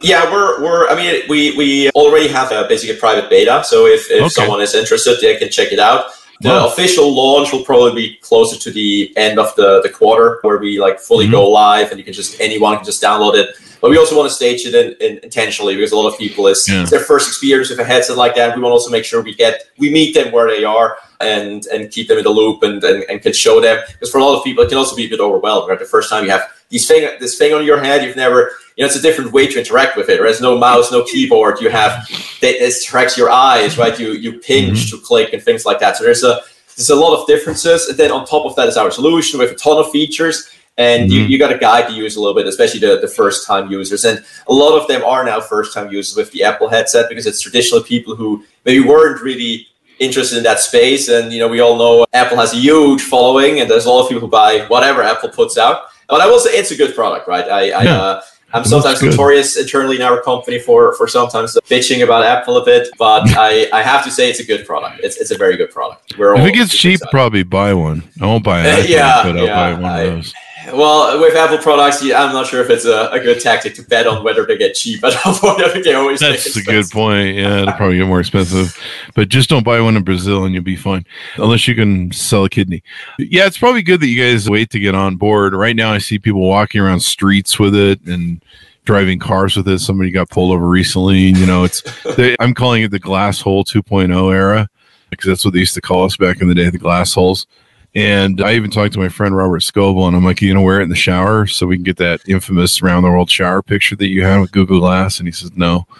Yeah, 0.00 0.30
we're 0.30 0.62
we're. 0.62 0.88
I 0.88 0.94
mean, 0.94 1.22
we 1.28 1.56
we 1.56 1.90
already 1.90 2.28
have 2.28 2.52
a 2.52 2.66
basically 2.68 2.96
a 2.96 2.98
private 2.98 3.28
beta. 3.28 3.62
So 3.64 3.86
if, 3.86 4.10
if 4.10 4.20
okay. 4.20 4.28
someone 4.28 4.60
is 4.60 4.74
interested, 4.74 5.18
they 5.20 5.36
can 5.36 5.50
check 5.50 5.72
it 5.72 5.78
out. 5.78 6.06
The 6.40 6.50
wow. 6.50 6.68
official 6.68 7.12
launch 7.12 7.52
will 7.52 7.64
probably 7.64 7.94
be 7.94 8.16
closer 8.18 8.56
to 8.56 8.70
the 8.70 9.12
end 9.16 9.40
of 9.40 9.52
the, 9.56 9.80
the 9.82 9.88
quarter, 9.88 10.38
where 10.42 10.58
we 10.58 10.78
like 10.78 11.00
fully 11.00 11.24
mm-hmm. 11.24 11.34
go 11.34 11.50
live, 11.50 11.90
and 11.90 11.98
you 11.98 12.04
can 12.04 12.12
just 12.12 12.40
anyone 12.40 12.76
can 12.76 12.84
just 12.84 13.02
download 13.02 13.34
it. 13.34 13.56
But 13.80 13.90
we 13.90 13.98
also 13.98 14.16
want 14.16 14.28
to 14.28 14.34
stage 14.34 14.64
it 14.66 14.74
in, 14.74 14.94
in, 15.00 15.18
intentionally 15.22 15.74
because 15.74 15.92
a 15.92 15.96
lot 15.96 16.08
of 16.12 16.18
people 16.18 16.46
is 16.46 16.68
yeah. 16.68 16.84
their 16.84 17.00
first 17.00 17.28
experience 17.28 17.70
with 17.70 17.78
a 17.78 17.84
headset 17.84 18.16
like 18.16 18.34
that. 18.36 18.56
We 18.56 18.62
want 18.62 18.70
to 18.70 18.74
also 18.74 18.90
make 18.90 19.04
sure 19.04 19.22
we 19.22 19.34
get 19.34 19.62
we 19.78 19.90
meet 19.90 20.14
them 20.14 20.32
where 20.32 20.48
they 20.48 20.64
are 20.64 20.96
and 21.20 21.66
and 21.66 21.90
keep 21.90 22.06
them 22.06 22.18
in 22.18 22.24
the 22.24 22.30
loop 22.30 22.62
and 22.62 22.82
and, 22.84 23.04
and 23.08 23.20
can 23.20 23.32
show 23.32 23.60
them 23.60 23.82
because 23.92 24.10
for 24.10 24.18
a 24.18 24.24
lot 24.24 24.38
of 24.38 24.44
people 24.44 24.62
it 24.62 24.68
can 24.68 24.78
also 24.78 24.94
be 24.94 25.06
a 25.06 25.08
bit 25.08 25.20
overwhelming. 25.20 25.68
Right, 25.68 25.78
the 25.78 25.84
first 25.84 26.08
time 26.08 26.24
you 26.24 26.30
have 26.30 26.42
these 26.70 26.86
thing 26.86 27.08
this 27.20 27.38
thing 27.38 27.52
on 27.54 27.64
your 27.64 27.82
head, 27.82 28.04
you've 28.04 28.16
never 28.16 28.50
you 28.76 28.84
know, 28.84 28.86
it's 28.86 28.96
a 28.96 29.02
different 29.02 29.32
way 29.32 29.48
to 29.48 29.58
interact 29.58 29.96
with 29.96 30.08
it. 30.08 30.20
There's 30.20 30.40
no 30.40 30.56
mouse, 30.56 30.92
no 30.92 31.02
keyboard. 31.02 31.60
You 31.60 31.68
have 31.68 32.06
it 32.40 32.84
tracks 32.84 33.18
your 33.18 33.30
eyes, 33.30 33.76
right? 33.76 33.98
You 33.98 34.12
you 34.12 34.38
pinch 34.38 34.78
mm-hmm. 34.78 34.96
to 34.96 35.02
click 35.02 35.32
and 35.32 35.42
things 35.42 35.66
like 35.66 35.80
that. 35.80 35.96
So 35.96 36.04
there's 36.04 36.22
a 36.22 36.40
there's 36.76 36.90
a 36.90 36.94
lot 36.94 37.18
of 37.18 37.26
differences. 37.26 37.88
And 37.88 37.98
then 37.98 38.12
on 38.12 38.24
top 38.24 38.46
of 38.46 38.54
that 38.54 38.68
is 38.68 38.76
our 38.76 38.92
solution 38.92 39.40
with 39.40 39.50
a 39.50 39.56
ton 39.56 39.78
of 39.78 39.90
features. 39.90 40.48
And 40.76 41.10
mm-hmm. 41.10 41.12
you, 41.12 41.26
you 41.26 41.38
got 41.40 41.48
to 41.48 41.58
guide 41.58 41.88
the 41.88 41.94
user 41.94 42.20
a 42.20 42.22
little 42.22 42.36
bit, 42.36 42.46
especially 42.46 42.78
the, 42.78 43.00
the 43.00 43.08
first 43.08 43.44
time 43.44 43.68
users. 43.68 44.04
And 44.04 44.24
a 44.46 44.52
lot 44.52 44.80
of 44.80 44.86
them 44.86 45.02
are 45.02 45.24
now 45.24 45.40
first 45.40 45.74
time 45.74 45.90
users 45.90 46.16
with 46.16 46.30
the 46.30 46.44
Apple 46.44 46.68
headset 46.68 47.08
because 47.08 47.26
it's 47.26 47.40
traditionally 47.40 47.82
people 47.82 48.14
who 48.14 48.44
maybe 48.64 48.86
weren't 48.86 49.20
really 49.20 49.66
interested 49.98 50.38
in 50.38 50.44
that 50.44 50.60
space. 50.60 51.08
And 51.08 51.32
you 51.32 51.40
know, 51.40 51.48
we 51.48 51.58
all 51.58 51.76
know 51.76 52.06
Apple 52.12 52.38
has 52.38 52.52
a 52.52 52.56
huge 52.56 53.02
following, 53.02 53.58
and 53.58 53.68
there's 53.68 53.86
a 53.86 53.90
lot 53.90 54.02
of 54.02 54.08
people 54.08 54.20
who 54.20 54.28
buy 54.28 54.60
whatever 54.68 55.02
Apple 55.02 55.30
puts 55.30 55.58
out. 55.58 55.86
But 56.08 56.20
I 56.20 56.26
will 56.26 56.40
say 56.40 56.50
it's 56.52 56.70
a 56.70 56.76
good 56.76 56.94
product, 56.94 57.28
right? 57.28 57.44
I, 57.44 57.70
I 57.70 57.82
yeah. 57.82 58.00
uh, 58.00 58.22
I'm 58.54 58.64
sometimes 58.64 59.02
notorious 59.02 59.58
internally 59.58 59.96
in 59.96 60.02
our 60.02 60.22
company 60.22 60.58
for 60.58 60.94
for 60.94 61.06
sometimes 61.06 61.54
bitching 61.68 62.02
about 62.02 62.24
Apple 62.24 62.56
a 62.56 62.64
bit, 62.64 62.88
but 62.98 63.28
I, 63.36 63.68
I 63.72 63.82
have 63.82 64.02
to 64.04 64.10
say 64.10 64.30
it's 64.30 64.40
a 64.40 64.44
good 64.44 64.66
product. 64.66 65.00
It's, 65.04 65.18
it's 65.18 65.30
a 65.30 65.36
very 65.36 65.56
good 65.56 65.70
product. 65.70 66.14
We're 66.18 66.34
if 66.34 66.46
it 66.46 66.52
gets 66.52 66.76
cheap, 66.76 66.94
excited. 66.94 67.10
probably 67.10 67.42
buy 67.42 67.74
one. 67.74 68.02
I 68.20 68.26
won't 68.26 68.44
buy 68.44 68.62
it, 68.66 68.88
yeah, 68.88 69.22
but 69.22 69.36
I'll 69.36 69.44
yeah, 69.44 69.54
buy 69.54 69.80
one 69.80 69.84
I, 69.84 70.00
of 70.00 70.14
those. 70.14 70.34
Well, 70.72 71.20
with 71.20 71.34
Apple 71.36 71.58
products, 71.58 72.02
I'm 72.02 72.32
not 72.32 72.46
sure 72.46 72.62
if 72.62 72.70
it's 72.70 72.84
a, 72.84 73.08
a, 73.10 73.20
good 73.20 73.40
tactic 73.40 73.74
to 73.74 73.82
bet 73.82 74.06
on 74.06 74.24
whether 74.24 74.44
they 74.44 74.56
get 74.56 74.74
cheap 74.74 75.02
at 75.04 75.14
all 75.24 75.34
point. 75.38 75.62
I 75.62 75.70
think 75.72 75.84
they 75.84 75.94
always 75.94 76.20
That's 76.20 76.56
a 76.56 76.62
good 76.62 76.86
point. 76.90 77.36
Yeah, 77.36 77.64
they'll 77.64 77.72
probably 77.72 77.98
get 77.98 78.06
more 78.06 78.20
expensive. 78.20 78.76
But 79.14 79.28
just 79.28 79.48
don't 79.48 79.64
buy 79.64 79.80
one 79.80 79.96
in 79.96 80.04
Brazil 80.04 80.44
and 80.44 80.54
you'll 80.54 80.64
be 80.64 80.76
fine. 80.76 81.06
Unless 81.36 81.68
you 81.68 81.74
can 81.74 82.12
sell 82.12 82.44
a 82.44 82.48
kidney. 82.48 82.82
Yeah, 83.18 83.46
it's 83.46 83.58
probably 83.58 83.82
good 83.82 84.00
that 84.00 84.08
you 84.08 84.22
guys 84.22 84.48
wait 84.48 84.70
to 84.70 84.80
get 84.80 84.94
on 84.94 85.16
board. 85.16 85.54
Right 85.54 85.76
now 85.76 85.92
I 85.92 85.98
see 85.98 86.18
people 86.18 86.40
walking 86.40 86.80
around 86.80 87.00
streets 87.00 87.58
with 87.58 87.74
it 87.74 88.00
and 88.06 88.42
driving 88.84 89.18
cars 89.18 89.56
with 89.56 89.68
it. 89.68 89.78
Somebody 89.80 90.10
got 90.10 90.30
pulled 90.30 90.52
over 90.52 90.66
recently. 90.66 91.18
You 91.18 91.46
know, 91.46 91.64
it's 91.64 91.82
they, 92.16 92.36
I'm 92.40 92.54
calling 92.54 92.82
it 92.82 92.90
the 92.90 92.98
glass 92.98 93.40
hole 93.40 93.64
2.0 93.64 94.34
era 94.34 94.68
because 95.10 95.26
that's 95.26 95.44
what 95.44 95.54
they 95.54 95.60
used 95.60 95.74
to 95.74 95.80
call 95.80 96.04
us 96.04 96.16
back 96.16 96.40
in 96.40 96.48
the 96.48 96.54
day, 96.54 96.70
the 96.70 96.78
glass 96.78 97.14
holes. 97.14 97.46
And 97.94 98.40
I 98.42 98.54
even 98.54 98.70
talked 98.70 98.92
to 98.92 98.98
my 98.98 99.08
friend 99.08 99.34
Robert 99.34 99.62
Scoble, 99.62 100.06
and 100.06 100.16
I'm 100.16 100.24
like, 100.24 100.42
you 100.42 100.52
know, 100.52 100.60
wear 100.60 100.80
it 100.80 100.84
in 100.84 100.88
the 100.88 100.94
shower 100.94 101.46
so 101.46 101.66
we 101.66 101.76
can 101.76 101.84
get 101.84 101.96
that 101.96 102.20
infamous 102.28 102.82
around 102.82 103.02
the 103.02 103.10
world 103.10 103.30
shower 103.30 103.62
picture 103.62 103.96
that 103.96 104.08
you 104.08 104.24
had 104.24 104.40
with 104.40 104.52
Google 104.52 104.80
Glass. 104.80 105.18
And 105.18 105.26
he 105.26 105.32
says, 105.32 105.52
no. 105.56 105.86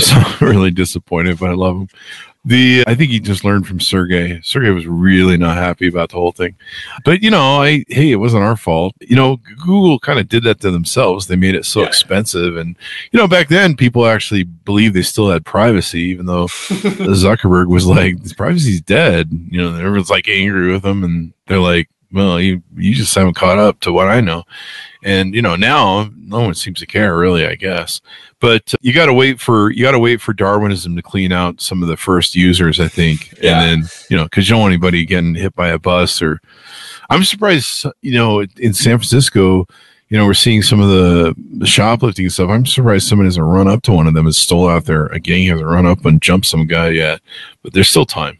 So 0.00 0.14
I'm 0.16 0.48
really 0.48 0.70
disappointed, 0.70 1.38
but 1.38 1.50
I 1.50 1.54
love 1.54 1.76
him. 1.76 1.88
The 2.44 2.84
I 2.86 2.94
think 2.94 3.10
he 3.10 3.20
just 3.20 3.44
learned 3.44 3.66
from 3.66 3.80
Sergey. 3.80 4.40
Sergey 4.42 4.70
was 4.70 4.86
really 4.86 5.36
not 5.36 5.58
happy 5.58 5.88
about 5.88 6.08
the 6.08 6.16
whole 6.16 6.32
thing. 6.32 6.56
But 7.04 7.22
you 7.22 7.30
know, 7.30 7.60
I 7.60 7.84
hey, 7.88 8.12
it 8.12 8.16
wasn't 8.16 8.44
our 8.44 8.56
fault. 8.56 8.94
You 9.00 9.16
know, 9.16 9.36
Google 9.58 9.98
kind 9.98 10.18
of 10.18 10.28
did 10.28 10.44
that 10.44 10.60
to 10.60 10.70
themselves. 10.70 11.26
They 11.26 11.36
made 11.36 11.54
it 11.54 11.66
so 11.66 11.80
yeah. 11.82 11.88
expensive 11.88 12.56
and 12.56 12.76
you 13.12 13.18
know, 13.18 13.28
back 13.28 13.48
then 13.48 13.76
people 13.76 14.06
actually 14.06 14.44
believed 14.44 14.94
they 14.94 15.02
still 15.02 15.30
had 15.30 15.44
privacy, 15.44 16.00
even 16.00 16.24
though 16.24 16.46
Zuckerberg 16.46 17.68
was 17.68 17.86
like, 17.86 18.16
privacy's 18.36 18.80
dead. 18.80 19.28
You 19.50 19.62
know, 19.62 19.76
everyone's 19.76 20.10
like 20.10 20.28
angry 20.28 20.72
with 20.72 20.84
him 20.84 21.04
and 21.04 21.34
they're 21.46 21.58
like, 21.58 21.90
Well, 22.12 22.40
you 22.40 22.62
you 22.76 22.94
just 22.94 23.14
haven't 23.14 23.34
caught 23.34 23.58
up 23.58 23.80
to 23.80 23.92
what 23.92 24.08
I 24.08 24.20
know. 24.20 24.44
And 25.02 25.34
you 25.34 25.42
know, 25.42 25.56
now 25.56 26.10
no 26.16 26.40
one 26.40 26.54
seems 26.54 26.80
to 26.80 26.86
care 26.86 27.16
really, 27.16 27.46
I 27.46 27.54
guess. 27.54 28.00
But 28.40 28.74
you 28.80 28.92
got 28.92 29.06
to 29.06 29.14
wait 29.14 29.40
for 29.40 29.70
you 29.70 29.82
got 29.82 29.92
to 29.92 29.98
wait 29.98 30.20
for 30.20 30.32
Darwinism 30.32 30.96
to 30.96 31.02
clean 31.02 31.32
out 31.32 31.60
some 31.60 31.82
of 31.82 31.88
the 31.88 31.96
first 31.96 32.34
users, 32.34 32.80
I 32.80 32.88
think, 32.88 33.32
yeah. 33.40 33.62
and 33.62 33.82
then 33.82 33.90
you 34.08 34.16
know, 34.16 34.24
because 34.24 34.48
you 34.48 34.54
don't 34.54 34.62
want 34.62 34.72
anybody 34.72 35.04
getting 35.04 35.34
hit 35.34 35.54
by 35.54 35.68
a 35.68 35.78
bus 35.78 36.20
or. 36.22 36.40
I'm 37.12 37.24
surprised, 37.24 37.86
you 38.02 38.12
know, 38.12 38.42
in 38.56 38.72
San 38.72 38.96
Francisco, 38.96 39.66
you 40.10 40.18
know, 40.18 40.26
we're 40.26 40.34
seeing 40.34 40.62
some 40.62 40.80
of 40.80 40.88
the, 40.88 41.34
the 41.58 41.66
shoplifting 41.66 42.28
stuff. 42.30 42.50
I'm 42.50 42.66
surprised 42.66 43.08
someone 43.08 43.26
hasn't 43.26 43.46
run 43.46 43.68
up 43.68 43.82
to 43.82 43.92
one 43.92 44.08
of 44.08 44.14
them 44.14 44.26
and 44.26 44.34
stole 44.34 44.68
out 44.68 44.84
there. 44.84 45.06
A 45.06 45.20
gang 45.20 45.46
hasn't 45.46 45.68
run 45.68 45.86
up 45.86 46.04
and 46.04 46.20
jumped 46.20 46.46
some 46.46 46.66
guy 46.66 46.90
yet, 46.90 47.20
but 47.62 47.72
there's 47.72 47.88
still 47.88 48.06
time. 48.06 48.38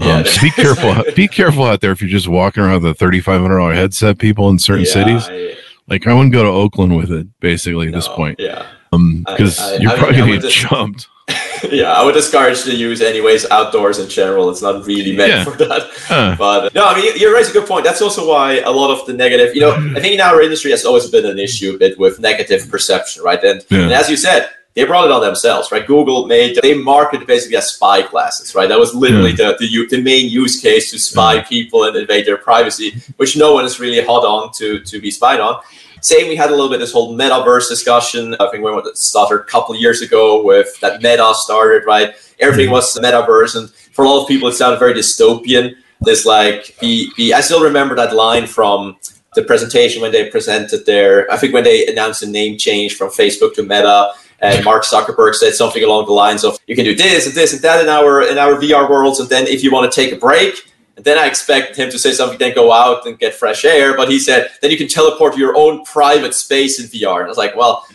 Um, 0.00 0.08
yeah. 0.08 0.42
be 0.42 0.50
careful. 0.62 1.04
be 1.14 1.28
careful 1.28 1.64
out 1.64 1.80
there 1.80 1.92
if 1.92 2.00
you're 2.00 2.10
just 2.10 2.28
walking 2.28 2.62
around 2.62 2.82
with 2.82 3.00
a 3.00 3.04
$3,500 3.04 3.74
headset. 3.74 4.18
People 4.18 4.48
in 4.48 4.58
certain 4.58 4.84
yeah, 4.84 4.92
cities, 4.92 5.28
I, 5.28 5.56
like 5.88 6.06
I 6.06 6.14
wouldn't 6.14 6.32
go 6.32 6.42
to 6.42 6.48
Oakland 6.48 6.96
with 6.96 7.12
it. 7.12 7.26
Basically, 7.40 7.88
at 7.88 7.92
no, 7.92 7.98
this 7.98 8.08
point, 8.08 8.38
yeah, 8.38 8.66
because 8.90 9.60
um, 9.60 9.80
you're 9.82 9.92
I, 9.92 9.98
probably 9.98 10.16
gonna 10.16 10.38
get 10.38 10.50
jumped. 10.50 11.08
yeah, 11.70 11.92
I 11.92 12.04
would 12.04 12.14
discourage 12.14 12.64
the 12.64 12.74
use 12.74 13.00
anyways 13.00 13.48
outdoors 13.50 13.98
in 13.98 14.08
general. 14.08 14.50
It's 14.50 14.62
not 14.62 14.84
really 14.84 15.14
meant 15.16 15.30
Yeah. 15.30 15.44
for 15.44 15.56
that. 15.58 15.82
Huh. 16.06 16.34
But 16.38 16.74
no, 16.74 16.86
I 16.86 16.96
mean, 16.96 17.16
you 17.16 17.32
raise 17.32 17.50
a 17.50 17.52
good 17.52 17.68
point. 17.68 17.84
That's 17.84 18.02
also 18.02 18.28
why 18.28 18.58
a 18.60 18.70
lot 18.70 18.90
of 18.90 19.06
the 19.06 19.12
negative, 19.12 19.54
you 19.54 19.60
know, 19.60 19.72
I 19.96 20.00
think 20.00 20.14
in 20.14 20.20
our 20.20 20.40
industry 20.42 20.70
has 20.72 20.84
always 20.84 21.08
been 21.08 21.26
an 21.26 21.38
issue 21.38 21.74
a 21.74 21.78
bit 21.78 21.98
with 21.98 22.18
negative 22.18 22.68
perception, 22.68 23.22
right? 23.22 23.42
And, 23.44 23.64
Yeah. 23.68 23.80
and 23.82 23.92
as 23.92 24.10
you 24.10 24.16
said, 24.16 24.48
they 24.74 24.84
brought 24.84 25.06
it 25.06 25.10
on 25.10 25.20
themselves, 25.20 25.72
right? 25.72 25.86
Google 25.86 26.26
made 26.26 26.58
they 26.62 26.74
marketed 26.74 27.26
basically 27.26 27.56
as 27.56 27.72
spy 27.72 28.02
glasses, 28.02 28.54
right? 28.54 28.68
That 28.68 28.78
was 28.78 28.94
literally 28.94 29.32
hmm. 29.32 29.38
the 29.38 29.56
the, 29.58 29.96
the 29.96 30.02
main 30.02 30.30
use 30.30 30.60
case 30.60 30.90
to 30.92 30.98
spy 30.98 31.40
hmm. 31.40 31.48
people 31.48 31.84
and 31.84 31.96
invade 31.96 32.26
their 32.26 32.36
privacy, 32.36 33.02
which 33.16 33.36
no 33.36 33.52
one 33.52 33.64
is 33.64 33.80
really 33.80 34.04
hot 34.04 34.24
on 34.24 34.52
to 34.54 34.80
to 34.80 35.00
be 35.00 35.10
spied 35.10 35.40
on. 35.40 35.60
Same, 36.02 36.28
we 36.28 36.36
had 36.36 36.48
a 36.48 36.52
little 36.52 36.70
bit 36.70 36.80
this 36.80 36.92
whole 36.92 37.14
metaverse 37.14 37.68
discussion. 37.68 38.34
I 38.40 38.48
think 38.50 38.64
when 38.64 38.74
it 38.78 38.96
started 38.96 39.34
a 39.34 39.44
couple 39.44 39.74
of 39.74 39.80
years 39.80 40.00
ago 40.00 40.42
with 40.42 40.80
that 40.80 41.02
Meta 41.02 41.30
started, 41.34 41.84
right? 41.84 42.14
Everything 42.38 42.68
hmm. 42.68 42.74
was 42.74 42.96
metaverse, 42.96 43.56
and 43.56 43.70
for 43.70 44.04
a 44.04 44.08
lot 44.08 44.22
of 44.22 44.28
people, 44.28 44.48
it 44.48 44.52
sounded 44.52 44.78
very 44.78 44.94
dystopian. 44.94 45.74
This 46.00 46.24
like 46.24 46.76
be 46.80 47.10
be. 47.16 47.34
I 47.34 47.40
still 47.40 47.62
remember 47.62 47.96
that 47.96 48.14
line 48.14 48.46
from 48.46 48.96
the 49.34 49.42
presentation 49.42 50.00
when 50.00 50.12
they 50.12 50.30
presented 50.30 50.86
their. 50.86 51.30
I 51.30 51.36
think 51.36 51.52
when 51.52 51.64
they 51.64 51.86
announced 51.88 52.20
the 52.20 52.28
name 52.28 52.56
change 52.56 52.96
from 52.96 53.08
Facebook 53.10 53.54
to 53.54 53.62
Meta. 53.62 54.12
And 54.42 54.64
Mark 54.64 54.84
Zuckerberg 54.84 55.34
said 55.34 55.54
something 55.54 55.82
along 55.84 56.06
the 56.06 56.12
lines 56.12 56.44
of, 56.44 56.58
"You 56.66 56.74
can 56.74 56.84
do 56.84 56.94
this 56.94 57.26
and 57.26 57.34
this 57.34 57.52
and 57.52 57.60
that 57.62 57.82
in 57.82 57.88
our 57.88 58.22
in 58.22 58.38
our 58.38 58.54
VR 58.56 58.88
worlds, 58.88 59.20
and 59.20 59.28
then 59.28 59.46
if 59.46 59.62
you 59.62 59.70
want 59.70 59.90
to 59.90 59.94
take 59.94 60.12
a 60.12 60.16
break, 60.16 60.54
and 60.96 61.04
then 61.04 61.18
I 61.18 61.26
expected 61.26 61.76
him 61.76 61.90
to 61.90 61.98
say 61.98 62.12
something, 62.12 62.38
then 62.38 62.54
go 62.54 62.72
out 62.72 63.06
and 63.06 63.18
get 63.18 63.34
fresh 63.34 63.64
air. 63.64 63.96
But 63.96 64.10
he 64.10 64.18
said, 64.18 64.50
then 64.60 64.70
you 64.70 64.76
can 64.76 64.88
teleport 64.88 65.34
to 65.34 65.38
your 65.38 65.56
own 65.56 65.84
private 65.84 66.34
space 66.34 66.78
in 66.80 66.86
VR. 66.86 67.16
And 67.20 67.24
I 67.26 67.28
was 67.28 67.38
like, 67.38 67.56
well, 67.56 67.86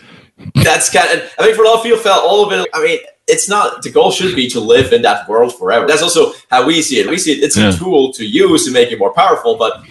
that's 0.55 0.89
kind 0.89 1.07
of, 1.11 1.31
I 1.37 1.43
think 1.43 1.55
for 1.55 1.63
a 1.63 1.67
lot 1.67 1.77
of 1.77 1.83
people 1.83 1.99
felt 1.99 2.23
all 2.23 2.45
of 2.45 2.51
it. 2.51 2.67
I 2.73 2.83
mean, 2.83 2.99
it's 3.27 3.47
not, 3.47 3.83
the 3.83 3.91
goal 3.91 4.11
should 4.11 4.35
be 4.35 4.47
to 4.49 4.59
live 4.59 4.91
in 4.91 5.01
that 5.03 5.27
world 5.29 5.55
forever. 5.57 5.85
That's 5.87 6.01
also 6.01 6.33
how 6.49 6.65
we 6.65 6.81
see 6.81 6.99
it. 6.99 7.07
We 7.07 7.17
see 7.17 7.33
it, 7.33 7.43
it's 7.43 7.57
Yeah. 7.57 7.69
a 7.69 7.73
tool 7.73 8.11
to 8.13 8.25
use 8.25 8.65
to 8.65 8.71
make 8.71 8.91
it 8.91 8.97
more 8.99 9.13
powerful, 9.13 9.55
but 9.55 9.83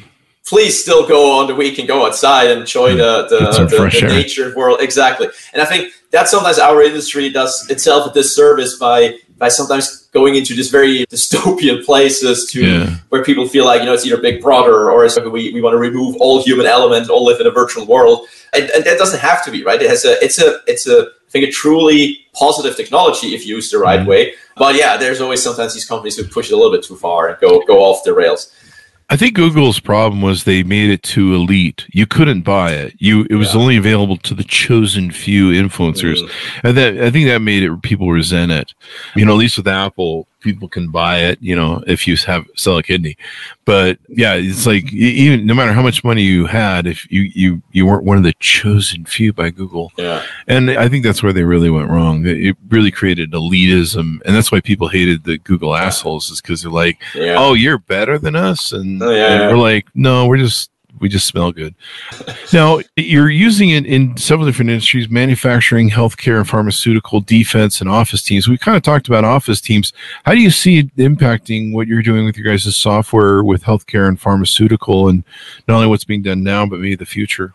please 0.47 0.81
still 0.81 1.07
go 1.07 1.39
on 1.39 1.47
the 1.47 1.55
weekend, 1.55 1.89
go 1.89 2.07
outside 2.07 2.51
and 2.51 2.61
enjoy 2.61 2.95
the, 2.95 3.27
the, 3.29 3.39
Get 3.67 3.71
the, 3.71 4.07
the 4.07 4.07
nature 4.15 4.55
world. 4.57 4.81
Exactly. 4.81 5.29
And 5.53 5.63
I 5.63 5.65
think 5.65 5.93
that 6.11 6.29
sometimes 6.29 6.59
our 6.59 6.83
industry 6.83 7.31
does 7.31 7.67
itself 7.71 8.11
a 8.11 8.15
disservice 8.15 8.77
by, 8.79 9.17
by 9.39 9.49
sometimes 9.49 10.07
going 10.13 10.35
into 10.37 10.55
these 10.55 10.71
very 10.71 11.07
dystopian 11.07 11.85
places 11.85 12.51
to 12.53 12.65
Yeah. 12.65 12.97
where 13.09 13.25
people 13.25 13.49
feel 13.49 13.65
like 13.65 13.81
you 13.81 13.87
know 13.87 13.95
it's 13.95 14.07
either 14.07 14.19
Big 14.21 14.41
Brother 14.43 14.91
or 14.91 15.09
we, 15.31 15.53
we 15.53 15.61
want 15.61 15.75
to 15.75 15.79
remove 15.79 16.17
all 16.21 16.43
human 16.43 16.67
elements, 16.67 17.09
all 17.09 17.25
live 17.25 17.41
in 17.41 17.47
a 17.47 17.51
virtual 17.51 17.85
world, 17.87 18.27
and, 18.53 18.71
and 18.71 18.85
that 18.85 18.97
doesn't 18.99 19.19
have 19.21 19.45
to 19.47 19.51
be 19.51 19.65
right. 19.65 19.83
It 19.83 19.91
has 19.91 20.05
a 20.05 20.23
it's 20.25 20.39
a 20.41 20.61
it's 20.69 20.87
a 20.87 21.09
I 21.29 21.31
think 21.35 21.49
a 21.49 21.51
truly 21.51 22.21
positive 22.33 22.77
technology 22.77 23.35
if 23.35 23.45
used 23.45 23.73
the 23.73 23.79
right 23.79 24.01
Mhm. 24.01 24.07
way. 24.07 24.35
But 24.57 24.77
yeah, 24.77 24.97
there's 24.97 25.21
always 25.21 25.43
sometimes 25.43 25.75
these 25.75 25.85
companies 25.85 26.17
who 26.17 26.23
push 26.25 26.49
it 26.49 26.55
a 26.55 26.57
little 26.57 26.71
bit 26.71 26.85
too 26.85 26.95
far 26.97 27.29
and 27.29 27.41
go 27.41 27.61
go 27.67 27.79
off 27.81 28.05
the 28.05 28.15
rails. 28.15 28.53
I 29.11 29.17
think 29.17 29.35
Google's 29.35 29.81
problem 29.81 30.23
was 30.23 30.45
they 30.45 30.63
made 30.63 30.91
it 30.91 31.03
too 31.03 31.35
elite. 31.35 31.87
You 31.93 32.07
couldn't 32.07 32.41
buy 32.43 32.73
it. 32.73 32.95
You 32.99 33.27
it 33.29 33.35
was 33.35 33.55
Yeah. 33.55 33.61
only 33.61 33.77
available 33.77 34.17
to 34.19 34.35
the 34.35 34.45
chosen 34.45 35.11
few 35.11 35.51
influencers, 35.51 36.19
and 36.63 36.77
that 36.77 36.99
I 37.01 37.11
think 37.11 37.27
that 37.29 37.41
made 37.43 37.63
it 37.63 37.83
people 37.83 38.11
resent 38.11 38.51
it. 38.51 38.73
You 39.15 39.25
know, 39.27 39.33
at 39.33 39.39
least 39.39 39.59
with 39.59 39.69
Apple, 39.69 40.27
people 40.45 40.69
can 40.69 40.91
buy 40.91 41.19
it. 41.19 41.39
You 41.41 41.57
know, 41.57 41.83
if 41.89 42.07
you 42.07 42.17
have 42.27 42.47
sell 42.55 42.79
a 42.79 42.83
kidney, 42.83 43.17
but 43.65 43.99
yeah, 44.09 44.35
it's 44.35 44.67
like 44.67 44.93
even 44.93 45.47
no 45.47 45.55
matter 45.55 45.73
how 45.73 45.83
much 45.83 46.05
money 46.05 46.23
you 46.23 46.47
had, 46.47 46.87
if 46.87 47.11
you 47.11 47.23
you 47.35 47.63
you 47.73 47.87
weren't 47.87 48.05
one 48.05 48.17
of 48.19 48.23
the 48.23 48.35
chosen 48.35 49.05
few 49.05 49.33
by 49.33 49.51
Google, 49.51 49.91
Yeah, 49.97 50.23
and 50.47 50.71
I 50.71 50.89
think 50.89 51.05
that's 51.05 51.23
where 51.23 51.33
they 51.33 51.43
really 51.43 51.71
went 51.71 51.91
wrong. 51.91 52.25
It 52.27 52.39
it 52.45 52.57
really 52.69 52.93
created 52.93 53.33
elitism, 53.33 54.21
and 54.25 54.37
that's 54.37 54.53
why 54.53 54.61
people 54.61 54.89
hated 54.89 55.25
the 55.25 55.39
Google 55.39 55.75
assholes, 55.75 56.31
is 56.31 56.41
because 56.41 56.63
they're 56.63 56.71
like 56.71 57.03
yeah. 57.15 57.35
oh 57.39 57.55
you're 57.55 57.79
better 57.79 58.19
than 58.19 58.37
us 58.37 58.73
and, 58.73 59.03
Oh, 59.03 59.11
yeah, 59.11 59.33
and 59.33 59.41
yeah. 59.41 59.49
we're 59.51 59.57
like 59.59 59.87
no 59.95 60.27
we're 60.27 60.37
just 60.37 60.71
we 61.01 61.09
just 61.09 61.27
smell 61.27 61.53
good. 61.53 61.75
Now 62.53 62.81
you're 62.97 63.31
using 63.31 63.71
it 63.71 63.87
in 63.87 64.17
several 64.17 64.47
different 64.47 64.71
industries 64.71 65.09
manufacturing 65.09 65.91
healthcare 65.91 66.47
pharmaceutical 66.47 67.21
defense 67.21 67.81
and 67.81 67.91
office 67.91 68.23
teams. 68.23 68.49
We 68.49 68.59
kind 68.59 68.77
of 68.77 68.83
talked 68.83 69.09
about 69.09 69.25
office 69.25 69.61
teams. 69.61 69.93
How 70.25 70.33
do 70.33 70.41
you 70.41 70.51
see 70.51 70.79
it 70.79 70.97
impacting 70.97 71.73
what 71.73 71.87
you're 71.87 72.03
doing 72.03 72.25
with 72.25 72.37
your 72.37 72.51
guys' 72.51 72.77
software 72.77 73.43
with 73.43 73.65
healthcare 73.65 74.09
and 74.09 74.21
pharmaceutical 74.21 75.09
and 75.09 75.25
not 75.69 75.77
only 75.77 75.89
what's 75.89 76.05
being 76.05 76.23
done 76.23 76.43
now 76.43 76.67
but 76.67 76.81
maybe 76.81 76.97
the 76.97 77.07
future? 77.07 77.55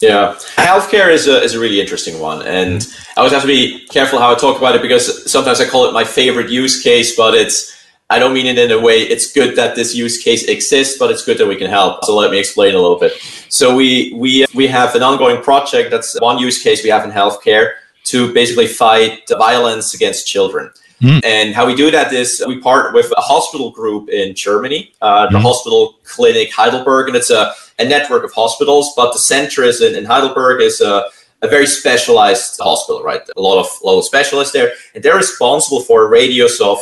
Yeah, 0.00 0.34
healthcare 0.56 1.10
is 1.10 1.28
a, 1.28 1.40
is 1.40 1.54
a 1.54 1.60
really 1.60 1.80
interesting 1.80 2.20
one, 2.20 2.42
and 2.42 2.86
I 3.16 3.20
always 3.20 3.32
have 3.32 3.42
to 3.42 3.48
be 3.48 3.86
careful 3.86 4.18
how 4.18 4.32
I 4.32 4.34
talk 4.34 4.58
about 4.58 4.74
it 4.74 4.82
because 4.82 5.30
sometimes 5.30 5.60
I 5.60 5.68
call 5.68 5.88
it 5.88 5.92
my 5.92 6.04
favorite 6.04 6.50
use 6.50 6.82
case, 6.82 7.16
but 7.16 7.34
it's 7.34 7.73
I 8.10 8.18
don't 8.18 8.34
mean 8.34 8.46
it 8.46 8.58
in 8.58 8.70
a 8.70 8.80
way. 8.80 9.02
It's 9.02 9.32
good 9.32 9.56
that 9.56 9.76
this 9.76 9.94
use 9.94 10.22
case 10.22 10.44
exists, 10.44 10.98
but 10.98 11.10
it's 11.10 11.24
good 11.24 11.38
that 11.38 11.46
we 11.46 11.56
can 11.56 11.70
help. 11.70 12.04
So 12.04 12.14
let 12.14 12.30
me 12.30 12.38
explain 12.38 12.74
a 12.74 12.78
little 12.78 12.98
bit. 12.98 13.12
So 13.48 13.74
we 13.74 14.12
we 14.14 14.44
we 14.54 14.66
have 14.66 14.94
an 14.94 15.02
ongoing 15.02 15.42
project 15.42 15.90
that's 15.90 16.18
one 16.20 16.38
use 16.38 16.62
case 16.62 16.84
we 16.84 16.90
have 16.90 17.04
in 17.04 17.10
healthcare 17.10 17.72
to 18.04 18.32
basically 18.34 18.66
fight 18.66 19.22
violence 19.38 19.94
against 19.94 20.26
children. 20.26 20.70
Mm. 21.00 21.24
And 21.24 21.54
how 21.54 21.66
we 21.66 21.74
do 21.74 21.90
that 21.90 22.12
is 22.12 22.44
we 22.46 22.60
partner 22.60 22.92
with 22.92 23.12
a 23.16 23.20
hospital 23.20 23.70
group 23.70 24.08
in 24.10 24.34
Germany, 24.34 24.92
uh, 25.02 25.28
the 25.30 25.38
Mm. 25.38 25.42
Hospital 25.42 25.98
Clinic 26.04 26.52
Heidelberg, 26.52 27.08
and 27.08 27.16
it's 27.16 27.30
a, 27.30 27.52
a 27.78 27.84
network 27.84 28.22
of 28.24 28.32
hospitals. 28.32 28.92
But 28.96 29.12
the 29.12 29.18
center 29.18 29.62
is 29.64 29.80
in, 29.80 29.94
in 29.96 30.04
Heidelberg 30.04 30.60
is 30.60 30.80
a, 30.80 31.06
a 31.42 31.48
very 31.48 31.66
specialized 31.66 32.60
hospital, 32.60 33.02
right? 33.02 33.22
A 33.36 33.40
lot 33.40 33.58
of 33.58 33.68
lot 33.82 33.98
of 33.98 34.04
specialists 34.04 34.52
there, 34.52 34.72
and 34.94 35.02
they're 35.02 35.16
responsible 35.16 35.80
for 35.80 36.04
a 36.04 36.08
radius 36.08 36.60
of 36.60 36.78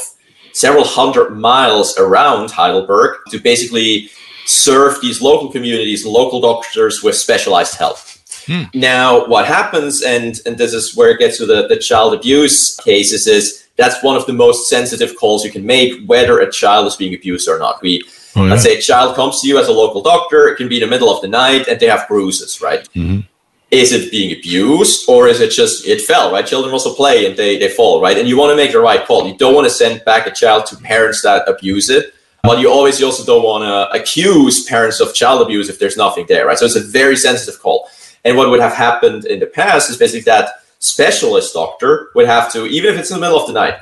several 0.52 0.84
hundred 0.84 1.30
miles 1.30 1.98
around 1.98 2.50
Heidelberg 2.50 3.18
to 3.30 3.38
basically 3.38 4.10
serve 4.46 5.00
these 5.00 5.22
local 5.22 5.50
communities 5.50 6.04
local 6.04 6.40
doctors 6.40 7.02
with 7.02 7.16
specialized 7.16 7.76
help. 7.76 7.98
Hmm. 8.46 8.64
Now, 8.74 9.26
what 9.26 9.46
happens, 9.46 10.02
and 10.02 10.40
and 10.46 10.58
this 10.58 10.72
is 10.72 10.96
where 10.96 11.10
it 11.10 11.18
gets 11.18 11.38
to 11.38 11.46
the, 11.46 11.68
the 11.68 11.76
child 11.76 12.14
abuse 12.14 12.76
cases, 12.78 13.26
is 13.26 13.68
that's 13.76 14.02
one 14.02 14.16
of 14.16 14.26
the 14.26 14.32
most 14.32 14.68
sensitive 14.68 15.16
calls 15.16 15.44
you 15.44 15.50
can 15.50 15.64
make, 15.64 16.04
whether 16.06 16.40
a 16.40 16.50
child 16.50 16.86
is 16.86 16.96
being 16.96 17.14
abused 17.14 17.48
or 17.48 17.58
not. 17.58 17.80
We 17.82 18.02
oh, 18.36 18.44
yeah. 18.44 18.50
let's 18.50 18.62
say 18.64 18.76
a 18.76 18.80
child 18.80 19.14
comes 19.14 19.40
to 19.40 19.48
you 19.48 19.58
as 19.58 19.68
a 19.68 19.72
local 19.72 20.02
doctor, 20.02 20.48
it 20.48 20.56
can 20.56 20.68
be 20.68 20.76
in 20.76 20.82
the 20.82 20.88
middle 20.88 21.14
of 21.14 21.22
the 21.22 21.28
night 21.28 21.68
and 21.68 21.78
they 21.78 21.86
have 21.86 22.08
bruises, 22.08 22.60
right? 22.60 22.88
Mhm. 22.94 23.26
Is 23.72 23.90
it 23.92 24.11
being 24.11 24.38
abused 24.38 25.08
or 25.08 25.28
is 25.28 25.40
it 25.40 25.50
just 25.50 25.87
it 25.87 26.02
fell, 26.02 26.30
right? 26.30 26.46
Children 26.46 26.72
also 26.74 26.94
play 26.94 27.24
and 27.24 27.37
they, 27.37 27.58
they 27.58 27.70
fall, 27.70 28.02
right? 28.02 28.18
And 28.18 28.28
you 28.28 28.37
want 28.37 28.52
to 28.52 28.56
make 28.56 28.72
the 28.72 28.78
right 28.80 29.04
call. 29.04 29.26
You 29.26 29.37
don't 29.37 29.54
want 29.54 29.66
to 29.66 29.70
send 29.72 30.04
back 30.04 30.26
a 30.26 30.30
child 30.30 30.66
to 30.66 30.76
parents 30.76 31.22
that 31.22 31.48
abuse 31.48 31.88
it. 31.88 32.14
But 32.42 32.58
you 32.61 32.70
always 32.70 33.00
you 33.00 33.06
also 33.06 33.24
don't 33.24 33.44
want 33.44 33.62
to 33.64 33.98
accuse 33.98 34.64
parents 34.66 35.00
of 35.00 35.14
child 35.14 35.40
abuse 35.40 35.70
if 35.70 35.78
there's 35.78 35.96
nothing 35.96 36.26
there, 36.28 36.46
right? 36.46 36.58
So 36.58 36.66
it's 36.66 36.76
a 36.76 36.80
very 36.80 37.16
sensitive 37.16 37.61
call. 37.62 37.88
And 38.24 38.37
what 38.37 38.50
would 38.50 38.61
have 38.61 38.74
happened 38.74 39.24
in 39.24 39.40
the 39.40 39.46
past 39.46 39.88
is 39.88 39.96
basically 39.96 40.22
that 40.22 40.62
specialist 40.78 41.54
doctor 41.54 42.11
would 42.14 42.26
have 42.26 42.52
to, 42.52 42.66
even 42.66 42.92
if 42.92 43.00
it's 43.00 43.11
in 43.11 43.16
the 43.16 43.20
middle 43.20 43.40
of 43.40 43.46
the 43.46 43.52
night, 43.54 43.76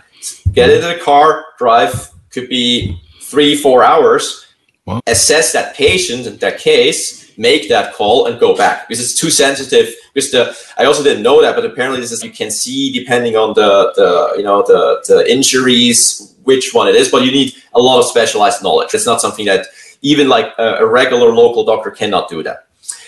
get 0.53 0.71
into 0.71 0.87
the 0.87 1.01
car, 1.03 1.47
drive, 1.59 2.11
could 2.31 2.49
be 2.49 3.01
three, 3.23 3.57
four 3.57 3.83
hours, 3.83 4.47
Wow. 4.87 5.01
assess 5.07 5.53
that 5.53 5.75
patient 5.75 6.27
and 6.27 6.41
that 6.41 6.59
case, 6.59 7.20
make 7.49 7.69
that 7.69 7.87
call, 7.99 8.27
and 8.27 8.39
go 8.47 8.51
back 8.63 8.77
because 8.87 9.03
it's 9.05 9.19
too 9.23 9.31
sensitive. 9.31 9.87
Because 10.15 10.31
the 10.31 10.43
I 10.81 10.85
also 10.85 11.03
didn't 11.03 11.23
know 11.29 11.41
that, 11.41 11.55
but 11.57 11.65
apparently 11.65 12.01
this 12.01 12.13
is 12.13 12.23
you 12.23 12.31
can 12.31 12.51
see 12.51 12.93
depending 13.01 13.35
on 13.43 13.49
the 13.61 13.71
the 13.99 14.11
you 14.39 14.45
know 14.49 14.59
the 14.73 14.83
the 15.11 15.19
injuries 15.37 16.35
which 16.45 16.73
one 16.79 16.89
it 16.89 16.95
is, 16.95 17.11
but 17.11 17.23
you 17.25 17.33
need 17.33 17.51
a 17.75 17.81
lot 17.81 17.99
of 18.01 18.05
specialized 18.07 18.63
knowledge. 18.63 18.91
It's 18.95 19.07
not 19.07 19.21
something 19.21 19.47
that 19.47 19.67
even 20.03 20.29
like 20.29 20.49
a, 20.59 20.69
a 20.85 20.87
regular 20.87 21.31
local 21.43 21.65
doctor 21.65 21.91
cannot 21.91 22.29
do 22.29 22.43
that. 22.43 22.59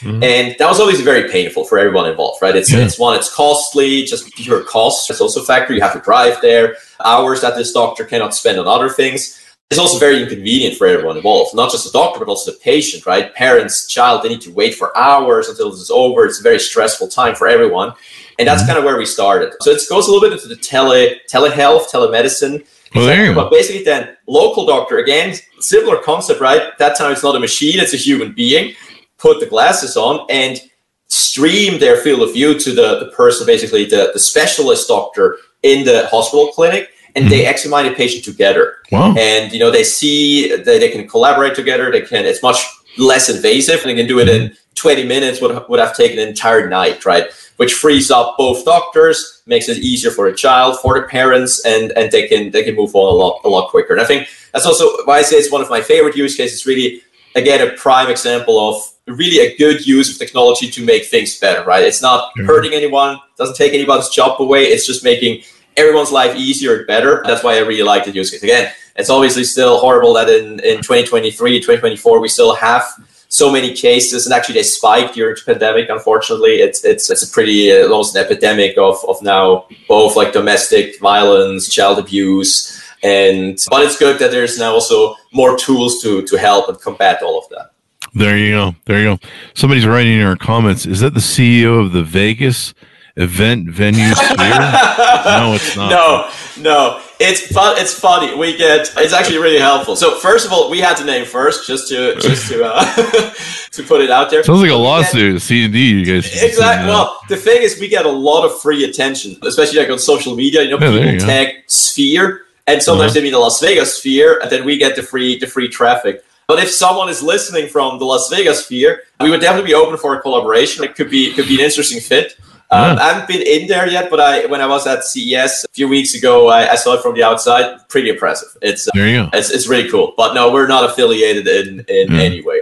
Mhm. 0.01 0.23
And 0.23 0.57
that 0.59 0.69
was 0.69 0.79
always 0.81 1.01
very 1.01 1.25
painful 1.31 1.65
for 1.65 1.79
everyone 1.79 2.07
involved, 2.09 2.43
right? 2.43 2.55
It's, 2.55 2.71
Yeah. 2.73 2.85
it's 2.85 2.99
one, 2.99 3.17
it's 3.17 3.33
costly, 3.35 4.05
just 4.05 4.31
pure 4.35 4.63
cost. 4.63 5.11
It's 5.11 5.21
also 5.21 5.41
a 5.43 5.45
factor. 5.45 5.73
You 5.75 5.81
have 5.81 5.95
to 5.95 6.01
drive 6.11 6.41
there, 6.41 6.77
hours 7.05 7.41
that 7.41 7.57
this 7.57 7.73
doctor 7.73 8.05
cannot 8.05 8.35
spend 8.35 8.59
on 8.61 8.67
other 8.69 8.89
things. 9.01 9.39
It's 9.73 9.79
also 9.79 9.99
very 9.99 10.23
inconvenient 10.23 10.77
for 10.77 10.87
everyone 10.87 11.17
involved, 11.17 11.55
not 11.55 11.71
just 11.71 11.91
the 11.91 11.99
doctor, 11.99 12.19
but 12.19 12.29
also 12.29 12.53
the 12.53 12.59
patient, 12.59 13.07
right? 13.07 13.35
Parents, 13.35 13.87
child, 13.87 14.23
they 14.23 14.29
need 14.29 14.43
to 14.43 14.53
wait 14.53 14.75
for 14.75 14.95
hours 14.95 15.49
until 15.49 15.71
this 15.71 15.81
is 15.81 15.91
over. 15.91 16.27
It's 16.27 16.41
a 16.41 16.43
very 16.43 16.59
stressful 16.59 17.09
time 17.09 17.35
for 17.35 17.49
everyone. 17.49 17.95
And 18.39 18.47
that's 18.47 18.65
mm-hmm. 18.65 18.69
kind 18.69 18.79
of 18.79 18.85
where 18.85 18.99
we 18.99 19.07
started. 19.07 19.55
So 19.63 19.71
it 19.71 19.81
goes 19.89 20.09
a 20.09 20.13
little 20.13 20.29
bit 20.29 20.35
into 20.35 20.47
the 20.47 20.57
tele 20.57 21.17
telehealth, 21.27 21.91
telemedicine. 21.91 22.67
Well, 22.95 23.07
there 23.07 23.25
you 23.25 23.33
go. 23.33 23.45
But 23.45 23.51
basically, 23.51 23.83
then 23.83 24.15
local 24.27 24.67
doctor 24.67 24.99
again, 24.99 25.37
similar 25.61 25.97
concept, 26.03 26.43
right? 26.43 26.77
That 26.77 26.95
time 26.99 27.13
it's 27.13 27.23
not 27.23 27.35
a 27.35 27.41
machine; 27.41 27.81
it's 27.81 27.95
a 27.95 27.97
human 27.97 28.33
being. 28.33 28.75
Put 29.17 29.41
the 29.41 29.47
glasses 29.47 29.97
on 29.97 30.27
and 30.29 30.61
stream 31.09 31.81
their 31.81 31.97
field 31.97 32.21
of 32.21 32.35
view 32.35 32.59
to 32.59 32.75
the, 32.75 32.99
the 32.99 33.11
person, 33.17 33.47
basically 33.47 33.87
the, 33.87 34.11
the 34.13 34.19
specialist 34.19 34.87
doctor 34.89 35.39
in 35.63 35.85
the 35.87 36.09
hospital 36.09 36.49
clinic, 36.49 36.91
and 37.15 37.31
they 37.31 37.47
examine 37.47 37.87
the 37.87 37.95
patient 37.95 38.25
together. 38.25 38.77
Wow. 38.91 39.15
And 39.17 39.53
you 39.53 39.59
know 39.59 39.71
they 39.71 39.85
see 39.85 40.55
that 40.55 40.65
they 40.65 40.91
can 40.91 41.07
collaborate 41.09 41.55
together. 41.55 41.91
They 41.91 42.03
can. 42.03 42.25
It's 42.25 42.43
much 42.43 42.65
less 42.99 43.29
invasive 43.29 43.81
and 43.81 43.91
they 43.91 43.95
can 43.95 44.07
do 44.07 44.19
it 44.19 44.29
in 44.29 44.55
20 44.75 45.07
minutes 45.07 45.41
would, 45.41 45.67
would 45.69 45.81
have 45.81 45.97
taken 45.97 46.19
an 46.19 46.29
entire 46.29 46.69
night, 46.69 47.05
right? 47.05 47.27
Which 47.57 47.75
frees 47.75 48.11
up 48.11 48.37
both 48.37 48.65
doctors, 48.65 49.43
makes 49.47 49.69
it 49.69 49.79
easier 49.79 50.11
for 50.11 50.31
the 50.31 50.37
child, 50.37 50.79
for 50.81 50.99
the 50.99 51.07
parents, 51.07 51.65
and 51.65 51.93
and 51.93 52.11
they 52.11 52.27
can 52.27 52.51
they 52.51 52.65
can 52.65 52.75
move 52.75 52.95
on 52.95 53.13
a 53.13 53.17
lot 53.17 53.41
a 53.45 53.49
lot 53.49 53.71
quicker. 53.71 53.93
And 53.93 54.03
I 54.03 54.05
think 54.05 54.29
that's 54.53 54.67
also 54.67 54.89
why 55.05 55.19
I 55.19 55.23
say 55.23 55.37
it's 55.37 55.53
one 55.53 55.61
of 55.61 55.71
my 55.71 55.81
favorite 55.81 56.17
use 56.17 56.37
cases. 56.37 56.67
Really, 56.67 57.03
again, 57.37 57.67
a 57.67 57.73
prime 57.75 58.11
example 58.11 58.59
of 58.59 58.83
really 59.07 59.41
a 59.41 59.57
good 59.57 59.87
use 59.87 60.11
of 60.11 60.19
technology 60.19 60.71
to 60.71 60.85
make 60.85 61.05
things 61.05 61.39
better, 61.39 61.63
right? 61.65 61.85
It's 61.85 62.03
not 62.03 62.31
mm-hmm. 62.31 62.47
hurting 62.47 62.73
anyone, 62.73 63.19
doesn't 63.37 63.57
take 63.57 63.75
anybody's 63.75 64.09
job 64.09 64.41
away. 64.41 64.65
It's 64.65 64.87
just 64.87 65.05
making 65.05 65.43
everyone's 65.77 66.13
life 66.13 66.37
easier 66.37 66.79
and 66.79 66.87
better. 66.87 67.23
That's 67.27 67.43
why 67.43 67.55
I 67.55 67.61
really 67.61 67.83
like 67.83 68.05
the 68.05 68.13
use 68.13 68.31
case. 68.31 68.43
Again, 68.43 68.73
it's 68.97 69.11
obviously 69.11 69.45
still 69.45 69.79
horrible 69.79 70.13
that 70.15 70.29
in, 70.29 70.61
in 70.61 70.79
2023, 70.79 71.61
2024, 71.61 72.21
we 72.21 72.29
still 72.29 72.55
have 72.55 72.85
so 73.29 73.51
many 73.51 73.73
cases, 73.75 74.27
and 74.27 74.35
actually 74.35 74.57
they 74.57 74.63
spiked 74.63 75.15
during 75.15 75.35
the 75.35 75.53
pandemic. 75.53 75.89
Unfortunately, 75.89 76.57
it's 76.57 76.85
it's 76.85 77.09
it's 77.09 77.27
a 77.27 77.33
pretty 77.33 77.73
uh, 77.73 77.85
almost 77.89 78.15
an 78.15 78.23
epidemic 78.23 78.77
of 78.77 79.03
of 79.09 79.23
now 79.23 79.67
both 79.89 80.17
like 80.17 80.35
domestic 80.35 81.01
violence, 81.01 81.73
child 81.73 81.99
abuse, 81.99 82.83
and 83.03 83.59
but 83.71 83.83
it's 83.83 83.97
good 83.99 84.19
that 84.19 84.31
there's 84.33 84.59
now 84.59 84.73
also 84.75 85.15
more 85.33 85.57
tools 85.57 86.03
to 86.03 86.21
to 86.27 86.37
help 86.37 86.69
and 86.69 86.79
combat 86.83 87.23
all 87.23 87.39
of 87.39 87.49
that. 87.49 87.71
There 88.15 88.37
you 88.37 88.53
go. 88.53 88.75
There 88.85 88.99
you 88.99 89.17
go. 89.17 89.29
Somebody's 89.55 89.87
writing 89.87 90.21
in 90.21 90.27
our 90.27 90.37
comments. 90.37 90.85
Is 90.85 91.01
that 91.01 91.15
the 91.15 91.21
CEO 91.21 91.83
of 91.83 91.93
the 91.93 92.03
Vegas 92.03 92.75
event 93.17 93.69
venue 93.69 94.15
sphere? 94.15 94.37
no, 94.39 95.53
it's 95.55 95.77
not. 95.77 95.91
No, 95.91 96.31
no. 96.63 97.03
It's 97.25 97.47
fun. 97.53 97.79
It's 97.79 97.95
funny. 97.99 98.35
We 98.35 98.57
get. 98.57 98.93
It's 98.97 99.13
actually 99.13 99.39
really 99.39 99.61
helpful. 99.61 99.95
So 99.95 100.17
first 100.17 100.45
of 100.45 100.53
all, 100.53 100.71
we 100.71 100.81
had 100.81 100.97
to 100.97 101.05
name 101.05 101.25
first, 101.25 101.67
just 101.67 101.89
to 101.89 102.17
just 102.19 102.49
to 102.51 102.65
uh, 102.65 102.85
to 103.71 103.83
put 103.85 104.01
it 104.01 104.11
out 104.11 104.31
there. 104.31 104.43
Sounds 104.43 104.61
like 104.61 104.71
a 104.71 104.75
lawsuit. 104.75 105.41
C 105.41 105.65
and 105.65 105.73
D. 105.73 106.01
You 106.01 106.05
guys. 106.05 106.43
Exactly. 106.43 106.89
Well, 106.89 107.21
the 107.29 107.37
thing 107.37 107.63
is, 107.63 107.79
we 107.79 107.89
get 107.89 108.07
a 108.07 108.11
lot 108.11 108.45
of 108.45 108.61
free 108.61 108.85
attention, 108.85 109.37
especially 109.43 109.79
like 109.79 109.91
on 109.91 110.01
social 110.01 110.35
media. 110.35 110.63
You 110.63 110.71
know, 110.71 110.79
yeah, 110.81 111.13
people 111.13 111.27
tag. 111.27 111.49
Sphere, 111.69 112.43
and 112.67 112.83
sometimes 112.83 113.13
uh-huh. 113.13 113.15
they 113.15 113.23
mean 113.23 113.33
the 113.33 113.39
Las 113.39 113.61
Vegas 113.61 113.99
Sphere, 113.99 114.41
and 114.43 114.51
then 114.51 114.65
we 114.65 114.77
get 114.77 114.97
the 114.97 115.03
free 115.03 115.39
the 115.39 115.47
free 115.47 115.69
traffic. 115.69 116.25
But 116.49 116.59
if 116.59 116.71
someone 116.71 117.09
is 117.09 117.23
listening 117.23 117.69
from 117.69 117.99
the 117.99 118.05
Las 118.05 118.29
Vegas 118.31 118.65
Sphere, 118.65 119.03
we 119.21 119.31
would 119.31 119.41
definitely 119.41 119.69
be 119.69 119.75
open 119.75 119.97
for 119.97 120.17
a 120.17 120.21
collaboration. 120.21 120.83
It 120.83 120.97
could 120.97 121.09
be 121.09 121.33
could 121.33 121.47
be 121.47 121.55
an 121.55 121.61
interesting 121.61 122.01
fit. 122.01 122.37
Um, 122.73 122.99
I 122.99 123.13
haven't 123.13 123.29
been 123.29 123.43
in 123.43 123.69
there 123.69 123.87
yet, 123.87 124.09
but 124.09 124.19
I 124.19 124.47
when 124.47 124.63
I 124.63 124.67
was 124.67 124.87
at 124.87 125.05
CES 125.05 125.65
a 125.65 125.69
few 125.73 125.89
weeks 125.89 126.15
ago, 126.15 126.49
I, 126.49 126.73
I 126.73 126.75
saw 126.75 126.95
it 126.95 127.03
from 127.03 127.15
the 127.15 127.23
outside. 127.23 127.87
Pretty 127.89 128.09
impressive. 128.09 128.49
It's 128.63 128.89
there 128.95 129.07
you 129.07 129.25
go. 129.25 129.31
It's, 129.35 129.51
it's 129.51 129.69
really 129.69 129.91
cool. 129.91 130.15
But 130.17 130.33
no, 130.33 130.51
we're 130.51 130.67
not 130.67 130.89
affiliated 130.89 131.47
in 131.47 131.85
in 131.89 132.13
yeah. 132.13 132.21
any 132.21 132.41
way. 132.41 132.61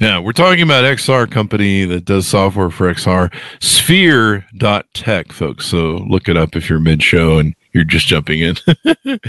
Yeah, 0.00 0.18
we're 0.18 0.32
talking 0.32 0.62
about 0.62 0.84
XR 0.84 1.30
company 1.30 1.84
that 1.84 2.06
does 2.06 2.26
software 2.26 2.70
for 2.70 2.90
XR, 2.92 3.34
Sphere.tech, 3.60 5.30
folks. 5.30 5.66
So 5.66 5.98
look 6.08 6.26
it 6.26 6.38
up 6.38 6.56
if 6.56 6.70
you're 6.70 6.80
mid 6.80 7.02
show 7.02 7.38
and 7.38 7.54
you're 7.72 7.84
just 7.84 8.06
jumping 8.06 8.40
in. 8.40 8.56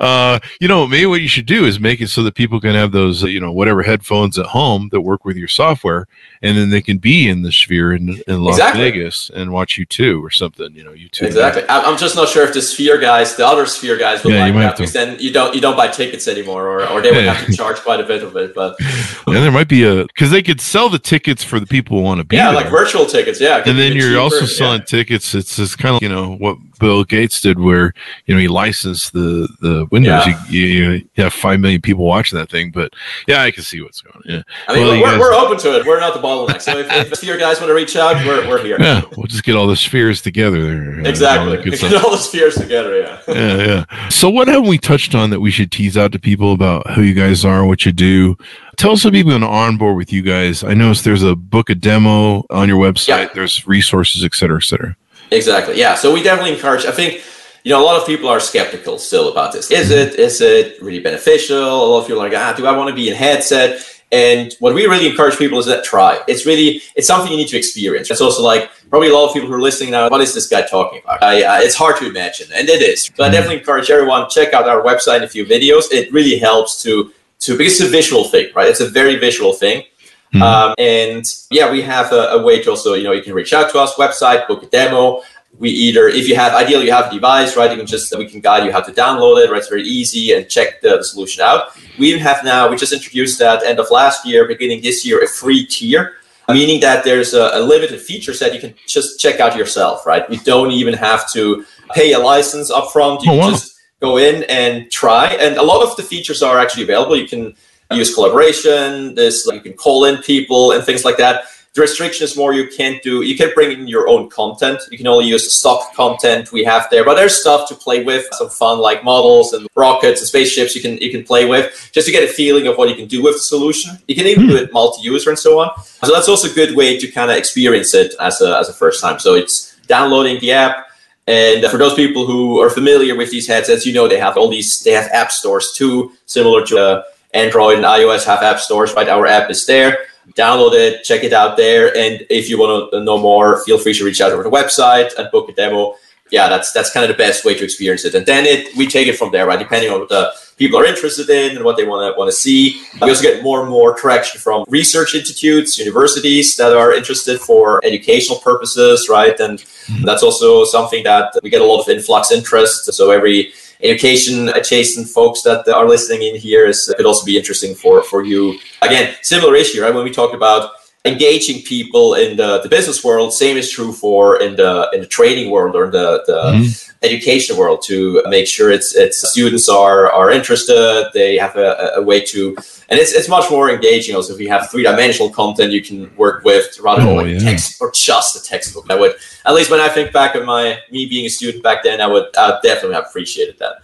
uh, 0.00 0.38
you 0.60 0.68
know, 0.68 0.86
maybe 0.86 1.06
what 1.06 1.20
you 1.20 1.28
should 1.28 1.46
do 1.46 1.64
is 1.64 1.78
make 1.78 2.00
it 2.00 2.08
so 2.08 2.22
that 2.22 2.34
people 2.34 2.60
can 2.60 2.74
have 2.74 2.92
those, 2.92 3.22
you 3.22 3.40
know, 3.40 3.52
whatever 3.52 3.82
headphones 3.82 4.38
at 4.38 4.46
home 4.46 4.88
that 4.92 5.00
work 5.02 5.24
with 5.24 5.36
your 5.36 5.48
software, 5.48 6.06
and 6.42 6.56
then 6.56 6.70
they 6.70 6.80
can 6.80 6.98
be 6.98 7.28
in 7.28 7.42
the 7.42 7.52
sphere 7.52 7.92
in, 7.92 8.20
in 8.26 8.42
Las 8.42 8.56
exactly. 8.56 8.82
Vegas 8.82 9.30
and 9.34 9.52
watch 9.52 9.78
U2 9.78 10.22
or 10.22 10.30
something. 10.30 10.74
You 10.74 10.84
know, 10.84 10.92
U2. 10.92 11.22
Exactly. 11.22 11.64
I'm 11.68 11.98
just 11.98 12.16
not 12.16 12.28
sure 12.28 12.44
if 12.44 12.54
the 12.54 12.62
sphere 12.62 12.98
guys, 12.98 13.36
the 13.36 13.46
other 13.46 13.66
sphere 13.66 13.98
guys, 13.98 14.24
will 14.24 14.32
yeah, 14.32 14.46
like 14.46 14.54
that 14.54 14.76
because 14.76 14.92
then 14.92 15.18
you 15.18 15.32
don't 15.32 15.54
you 15.54 15.60
don't 15.60 15.76
buy 15.76 15.88
tickets 15.88 16.26
anymore, 16.28 16.66
or, 16.66 16.88
or 16.88 17.00
they 17.02 17.10
would 17.10 17.24
yeah. 17.24 17.34
have 17.34 17.46
to 17.46 17.52
charge 17.52 17.78
quite 17.80 18.00
a 18.00 18.04
bit 18.04 18.22
of 18.22 18.36
it. 18.36 18.54
But 18.54 18.76
and 19.26 19.36
there 19.36 19.52
might 19.52 19.68
be 19.68 19.84
a 19.84 20.04
because 20.06 20.30
they 20.30 20.42
could 20.42 20.60
sell 20.60 20.88
the 20.88 20.98
tickets 20.98 21.44
for 21.44 21.60
the 21.60 21.66
people 21.66 21.98
who 21.98 22.04
want 22.04 22.18
to 22.18 22.24
be. 22.24 22.36
Yeah, 22.36 22.52
there. 22.52 22.62
like 22.62 22.70
virtual 22.70 23.06
tickets. 23.06 23.40
Yeah, 23.40 23.62
and 23.66 23.78
then 23.78 23.92
you're 23.92 24.10
cheaper. 24.10 24.20
also 24.20 24.46
selling 24.46 24.80
yeah. 24.80 24.86
tickets. 24.86 25.34
It's 25.34 25.56
just 25.56 25.78
kind 25.78 25.96
of 25.96 26.02
you 26.02 26.08
know 26.08 26.36
what 26.36 26.56
Bill 26.80 27.04
Gates 27.04 27.40
did, 27.40 27.60
where 27.60 27.94
you 28.26 28.34
know 28.34 28.40
he 28.40 28.48
licensed 28.48 29.12
the 29.12 29.48
the 29.60 29.86
Windows. 29.92 30.26
Yeah. 30.26 30.44
You, 30.48 30.66
you, 30.66 30.90
you, 30.90 31.22
have 31.22 31.32
five 31.32 31.60
million 31.60 31.80
people 31.80 32.04
watching 32.04 32.38
that 32.38 32.50
thing, 32.50 32.72
but 32.72 32.92
yeah, 33.28 33.42
I 33.42 33.50
can 33.50 33.62
see 33.62 33.80
what's 33.80 34.00
going. 34.00 34.16
on. 34.16 34.22
Yeah, 34.26 34.42
I 34.66 34.74
mean, 34.74 34.86
well, 34.86 35.00
we're, 35.00 35.10
guys, 35.10 35.20
we're 35.20 35.34
open 35.34 35.58
to 35.58 35.76
it. 35.76 35.86
We're 35.86 36.00
not 36.00 36.14
the 36.14 36.20
bottleneck. 36.20 36.60
So 36.60 36.78
if, 36.78 36.90
if 36.90 37.16
sphere 37.18 37.38
guys 37.38 37.60
want 37.60 37.70
to 37.70 37.74
reach 37.74 37.94
out, 37.94 38.16
we're, 38.26 38.48
we're 38.48 38.62
here. 38.64 38.76
Yeah, 38.80 39.02
we'll 39.16 39.26
just 39.26 39.44
get 39.44 39.54
all 39.54 39.66
the 39.66 39.76
spheres 39.76 40.22
together 40.22 40.62
there. 40.62 41.00
Exactly, 41.08 41.56
all 41.56 41.62
get 41.62 42.04
all 42.04 42.10
the 42.10 42.16
spheres 42.16 42.56
together. 42.56 42.98
Yeah. 42.98 43.22
yeah, 43.28 43.56
yeah. 43.56 44.08
So 44.08 44.28
what 44.30 44.48
have 44.48 44.66
we 44.66 44.78
touched 44.78 45.14
on 45.14 45.30
that 45.30 45.40
we 45.40 45.50
should 45.50 45.70
tease 45.70 45.96
out 45.96 46.12
to 46.12 46.18
people 46.18 46.52
about 46.52 46.90
who 46.92 47.02
you 47.02 47.14
guys 47.14 47.44
are, 47.44 47.64
what 47.64 47.84
you 47.84 47.92
do? 47.92 48.36
Tell 48.76 48.92
us 48.92 49.02
some 49.02 49.12
people 49.12 49.32
on 49.32 49.42
on 49.42 49.76
board 49.76 49.96
with 49.96 50.10
you 50.10 50.22
guys. 50.22 50.64
I 50.64 50.72
noticed 50.72 51.04
there's 51.04 51.22
a 51.22 51.36
book 51.36 51.68
a 51.68 51.74
demo 51.74 52.46
on 52.48 52.68
your 52.68 52.78
website. 52.78 53.08
Yeah. 53.08 53.28
There's 53.34 53.66
resources, 53.66 54.24
et 54.24 54.34
cetera, 54.34 54.56
et 54.56 54.64
cetera. 54.64 54.96
Exactly. 55.30 55.78
Yeah. 55.78 55.94
So 55.94 56.12
we 56.12 56.22
definitely 56.22 56.54
encourage. 56.54 56.86
I 56.86 56.92
think 56.92 57.22
you 57.64 57.70
know 57.70 57.82
a 57.82 57.84
lot 57.84 58.00
of 58.00 58.06
people 58.06 58.28
are 58.28 58.40
skeptical 58.40 58.98
still 58.98 59.30
about 59.30 59.52
this. 59.52 59.70
Is 59.70 59.90
it 59.90 60.14
is 60.14 60.40
it 60.40 60.80
really 60.82 61.00
beneficial? 61.00 61.58
A 61.58 61.86
lot 61.86 62.00
of 62.00 62.06
people 62.06 62.22
are 62.22 62.28
like, 62.28 62.38
ah, 62.38 62.54
do 62.56 62.66
I 62.66 62.76
want 62.76 62.88
to 62.88 62.94
be 62.94 63.08
in 63.08 63.14
headset? 63.14 63.86
And 64.12 64.52
what 64.58 64.74
we 64.74 64.86
really 64.86 65.08
encourage 65.08 65.38
people 65.38 65.60
is 65.60 65.66
that 65.66 65.84
try. 65.84 66.20
It's 66.26 66.44
really 66.44 66.82
it's 66.96 67.06
something 67.06 67.30
you 67.30 67.38
need 67.38 67.48
to 67.48 67.56
experience. 67.56 68.10
It's 68.10 68.20
also 68.20 68.42
like 68.42 68.70
probably 68.88 69.08
a 69.08 69.14
lot 69.14 69.28
of 69.28 69.34
people 69.34 69.48
who 69.48 69.54
are 69.54 69.60
listening 69.60 69.92
now. 69.92 70.08
What 70.08 70.20
is 70.20 70.34
this 70.34 70.48
guy 70.48 70.62
talking 70.62 71.00
about? 71.04 71.22
I, 71.22 71.44
uh, 71.44 71.60
it's 71.60 71.76
hard 71.76 71.96
to 71.98 72.08
imagine, 72.08 72.48
and 72.52 72.68
it 72.68 72.82
is. 72.82 73.04
So 73.04 73.22
I 73.22 73.26
mm-hmm. 73.26 73.32
definitely 73.32 73.58
encourage 73.58 73.88
everyone 73.88 74.28
check 74.28 74.52
out 74.52 74.68
our 74.68 74.82
website 74.82 75.16
and 75.16 75.24
a 75.24 75.28
few 75.28 75.46
videos. 75.46 75.92
It 75.92 76.12
really 76.12 76.38
helps 76.38 76.82
to 76.82 77.12
to 77.40 77.56
because 77.56 77.80
it's 77.80 77.88
a 77.88 77.90
visual 77.90 78.24
thing, 78.24 78.48
right? 78.54 78.68
It's 78.68 78.80
a 78.80 78.88
very 78.88 79.16
visual 79.16 79.52
thing. 79.52 79.84
Mm-hmm. 80.32 80.42
Um, 80.42 80.74
and 80.78 81.24
yeah, 81.50 81.70
we 81.70 81.82
have 81.82 82.12
a, 82.12 82.28
a, 82.32 82.42
way 82.42 82.62
to 82.62 82.70
also, 82.70 82.94
you 82.94 83.02
know, 83.02 83.12
you 83.12 83.22
can 83.22 83.34
reach 83.34 83.52
out 83.52 83.70
to 83.72 83.78
us, 83.78 83.94
website, 83.94 84.46
book 84.46 84.62
a 84.62 84.66
demo. 84.66 85.22
We 85.58 85.70
either, 85.70 86.06
if 86.08 86.28
you 86.28 86.36
have, 86.36 86.54
ideally 86.54 86.86
you 86.86 86.92
have 86.92 87.10
a 87.10 87.14
device, 87.14 87.56
right? 87.56 87.68
You 87.70 87.76
can 87.76 87.86
just, 87.86 88.16
we 88.16 88.28
can 88.28 88.40
guide 88.40 88.64
you 88.64 88.70
how 88.70 88.80
to 88.80 88.92
download 88.92 89.44
it, 89.44 89.50
right? 89.50 89.58
It's 89.58 89.68
very 89.68 89.82
easy 89.82 90.32
and 90.32 90.48
check 90.48 90.80
the, 90.82 90.98
the 90.98 91.04
solution 91.04 91.42
out. 91.42 91.76
We 91.98 92.08
even 92.08 92.20
have 92.20 92.44
now, 92.44 92.70
we 92.70 92.76
just 92.76 92.92
introduced 92.92 93.40
that 93.40 93.64
end 93.64 93.80
of 93.80 93.90
last 93.90 94.24
year, 94.24 94.46
beginning 94.46 94.82
this 94.82 95.04
year, 95.04 95.22
a 95.22 95.26
free 95.26 95.66
tier 95.66 96.14
meaning 96.52 96.80
that 96.80 97.04
there's 97.04 97.34
a, 97.34 97.50
a, 97.54 97.60
limited 97.60 98.00
feature 98.00 98.34
set 98.34 98.54
you 98.54 98.60
can 98.60 98.74
just 98.86 99.20
check 99.20 99.40
out 99.40 99.56
yourself, 99.56 100.06
right? 100.06 100.28
You 100.30 100.38
don't 100.40 100.72
even 100.72 100.94
have 100.94 101.30
to 101.32 101.64
pay 101.92 102.12
a 102.12 102.18
license 102.18 102.70
upfront. 102.70 103.22
You 103.22 103.32
oh, 103.32 103.34
can 103.34 103.38
wow. 103.38 103.50
just 103.50 103.78
go 104.00 104.16
in 104.16 104.44
and 104.44 104.90
try. 104.90 105.28
And 105.28 105.56
a 105.56 105.62
lot 105.62 105.82
of 105.82 105.96
the 105.96 106.02
features 106.02 106.42
are 106.42 106.58
actually 106.58 106.84
available. 106.84 107.16
You 107.16 107.28
can 107.28 107.54
use 107.90 108.14
collaboration. 108.14 109.14
This 109.14 109.46
you 109.46 109.60
can 109.60 109.74
call 109.74 110.04
in 110.04 110.22
people 110.22 110.72
and 110.72 110.84
things 110.84 111.04
like 111.04 111.16
that. 111.18 111.44
The 111.72 111.82
restriction 111.82 112.24
is 112.24 112.36
more 112.36 112.52
you 112.52 112.66
can't 112.66 113.00
do. 113.00 113.22
You 113.22 113.36
can't 113.36 113.54
bring 113.54 113.70
in 113.70 113.86
your 113.86 114.08
own 114.08 114.28
content. 114.28 114.80
You 114.90 114.98
can 114.98 115.06
only 115.06 115.26
use 115.26 115.44
the 115.44 115.50
stock 115.50 115.94
content 115.94 116.50
we 116.50 116.64
have 116.64 116.88
there. 116.90 117.04
But 117.04 117.14
there's 117.14 117.40
stuff 117.40 117.68
to 117.68 117.76
play 117.76 118.02
with, 118.02 118.26
some 118.32 118.50
fun 118.50 118.80
like 118.80 119.04
models 119.04 119.52
and 119.52 119.68
rockets 119.76 120.20
and 120.20 120.26
spaceships. 120.26 120.74
You 120.74 120.82
can 120.82 120.98
you 120.98 121.12
can 121.12 121.22
play 121.22 121.46
with 121.46 121.90
just 121.92 122.06
to 122.06 122.12
get 122.12 122.28
a 122.28 122.32
feeling 122.32 122.66
of 122.66 122.76
what 122.76 122.88
you 122.88 122.96
can 122.96 123.06
do 123.06 123.22
with 123.22 123.34
the 123.34 123.40
solution. 123.40 123.96
You 124.08 124.16
can 124.16 124.26
even 124.26 124.48
do 124.48 124.56
it 124.56 124.72
multi-user 124.72 125.30
and 125.30 125.38
so 125.38 125.60
on. 125.60 125.70
So 125.84 126.12
that's 126.12 126.28
also 126.28 126.50
a 126.50 126.54
good 126.54 126.74
way 126.74 126.98
to 126.98 127.06
kind 127.08 127.30
of 127.30 127.36
experience 127.36 127.94
it 127.94 128.14
as 128.18 128.40
a 128.40 128.58
as 128.58 128.68
a 128.68 128.72
first 128.72 129.00
time. 129.00 129.20
So 129.20 129.34
it's 129.34 129.76
downloading 129.86 130.40
the 130.40 130.52
app. 130.52 130.88
And 131.28 131.64
for 131.66 131.76
those 131.76 131.94
people 131.94 132.26
who 132.26 132.60
are 132.60 132.70
familiar 132.70 133.14
with 133.14 133.30
these 133.30 133.46
headsets, 133.46 133.86
you 133.86 133.92
know 133.92 134.08
they 134.08 134.18
have 134.18 134.36
all 134.36 134.48
these. 134.48 134.80
They 134.82 134.90
have 134.90 135.08
app 135.12 135.30
stores 135.30 135.72
too, 135.76 136.12
similar 136.26 136.66
to 136.66 136.78
uh, 136.84 137.02
Android 137.34 137.76
and 137.76 137.84
iOS 137.84 138.24
have 138.26 138.42
app 138.42 138.58
stores, 138.58 138.92
right? 138.94 139.08
Our 139.08 139.26
app 139.26 139.50
is 139.50 139.66
there. 139.66 139.98
Download 140.34 140.74
it, 140.74 141.02
check 141.02 141.24
it 141.24 141.32
out 141.32 141.56
there. 141.56 141.96
And 141.96 142.24
if 142.30 142.48
you 142.48 142.58
want 142.58 142.90
to 142.92 143.02
know 143.02 143.18
more, 143.18 143.64
feel 143.64 143.78
free 143.78 143.94
to 143.94 144.04
reach 144.04 144.20
out 144.20 144.32
over 144.32 144.42
the 144.42 144.50
website 144.50 145.14
and 145.18 145.30
book 145.30 145.48
a 145.48 145.52
demo. 145.52 145.96
Yeah, 146.30 146.48
that's 146.48 146.72
that's 146.72 146.92
kind 146.92 147.02
of 147.04 147.08
the 147.08 147.20
best 147.20 147.44
way 147.44 147.54
to 147.54 147.64
experience 147.64 148.04
it. 148.04 148.14
And 148.14 148.24
then 148.24 148.46
it 148.46 148.76
we 148.76 148.86
take 148.86 149.08
it 149.08 149.18
from 149.18 149.32
there, 149.32 149.46
right? 149.46 149.58
Depending 149.58 149.90
on 149.90 149.98
what 149.98 150.08
the 150.08 150.32
people 150.60 150.78
are 150.78 150.84
interested 150.84 151.28
in 151.30 151.56
and 151.56 151.64
what 151.64 151.76
they 151.76 151.84
want 151.84 152.14
to 152.14 152.16
want 152.18 152.30
to 152.30 152.36
see. 152.36 152.82
We 153.00 153.08
also 153.08 153.22
get 153.22 153.42
more 153.42 153.62
and 153.62 153.70
more 153.70 153.96
traction 153.96 154.38
from 154.38 154.64
research 154.68 155.14
institutes, 155.14 155.78
universities 155.78 156.54
that 156.56 156.76
are 156.76 156.92
interested 156.92 157.40
for 157.40 157.80
educational 157.84 158.38
purposes, 158.38 159.08
right? 159.08 159.40
And 159.40 159.64
that's 160.04 160.22
also 160.22 160.64
something 160.66 161.02
that 161.04 161.32
we 161.42 161.48
get 161.50 161.62
a 161.62 161.64
lot 161.64 161.80
of 161.80 161.88
influx 161.88 162.30
interest. 162.30 162.92
So 162.92 163.10
every 163.10 163.52
education 163.82 164.48
adjacent 164.50 165.08
folks 165.08 165.42
that 165.42 165.66
are 165.68 165.88
listening 165.88 166.22
in 166.22 166.36
here 166.36 166.66
is 166.66 166.92
could 166.96 167.06
also 167.06 167.24
be 167.24 167.36
interesting 167.36 167.74
for 167.74 168.02
for 168.02 168.24
you. 168.24 168.58
Again, 168.82 169.14
similar 169.22 169.54
issue, 169.54 169.82
right? 169.82 169.94
When 169.94 170.04
we 170.04 170.10
talk 170.10 170.34
about 170.34 170.72
engaging 171.04 171.62
people 171.62 172.14
in 172.14 172.36
the, 172.36 172.60
the 172.60 172.68
business 172.68 173.02
world, 173.02 173.32
same 173.32 173.56
is 173.56 173.70
true 173.70 173.92
for 173.92 174.40
in 174.40 174.56
the 174.56 174.88
in 174.92 175.00
the 175.00 175.06
training 175.06 175.50
world 175.50 175.74
or 175.74 175.90
the, 175.90 176.22
the 176.26 176.42
mm-hmm. 176.42 176.96
education 177.02 177.56
world 177.56 177.82
to 177.82 178.22
make 178.28 178.46
sure 178.46 178.70
it's 178.70 178.94
it's 178.94 179.30
students 179.30 179.68
are 179.68 180.12
are 180.12 180.30
interested, 180.30 181.08
they 181.14 181.38
have 181.38 181.56
a, 181.56 181.92
a 181.96 182.02
way 182.02 182.20
to 182.20 182.54
and 182.90 182.98
it's 183.00 183.12
it's 183.12 183.28
much 183.28 183.50
more 183.50 183.70
engaging 183.70 184.14
also 184.14 184.34
if 184.34 184.40
you 184.40 184.50
have 184.50 184.70
three 184.70 184.82
dimensional 184.82 185.30
content 185.30 185.72
you 185.72 185.82
can 185.82 186.14
work 186.16 186.44
with 186.44 186.78
rather 186.80 187.02
than 187.02 187.10
oh, 187.10 187.14
like 187.14 187.28
yeah. 187.28 187.38
text 187.38 187.80
or 187.80 187.90
just 187.92 188.36
a 188.36 188.42
textbook. 188.46 188.90
I 188.90 188.96
would 188.96 189.14
at 189.46 189.54
least 189.54 189.70
when 189.70 189.80
I 189.80 189.88
think 189.88 190.12
back 190.12 190.34
of 190.34 190.44
my 190.44 190.80
me 190.90 191.06
being 191.06 191.24
a 191.24 191.30
student 191.30 191.62
back 191.62 191.82
then, 191.82 192.02
I 192.02 192.06
would 192.06 192.26
I 192.36 192.58
definitely 192.62 192.96
have 192.96 193.06
appreciated 193.06 193.58
that. 193.58 193.76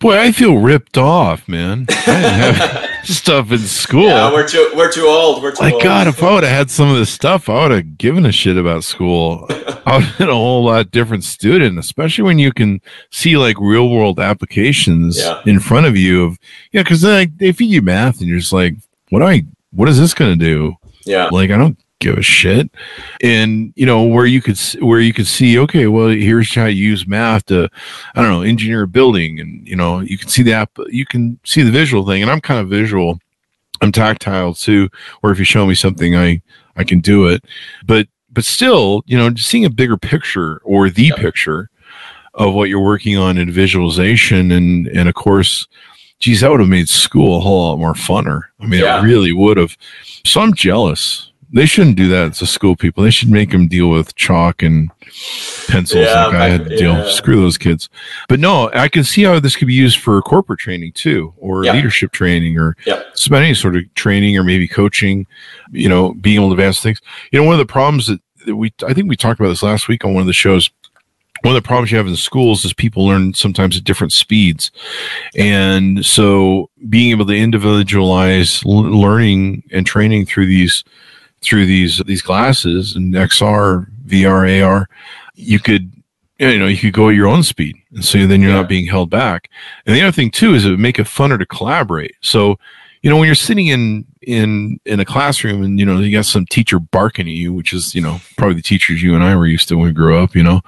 Boy, 0.00 0.18
I 0.18 0.32
feel 0.32 0.56
ripped 0.56 0.96
off, 0.96 1.46
man. 1.46 1.84
I 1.90 1.94
didn't 2.06 2.56
have 2.56 2.88
stuff 3.06 3.52
in 3.52 3.58
school. 3.58 4.04
Yeah, 4.06 4.32
we're 4.32 4.48
too 4.48 4.72
we're 4.74 4.90
too 4.90 5.04
old. 5.06 5.42
We're 5.42 5.52
too 5.52 5.62
My 5.62 5.72
old. 5.72 5.82
God, 5.82 6.06
if 6.06 6.22
I 6.22 6.32
would 6.34 6.42
have 6.42 6.52
had 6.52 6.70
some 6.70 6.88
of 6.90 6.96
this 6.96 7.10
stuff, 7.10 7.50
I 7.50 7.62
would 7.68 7.70
have 7.76 7.98
given 7.98 8.24
a 8.24 8.32
shit 8.32 8.56
about 8.56 8.82
school. 8.82 9.44
I 9.50 9.96
would 9.96 10.04
have 10.04 10.18
been 10.18 10.28
a 10.30 10.34
whole 10.34 10.64
lot 10.64 10.90
different 10.90 11.24
student, 11.24 11.78
especially 11.78 12.24
when 12.24 12.38
you 12.38 12.50
can 12.50 12.80
see 13.10 13.36
like 13.36 13.56
real 13.60 13.90
world 13.90 14.18
applications 14.18 15.18
Yeah. 15.18 15.42
in 15.44 15.60
front 15.60 15.84
of 15.86 15.96
you 15.98 16.24
of 16.24 16.38
yeah, 16.72 16.82
because 16.82 17.04
like 17.04 17.36
they 17.36 17.52
feed 17.52 17.70
you 17.70 17.82
math 17.82 18.20
and 18.20 18.28
you're 18.28 18.38
just 18.38 18.54
like, 18.54 18.76
what 19.10 19.18
do 19.18 19.26
I 19.26 19.42
what 19.72 19.88
is 19.90 19.98
this 20.00 20.14
gonna 20.14 20.34
do? 20.36 20.76
yeah. 21.04 21.28
Like 21.30 21.50
I 21.50 21.58
don't 21.58 21.78
give 22.00 22.18
a 22.18 22.22
shit. 22.22 22.70
And 23.22 23.72
you 23.76 23.86
know 23.86 24.02
where 24.04 24.26
you 24.26 24.42
could 24.42 24.58
where 24.80 25.00
you 25.00 25.12
could 25.12 25.26
see 25.26 25.58
okay, 25.60 25.86
well 25.86 26.08
here's 26.08 26.54
how 26.54 26.64
you 26.66 26.82
use 26.84 27.06
math 27.06 27.46
to 27.46 27.68
I 28.14 28.22
don't 28.22 28.30
know 28.30 28.42
engineer 28.42 28.82
a 28.82 28.88
building, 28.88 29.38
and 29.38 29.66
you 29.66 29.76
know 29.76 30.00
you 30.00 30.18
can 30.18 30.28
see 30.28 30.42
the 30.42 30.52
app, 30.54 30.70
you 30.88 31.06
can 31.06 31.38
see 31.44 31.62
the 31.62 31.70
visual 31.70 32.04
thing. 32.06 32.22
And 32.22 32.30
I'm 32.30 32.40
kind 32.40 32.60
of 32.60 32.68
visual. 32.68 33.20
I'm 33.82 33.92
tactile 33.92 34.54
too. 34.54 34.88
Or 35.22 35.30
if 35.30 35.38
you 35.38 35.44
show 35.44 35.66
me 35.66 35.74
something, 35.74 36.16
I 36.16 36.42
I 36.76 36.84
can 36.84 37.00
do 37.00 37.26
it. 37.28 37.44
But 37.86 38.08
but 38.32 38.44
still, 38.44 39.02
you 39.06 39.16
know, 39.16 39.30
just 39.30 39.48
seeing 39.48 39.64
a 39.64 39.70
bigger 39.70 39.96
picture 39.96 40.60
or 40.64 40.90
the 40.90 41.04
Yeah. 41.06 41.16
picture 41.16 41.70
of 42.34 42.54
what 42.54 42.68
you're 42.68 42.80
working 42.84 43.16
on 43.16 43.38
in 43.38 43.50
visualization, 43.50 44.50
and 44.50 44.86
and 44.88 45.08
of 45.08 45.14
course. 45.14 45.66
Geez, 46.20 46.42
that 46.42 46.50
would 46.50 46.60
have 46.60 46.68
made 46.68 46.86
school 46.86 47.38
a 47.38 47.40
whole 47.40 47.70
lot 47.70 47.78
more 47.78 47.94
funner. 47.94 48.42
I 48.60 48.66
mean, 48.66 48.80
Yeah. 48.82 49.00
it 49.00 49.04
really 49.04 49.32
would 49.32 49.56
have. 49.56 49.74
So 50.26 50.42
I'm 50.42 50.52
jealous. 50.52 51.29
They 51.52 51.66
shouldn't 51.66 51.96
do 51.96 52.06
that 52.08 52.34
to 52.34 52.46
school 52.46 52.76
people. 52.76 53.02
They 53.02 53.10
should 53.10 53.28
make 53.28 53.50
them 53.50 53.66
deal 53.66 53.90
with 53.90 54.14
chalk 54.14 54.62
and 54.62 54.88
pencils 55.66 56.06
Yeah, 56.06 56.26
like 56.26 56.34
I 56.36 56.48
had 56.48 56.64
to 56.68 56.76
deal. 56.76 56.92
yeah. 56.94 57.10
Screw 57.10 57.40
those 57.40 57.58
kids. 57.58 57.88
But 58.28 58.38
no, 58.38 58.70
I 58.72 58.88
can 58.88 59.02
see 59.02 59.24
how 59.24 59.40
this 59.40 59.56
could 59.56 59.66
be 59.66 59.74
used 59.74 59.98
for 59.98 60.20
corporate 60.22 60.60
training 60.60 60.92
too, 60.94 61.34
or 61.38 61.64
Yeah. 61.64 61.72
leadership 61.72 62.12
training, 62.12 62.56
or 62.56 62.76
Yeah. 62.86 63.02
any 63.32 63.54
sort 63.54 63.74
of 63.74 63.82
training, 63.94 64.36
or 64.38 64.44
maybe 64.44 64.68
coaching. 64.68 65.26
You 65.72 65.88
know, 65.88 66.14
being 66.14 66.36
able 66.36 66.50
to 66.50 66.52
advance 66.54 66.80
things. 66.80 67.00
You 67.32 67.40
know, 67.40 67.44
one 67.44 67.54
of 67.54 67.58
the 67.58 67.66
problems 67.72 68.06
that, 68.06 68.20
that 68.46 68.54
we 68.56 68.72
I 68.86 68.94
think 68.94 69.08
we 69.08 69.16
talked 69.16 69.40
about 69.40 69.48
this 69.50 69.62
last 69.62 69.88
week 69.88 70.04
on 70.04 70.14
one 70.14 70.20
of 70.20 70.26
the 70.28 70.32
shows. 70.32 70.70
One 71.42 71.56
of 71.56 71.62
the 71.62 71.66
problems 71.66 71.90
you 71.90 71.96
have 71.96 72.06
in 72.06 72.14
schools 72.16 72.64
is 72.66 72.74
people 72.74 73.06
learn 73.06 73.32
sometimes 73.34 73.76
at 73.78 73.82
different 73.84 74.12
speeds. 74.12 74.70
And 75.36 76.04
so 76.04 76.68
being 76.88 77.10
able 77.12 77.24
to 77.26 77.34
individualize 77.34 78.62
l- 78.66 78.82
learning 78.82 79.62
and 79.72 79.86
training 79.86 80.26
through 80.26 80.46
these 80.46 80.84
through 81.42 81.66
these 81.66 82.02
these 82.06 82.22
glasses 82.22 82.94
and 82.96 83.14
XR, 83.14 83.86
VR, 84.06 84.62
AR, 84.64 84.88
you 85.34 85.58
could 85.58 85.92
you 86.38 86.58
know 86.58 86.66
you 86.66 86.76
could 86.76 86.92
go 86.92 87.08
at 87.08 87.14
your 87.14 87.28
own 87.28 87.42
speed, 87.42 87.76
and 87.94 88.04
so 88.04 88.26
then 88.26 88.40
you're 88.40 88.50
Yeah. 88.50 88.56
not 88.58 88.68
being 88.68 88.86
held 88.86 89.10
back. 89.10 89.48
And 89.86 89.94
the 89.96 90.02
other 90.02 90.12
thing 90.12 90.30
too 90.30 90.54
is 90.54 90.64
it 90.64 90.70
would 90.70 90.78
make 90.78 90.98
it 90.98 91.06
funner 91.06 91.38
to 91.38 91.46
collaborate. 91.46 92.14
So 92.20 92.58
you 93.02 93.08
know 93.10 93.16
when 93.16 93.26
you're 93.26 93.34
sitting 93.34 93.68
in 93.68 94.04
in 94.22 94.78
in 94.84 95.00
a 95.00 95.04
classroom 95.06 95.62
and 95.62 95.80
you 95.80 95.86
know 95.86 95.98
you 96.00 96.12
got 96.14 96.26
some 96.26 96.44
teacher 96.44 96.78
barking 96.78 97.26
at 97.26 97.32
you, 97.32 97.54
which 97.54 97.72
is 97.72 97.94
you 97.94 98.02
know 98.02 98.20
probably 98.36 98.56
the 98.56 98.60
teachers 98.62 99.02
you 99.02 99.14
and 99.14 99.24
I 99.24 99.34
were 99.34 99.46
used 99.46 99.68
to 99.68 99.76
when 99.76 99.86
we 99.86 99.92
grew 99.92 100.18
up, 100.18 100.34
you 100.34 100.42
know, 100.42 100.60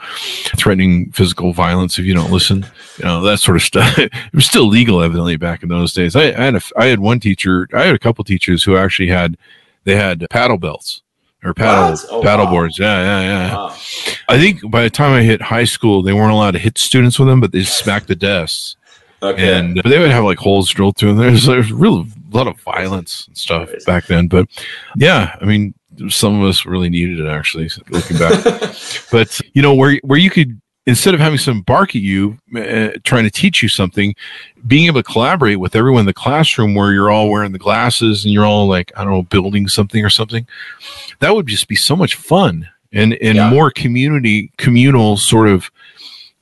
threatening 0.56 1.10
physical 1.12 1.52
violence 1.52 1.98
if 1.98 2.06
you 2.06 2.14
don't 2.14 2.30
listen, 2.30 2.64
you 2.98 3.04
know 3.04 3.20
that 3.22 3.38
sort 3.40 3.56
of 3.58 3.62
stuff. 3.62 3.98
it 3.98 4.10
was 4.32 4.46
still 4.46 4.66
legal 4.68 5.02
evidently 5.02 5.36
back 5.36 5.62
in 5.62 5.68
those 5.68 5.92
days. 5.92 6.16
I, 6.16 6.28
I 6.28 6.44
had 6.44 6.54
a, 6.56 6.60
I 6.78 6.86
had 6.86 7.00
one 7.00 7.20
teacher, 7.20 7.68
I 7.74 7.84
had 7.84 7.94
a 7.94 7.98
couple 7.98 8.24
teachers 8.24 8.64
who 8.64 8.76
actually 8.78 9.08
had 9.08 9.36
they 9.84 9.96
had 9.96 10.26
paddle 10.30 10.58
belts 10.58 11.02
or 11.44 11.52
paddle 11.54 11.98
Oh, 12.10 12.22
paddle 12.22 12.46
wow. 12.46 12.50
boards. 12.52 12.78
Yeah, 12.78 13.02
yeah, 13.02 13.20
yeah. 13.48 13.54
Wow. 13.56 13.76
I 14.28 14.38
think 14.38 14.70
by 14.70 14.82
the 14.84 14.90
time 14.90 15.12
I 15.12 15.22
hit 15.22 15.42
high 15.42 15.64
school, 15.64 16.02
they 16.02 16.12
weren't 16.12 16.32
allowed 16.32 16.52
to 16.52 16.58
hit 16.58 16.78
students 16.78 17.18
with 17.18 17.28
them, 17.28 17.40
but 17.40 17.52
they 17.52 17.64
smacked 17.64 18.06
the 18.08 18.14
desks, 18.14 18.76
Okay. 19.22 19.52
and 19.58 19.74
but 19.82 19.88
they 19.90 19.98
would 19.98 20.10
have 20.10 20.24
like 20.24 20.38
holes 20.38 20.70
drilled 20.70 20.96
through 20.96 21.14
them. 21.14 21.18
There's 21.18 21.46
there's 21.46 21.72
really 21.72 22.06
a 22.32 22.36
lot 22.36 22.46
of 22.46 22.58
violence 22.60 23.26
and 23.26 23.36
stuff 23.36 23.70
back 23.86 24.06
then. 24.06 24.28
But 24.28 24.48
yeah, 24.96 25.36
I 25.40 25.44
mean, 25.44 25.74
some 26.08 26.40
of 26.40 26.48
us 26.48 26.64
really 26.64 26.88
needed 26.88 27.18
it 27.20 27.28
actually. 27.28 27.68
Looking 27.90 28.18
back, 28.18 28.42
but 29.10 29.40
you 29.52 29.62
know 29.62 29.74
where 29.74 29.98
where 30.04 30.18
you 30.18 30.30
could 30.30 30.60
instead 30.86 31.14
of 31.14 31.20
having 31.20 31.38
someone 31.38 31.62
bark 31.62 31.90
at 31.90 32.02
you 32.02 32.36
uh, 32.56 32.88
trying 33.04 33.22
to 33.24 33.30
teach 33.30 33.62
you 33.62 33.68
something 33.68 34.14
being 34.66 34.86
able 34.86 35.00
to 35.02 35.12
collaborate 35.12 35.60
with 35.60 35.76
everyone 35.76 36.00
in 36.00 36.06
the 36.06 36.12
classroom 36.14 36.74
where 36.74 36.92
you're 36.92 37.10
all 37.10 37.30
wearing 37.30 37.52
the 37.52 37.58
glasses 37.58 38.24
and 38.24 38.32
you're 38.34 38.44
all 38.44 38.66
like 38.66 38.90
i 38.96 39.04
don't 39.04 39.12
know 39.12 39.22
building 39.22 39.68
something 39.68 40.04
or 40.04 40.10
something 40.10 40.46
that 41.20 41.34
would 41.34 41.46
just 41.46 41.68
be 41.68 41.76
so 41.76 41.94
much 41.94 42.14
fun 42.16 42.68
and 42.92 43.14
and 43.14 43.36
Yeah. 43.36 43.48
more 43.50 43.70
community 43.70 44.50
communal 44.58 45.16
sort 45.16 45.48
of 45.48 45.70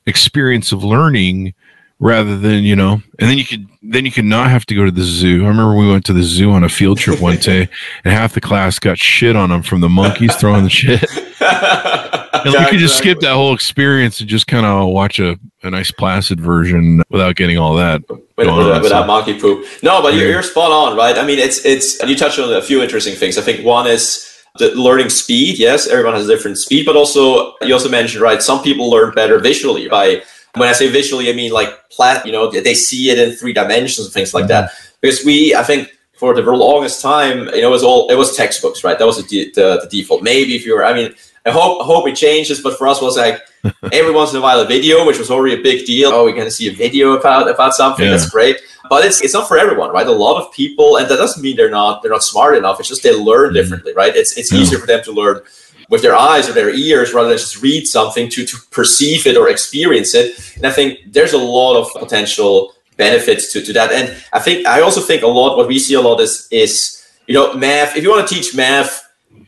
experience 0.05 0.71
of 0.71 0.83
learning 0.83 1.53
rather 1.99 2.35
than 2.35 2.63
you 2.63 2.75
know 2.75 2.93
and 3.19 3.29
then 3.29 3.37
you 3.37 3.45
could 3.45 3.67
then 3.83 4.05
you 4.05 4.11
could 4.11 4.25
not 4.25 4.49
have 4.49 4.65
to 4.65 4.73
go 4.73 4.83
to 4.85 4.91
the 4.91 5.03
zoo 5.03 5.45
i 5.45 5.47
remember 5.47 5.75
we 5.75 5.87
went 5.87 6.03
to 6.05 6.13
the 6.13 6.23
zoo 6.23 6.49
on 6.51 6.63
a 6.63 6.69
field 6.69 6.97
trip 6.97 7.21
one 7.21 7.37
day 7.51 7.69
and 8.03 8.11
half 8.13 8.33
the 8.33 8.41
class 8.41 8.79
got 8.79 8.97
shit 8.97 9.35
on 9.35 9.49
them 9.49 9.61
from 9.61 9.81
the 9.81 9.89
monkeys 9.89 10.35
throwing 10.37 10.63
the 10.63 10.69
shit 10.69 11.03
we 12.45 12.65
could 12.69 12.79
just 12.79 12.97
skip 12.97 13.19
that 13.19 13.33
whole 13.33 13.53
experience 13.53 14.19
and 14.19 14.29
just 14.29 14.47
kind 14.47 14.65
of 14.65 14.89
watch 14.89 15.19
a, 15.19 15.37
a 15.63 15.69
nice 15.69 15.91
placid 15.91 16.39
version 16.39 17.01
without 17.09 17.35
getting 17.35 17.57
all 17.57 17.75
that. 17.75 18.01
with, 18.09 18.19
going 18.37 18.49
on, 18.49 18.81
without 18.81 19.03
so- 19.03 19.07
monkey 19.07 19.39
poop. 19.39 19.65
No, 19.83 20.01
but 20.01 20.13
you're, 20.13 20.23
Yeah. 20.25 20.33
you're 20.33 20.43
spot 20.43 20.71
on, 20.71 20.97
right? 20.97 21.17
I 21.17 21.25
mean, 21.25 21.39
it's 21.39 21.63
it's 21.65 22.01
you 22.03 22.15
touched 22.15 22.39
on 22.39 22.51
a 22.53 22.61
few 22.61 22.81
interesting 22.81 23.15
things. 23.15 23.37
I 23.37 23.41
think 23.41 23.65
one 23.65 23.87
is 23.87 24.27
the 24.57 24.71
learning 24.75 25.09
speed. 25.09 25.59
Yes, 25.59 25.87
everyone 25.87 26.15
has 26.15 26.27
a 26.27 26.35
different 26.35 26.57
speed, 26.57 26.85
but 26.85 26.95
also 26.95 27.53
you 27.61 27.73
also 27.73 27.89
mentioned 27.89 28.21
right. 28.21 28.41
Some 28.41 28.61
people 28.63 28.89
learn 28.89 29.13
better 29.13 29.39
visually. 29.39 29.87
By 29.87 30.23
when 30.55 30.67
I 30.67 30.73
say 30.73 30.89
visually, 30.89 31.29
I 31.29 31.33
mean 31.33 31.51
like 31.51 31.89
plat. 31.89 32.25
You 32.25 32.31
know, 32.31 32.49
they 32.51 32.73
see 32.73 33.09
it 33.09 33.19
in 33.19 33.35
three 33.35 33.53
dimensions 33.53 34.05
and 34.07 34.13
things 34.13 34.33
like 34.33 34.47
that. 34.47 34.71
Mm-hmm. 34.71 34.95
Because 35.01 35.25
we, 35.25 35.55
I 35.55 35.63
think. 35.63 35.89
For 36.21 36.35
the 36.35 36.43
longest 36.43 37.01
time, 37.01 37.47
you 37.47 37.61
know, 37.61 37.69
it 37.69 37.71
was 37.71 37.81
all 37.81 38.07
it 38.11 38.15
was 38.15 38.37
textbooks, 38.37 38.83
right? 38.83 38.99
That 38.99 39.07
was 39.07 39.17
the, 39.27 39.51
the, 39.55 39.79
the 39.81 39.87
default. 39.89 40.21
Maybe 40.21 40.55
if 40.55 40.67
you 40.67 40.75
were, 40.75 40.85
I 40.85 40.93
mean, 40.93 41.15
I 41.45 41.49
hope 41.51 41.81
I 41.81 41.85
hope 41.85 42.07
it 42.07 42.15
changes, 42.15 42.61
but 42.61 42.77
for 42.77 42.87
us, 42.87 43.01
it 43.01 43.05
was 43.05 43.17
like 43.17 43.41
every 43.91 44.11
once 44.11 44.31
in 44.31 44.37
a 44.37 44.41
while 44.41 44.59
a 44.59 44.65
video, 44.65 45.05
which 45.05 45.17
was 45.17 45.31
already 45.31 45.59
a 45.59 45.63
big 45.63 45.85
deal. 45.85 46.09
Oh, 46.11 46.25
we're 46.25 46.35
to 46.35 46.51
see 46.51 46.67
a 46.69 46.73
video 46.73 47.13
about 47.13 47.49
about 47.49 47.73
something. 47.73 48.05
Yeah. 48.05 48.11
That's 48.11 48.29
great, 48.29 48.57
but 48.89 49.03
it's 49.05 49.21
it's 49.21 49.33
not 49.33 49.47
for 49.47 49.57
everyone, 49.57 49.91
right? 49.91 50.05
A 50.07 50.11
lot 50.11 50.39
of 50.41 50.51
people, 50.53 50.97
and 50.97 51.07
that 51.09 51.17
doesn't 51.17 51.41
mean 51.41 51.55
they're 51.57 51.69
not 51.69 52.01
they're 52.01 52.11
not 52.11 52.23
smart 52.23 52.55
enough. 52.57 52.79
It's 52.79 52.89
just 52.89 53.03
they 53.03 53.13
learn 53.15 53.51
Mhm. 53.51 53.53
differently, 53.55 53.93
right? 53.93 54.15
It's 54.15 54.37
it's 54.37 54.51
Yeah. 54.51 54.59
easier 54.59 54.79
for 54.79 54.87
them 54.87 55.03
to 55.03 55.11
learn 55.11 55.41
with 55.89 56.01
their 56.03 56.15
eyes 56.15 56.47
or 56.47 56.53
their 56.53 56.69
ears 56.69 57.13
rather 57.13 57.29
than 57.29 57.37
just 57.37 57.61
read 57.61 57.85
something 57.87 58.29
to 58.29 58.45
to 58.45 58.57
perceive 58.69 59.25
it 59.25 59.35
or 59.35 59.49
experience 59.49 60.13
it. 60.13 60.37
And 60.57 60.65
I 60.65 60.71
think 60.71 60.99
there's 61.11 61.33
a 61.33 61.37
lot 61.39 61.75
of 61.75 61.91
potential 61.99 62.73
benefits 62.97 63.51
to, 63.51 63.61
to 63.61 63.73
that. 63.73 63.91
And 63.91 64.15
I 64.31 64.39
think 64.39 64.67
I 64.67 64.81
also 64.81 65.01
think 65.01 65.23
a 65.23 65.27
lot 65.27 65.57
what 65.57 65.67
we 65.67 65.79
see 65.79 65.95
a 65.95 66.01
lot 66.01 66.21
is 66.21 66.47
is 66.51 67.01
you 67.27 67.33
know 67.33 67.53
math. 67.55 67.97
If 67.97 68.03
you 68.03 68.11
want 68.11 68.27
to 68.27 68.35
teach 68.35 68.53
math 68.55 69.00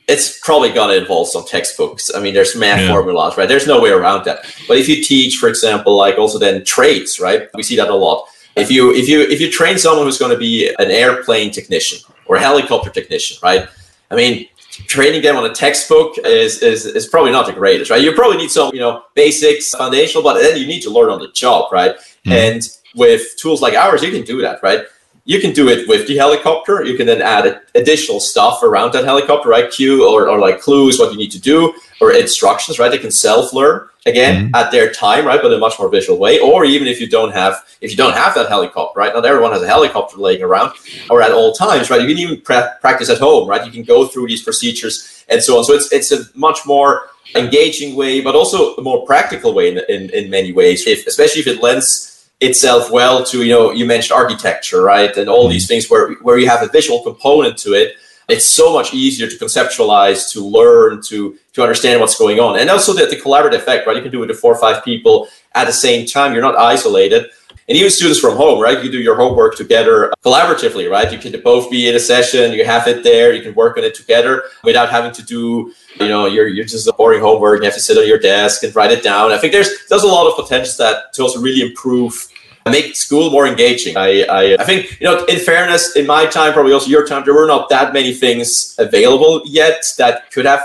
it's 0.08 0.40
probably 0.40 0.70
going 0.72 0.90
to 0.90 0.98
involve 1.02 1.30
some 1.30 1.46
textbooks. 1.46 2.12
I 2.14 2.20
mean, 2.20 2.34
there's 2.34 2.56
math 2.56 2.82
Yeah. 2.82 2.92
formulas, 2.94 3.38
right? 3.38 3.48
There's 3.48 3.68
no 3.68 3.80
way 3.80 3.90
around 3.90 4.26
that. 4.26 4.46
But 4.68 4.78
if 4.78 4.90
you 4.90 5.02
teach, 5.04 5.38
for 5.38 5.48
example, 5.48 5.96
like 5.96 6.18
also 6.18 6.38
then 6.40 6.66
trades, 6.66 7.20
right? 7.20 7.48
We 7.54 7.64
see 7.64 7.76
that 7.78 7.90
a 7.90 7.96
lot. 7.96 8.28
If 8.56 8.70
you 8.70 8.94
if 8.94 9.08
you 9.08 9.22
if 9.22 9.40
you 9.42 9.50
train 9.50 9.78
someone 9.78 10.06
who's 10.06 10.18
going 10.20 10.32
to 10.32 10.38
be 10.38 10.68
an 10.78 10.92
airplane 10.92 11.52
technician 11.52 12.00
or 12.28 12.36
a 12.36 12.40
helicopter 12.40 12.90
technician, 12.92 13.38
right? 13.42 13.68
I 14.12 14.16
mean, 14.16 14.48
training 14.88 15.22
them 15.24 15.38
on 15.38 15.46
a 15.46 15.54
textbook 15.54 16.18
is 16.20 16.62
is, 16.62 16.86
is 16.86 17.08
probably 17.08 17.32
not 17.32 17.46
the 17.48 17.54
greatest, 17.54 17.90
right? 17.90 18.02
You 18.02 18.12
probably 18.14 18.38
need 18.38 18.52
some, 18.52 18.72
you 18.74 18.80
know, 18.80 19.04
basics, 19.16 19.70
foundational, 19.72 20.22
but 20.24 20.36
then 20.40 20.58
you 20.58 20.68
need 20.68 20.82
to 20.82 20.90
learn 20.92 21.10
on 21.10 21.20
the 21.20 21.30
job, 21.32 21.72
right? 21.72 21.96
Mhm. 22.28 22.32
And 22.32 22.62
with 22.96 23.36
tools 23.38 23.62
like 23.62 23.74
ours, 23.74 24.04
you 24.04 24.12
can 24.12 24.24
do 24.24 24.42
that, 24.42 24.60
right? 24.62 24.82
You 25.26 25.40
can 25.40 25.54
do 25.54 25.70
it 25.70 25.88
with 25.88 26.08
the 26.08 26.18
helicopter. 26.18 26.84
You 26.84 26.98
can 26.98 27.06
then 27.06 27.22
add 27.22 27.62
additional 27.76 28.20
stuff 28.20 28.62
around 28.62 28.94
that 28.94 29.06
helicopter, 29.06 29.50
right? 29.50 29.72
Cue 29.72 30.08
or, 30.08 30.30
or 30.30 30.38
like 30.38 30.60
clues 30.60 31.00
what 31.00 31.12
you 31.12 31.18
need 31.18 31.32
to 31.32 31.40
do 31.40 31.74
or 32.02 32.12
instructions, 32.12 32.78
right? 32.78 32.90
They 32.90 32.98
can 32.98 33.12
self-learn 33.12 33.88
again 34.06 34.46
mm-hmm. 34.46 34.56
at 34.56 34.72
their 34.72 34.92
time, 34.92 35.26
right? 35.26 35.42
But 35.42 35.52
in 35.52 35.58
a 35.58 35.62
much 35.62 35.80
more 35.80 35.90
visual 35.90 36.20
way. 36.20 36.40
Or 36.40 36.66
even 36.66 36.88
if 36.88 37.00
you 37.00 37.08
don't 37.08 37.32
have 37.32 37.64
if 37.80 37.92
you 37.92 37.98
don't 37.98 38.14
have 38.14 38.36
that 38.36 38.50
helicopter, 38.50 39.00
right? 39.00 39.14
Not 39.14 39.26
everyone 39.26 39.54
has 39.54 39.62
a 39.62 39.68
helicopter 39.68 40.18
laying 40.18 40.44
around 40.44 40.74
or 41.10 41.22
at 41.22 41.32
all 41.32 41.54
times, 41.54 41.90
right? 41.90 42.02
You 42.02 42.08
can 42.08 42.18
even 42.18 42.42
pra- 42.42 42.78
practice 42.82 43.10
at 43.10 43.20
home, 43.20 43.48
right? 43.48 43.66
You 43.66 43.72
can 43.72 43.84
go 43.84 44.06
through 44.08 44.28
these 44.28 44.44
procedures 44.44 45.24
and 45.30 45.42
so 45.42 45.58
on. 45.58 45.64
So 45.64 45.74
it's 45.74 45.92
it's 45.94 46.12
a 46.12 46.26
much 46.38 46.66
more 46.66 47.10
engaging 47.36 47.96
way, 47.96 48.20
but 48.22 48.36
also 48.36 48.76
a 48.76 48.82
more 48.82 49.06
practical 49.06 49.54
way 49.54 49.72
in, 49.72 49.80
in, 49.90 50.10
in 50.10 50.30
many 50.30 50.52
ways, 50.52 50.86
if, 50.86 51.08
especially 51.08 51.42
if 51.42 51.48
it 51.48 51.64
lends 51.64 52.13
itself 52.40 52.92
well 52.92 53.24
to 53.24 53.44
you 53.44 53.52
know 53.54 53.72
you 53.72 53.86
mentioned 53.86 54.18
architecture 54.18 54.82
right? 54.82 55.16
And 55.16 55.30
all 55.30 55.46
mm-hmm. 55.46 55.54
these 55.54 55.68
things 55.68 55.90
where 55.90 56.14
where 56.16 56.38
you 56.38 56.48
have 56.48 56.64
a 56.64 56.68
visual 56.68 57.02
component 57.04 57.58
to 57.60 57.74
it 57.74 57.96
it's 58.30 58.46
so 58.46 58.74
much 58.74 58.94
easier 58.94 59.28
to 59.28 59.38
conceptualize 59.38 60.32
to 60.32 60.42
learn 60.42 61.02
to 61.04 61.38
to 61.54 61.62
understand 61.62 62.00
what's 62.00 62.18
going 62.18 62.40
on. 62.40 62.58
And 62.58 62.70
also 62.70 62.94
the, 62.94 63.06
the 63.06 63.18
collaborative 63.18 63.56
effect 63.56 63.86
right? 63.86 63.96
You 63.96 64.02
can 64.02 64.12
do 64.12 64.24
it 64.24 64.28
with 64.28 64.40
four 64.40 64.54
or 64.54 64.60
five 64.60 64.84
people 64.84 65.28
at 65.54 65.66
the 65.66 65.74
same 65.74 66.06
time. 66.06 66.34
You're 66.34 66.42
not 66.42 66.58
isolated 66.58 67.30
and 67.68 67.78
even 67.78 67.90
students 67.90 68.20
from 68.20 68.36
home 68.36 68.62
right 68.62 68.84
you 68.84 68.92
do 68.92 69.00
your 69.00 69.16
homework 69.16 69.56
together 69.56 70.12
collaboratively 70.24 70.90
right 70.90 71.12
you 71.12 71.18
can 71.18 71.40
both 71.42 71.70
be 71.70 71.88
in 71.88 71.96
a 71.96 72.00
session 72.00 72.52
you 72.52 72.66
have 72.66 72.88
it 72.88 73.04
there 73.04 73.34
you 73.34 73.42
can 73.42 73.54
work 73.56 73.78
on 73.78 73.84
it 73.84 73.96
together 73.96 74.44
without 74.64 74.90
having 74.90 75.12
to 75.12 75.24
do 75.24 75.74
you 76.00 76.08
know 76.08 76.26
you're, 76.26 76.48
you're 76.48 76.66
just 76.66 76.90
boring 76.98 77.22
homework 77.22 77.60
you 77.60 77.66
have 77.66 77.74
to 77.74 77.80
sit 77.82 77.98
on 77.98 78.08
your 78.08 78.20
desk 78.20 78.64
and 78.64 78.76
write 78.76 78.92
it 78.92 79.04
down 79.04 79.32
i 79.32 79.38
think 79.38 79.54
there's 79.54 79.88
there's 79.90 80.04
a 80.04 80.08
lot 80.08 80.28
of 80.28 80.36
potential 80.36 80.74
that 80.78 81.14
to 81.14 81.22
also 81.22 81.40
really 81.40 81.62
improve 81.62 82.28
make 82.72 82.96
school 82.96 83.30
more 83.30 83.46
engaging. 83.46 83.98
I, 83.98 84.24
I, 84.24 84.56
I 84.60 84.64
think, 84.64 85.00
you 85.02 85.08
know, 85.08 85.26
in 85.26 85.40
fairness, 85.40 85.96
in 85.96 86.08
my 86.08 86.26
time, 86.26 86.54
probably 86.54 86.74
also 86.74 86.88
your 86.88 87.06
time, 87.06 87.24
there 87.26 87.34
were 87.34 87.48
not 87.48 87.70
that 87.70 87.94
many 87.94 88.14
things 88.14 88.76
available 88.80 89.42
yet 89.46 89.84
that 89.98 90.32
could 90.32 90.46
have 90.46 90.64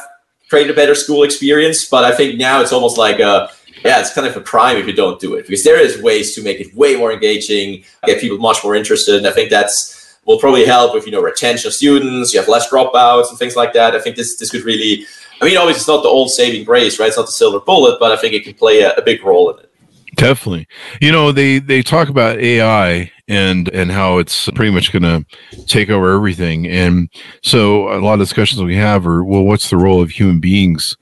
created 0.49 0.71
a 0.71 0.75
better 0.75 0.95
school 0.95 1.25
experience. 1.25 1.89
But 1.89 2.05
I 2.05 2.15
think 2.15 2.39
now 2.39 2.61
it's 2.61 2.73
almost 2.73 2.99
like 2.99 3.19
a, 3.19 3.51
yeah, 3.85 4.01
it's 4.01 4.13
kind 4.13 4.27
of 4.27 4.37
a 4.37 4.41
crime 4.41 4.77
if 4.77 4.87
you 4.87 4.93
don't 4.93 5.21
do 5.21 5.35
it 5.35 5.47
because 5.47 5.65
there 5.65 5.81
is 5.81 6.01
ways 6.03 6.35
to 6.35 6.43
make 6.43 6.61
it 6.61 6.75
way 6.75 6.97
more 6.97 7.13
engaging, 7.13 7.85
get 8.07 8.21
people 8.21 8.39
much 8.39 8.63
more 8.65 8.75
interested. 8.75 9.17
And 9.17 9.27
I 9.27 9.31
think 9.31 9.51
that's 9.51 9.99
will 10.25 10.39
probably 10.39 10.67
help 10.67 10.95
with 10.95 11.07
you 11.07 11.13
know 11.13 11.23
retention 11.23 11.67
of 11.69 11.75
students. 11.75 12.33
You 12.33 12.41
have 12.41 12.49
less 12.49 12.71
dropouts 12.71 13.31
and 13.31 13.39
things 13.39 13.57
like 13.57 13.73
that. 13.73 13.95
I 13.95 14.01
think 14.01 14.17
this 14.17 14.37
this 14.37 14.51
could 14.51 14.65
really. 14.65 15.07
I 15.41 15.45
mean, 15.45 15.57
obviously, 15.57 15.81
it's 15.81 15.89
not 15.89 16.03
the 16.03 16.09
old 16.09 16.31
saving 16.31 16.65
grace, 16.65 16.99
right? 16.99 17.07
It's 17.07 17.17
not 17.17 17.27
the 17.27 17.33
silver 17.33 17.61
bullet, 17.61 17.99
but 18.01 18.11
I 18.11 18.17
think 18.17 18.35
it 18.35 18.43
can 18.43 18.55
play 18.55 18.81
a, 18.81 18.93
a 18.95 19.03
big 19.03 19.23
role 19.25 19.51
in 19.51 19.61
it. 19.61 19.73
Definitely. 20.17 20.67
You 21.01 21.13
know, 21.13 21.31
they 21.31 21.61
they 21.61 21.81
talk 21.81 22.09
about 22.09 22.39
AI 22.39 23.13
and 23.29 23.69
and 23.69 23.93
how 23.93 24.19
it's 24.19 24.51
pretty 24.51 24.73
much 24.73 24.93
going 24.93 25.03
to 25.03 25.25
take 25.67 25.91
over 25.91 26.13
everything. 26.13 26.67
And 26.67 27.09
so 27.43 27.93
a 27.93 28.01
lot 28.01 28.15
of 28.15 28.21
discussions 28.21 28.61
we 28.63 28.75
have 28.77 29.07
are, 29.07 29.23
well, 29.23 29.45
what's 29.45 29.71
the 29.71 29.77
role 29.77 30.03
of 30.03 30.11
human 30.11 30.41
beings? 30.41 30.97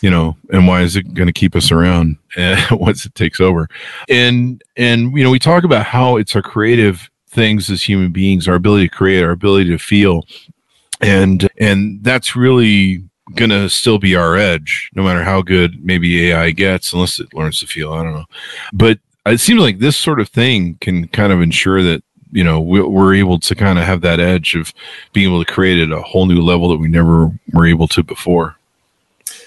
You 0.00 0.10
know, 0.10 0.36
and 0.50 0.66
why 0.66 0.80
is 0.80 0.96
it 0.96 1.12
going 1.12 1.26
to 1.26 1.32
keep 1.32 1.54
us 1.54 1.70
around 1.70 2.16
eh, 2.36 2.66
once 2.70 3.04
it 3.04 3.14
takes 3.14 3.40
over? 3.40 3.68
And 4.08 4.62
and 4.76 5.16
you 5.16 5.22
know, 5.22 5.30
we 5.30 5.38
talk 5.38 5.64
about 5.64 5.86
how 5.86 6.16
it's 6.16 6.34
our 6.34 6.42
creative 6.42 7.10
things 7.28 7.70
as 7.70 7.82
human 7.82 8.12
beings, 8.12 8.48
our 8.48 8.54
ability 8.54 8.88
to 8.88 8.94
create, 8.94 9.22
our 9.22 9.30
ability 9.30 9.70
to 9.70 9.78
feel. 9.78 10.24
And 11.00 11.48
and 11.58 12.02
that's 12.02 12.36
really 12.36 13.04
going 13.34 13.50
to 13.50 13.68
still 13.68 13.98
be 13.98 14.16
our 14.16 14.36
edge, 14.36 14.90
no 14.94 15.02
matter 15.02 15.22
how 15.22 15.42
good 15.42 15.84
maybe 15.84 16.30
AI 16.30 16.50
gets, 16.50 16.92
unless 16.92 17.20
it 17.20 17.32
learns 17.32 17.60
to 17.60 17.66
feel. 17.66 17.92
I 17.92 18.02
don't 18.02 18.14
know. 18.14 18.24
But 18.72 18.98
it 19.26 19.38
seems 19.38 19.60
like 19.60 19.78
this 19.78 19.96
sort 19.96 20.20
of 20.20 20.28
thing 20.28 20.76
can 20.80 21.08
kind 21.08 21.32
of 21.32 21.40
ensure 21.40 21.82
that 21.82 22.02
you 22.32 22.44
know 22.44 22.60
we're 22.60 23.14
able 23.14 23.38
to 23.40 23.54
kind 23.54 23.78
of 23.78 23.84
have 23.84 24.02
that 24.02 24.20
edge 24.20 24.54
of 24.54 24.72
being 25.12 25.28
able 25.28 25.44
to 25.44 25.52
create 25.52 25.80
at 25.80 25.96
a 25.96 26.02
whole 26.02 26.26
new 26.26 26.40
level 26.40 26.68
that 26.68 26.78
we 26.78 26.88
never 26.88 27.30
were 27.52 27.66
able 27.66 27.88
to 27.88 28.02
before 28.02 28.56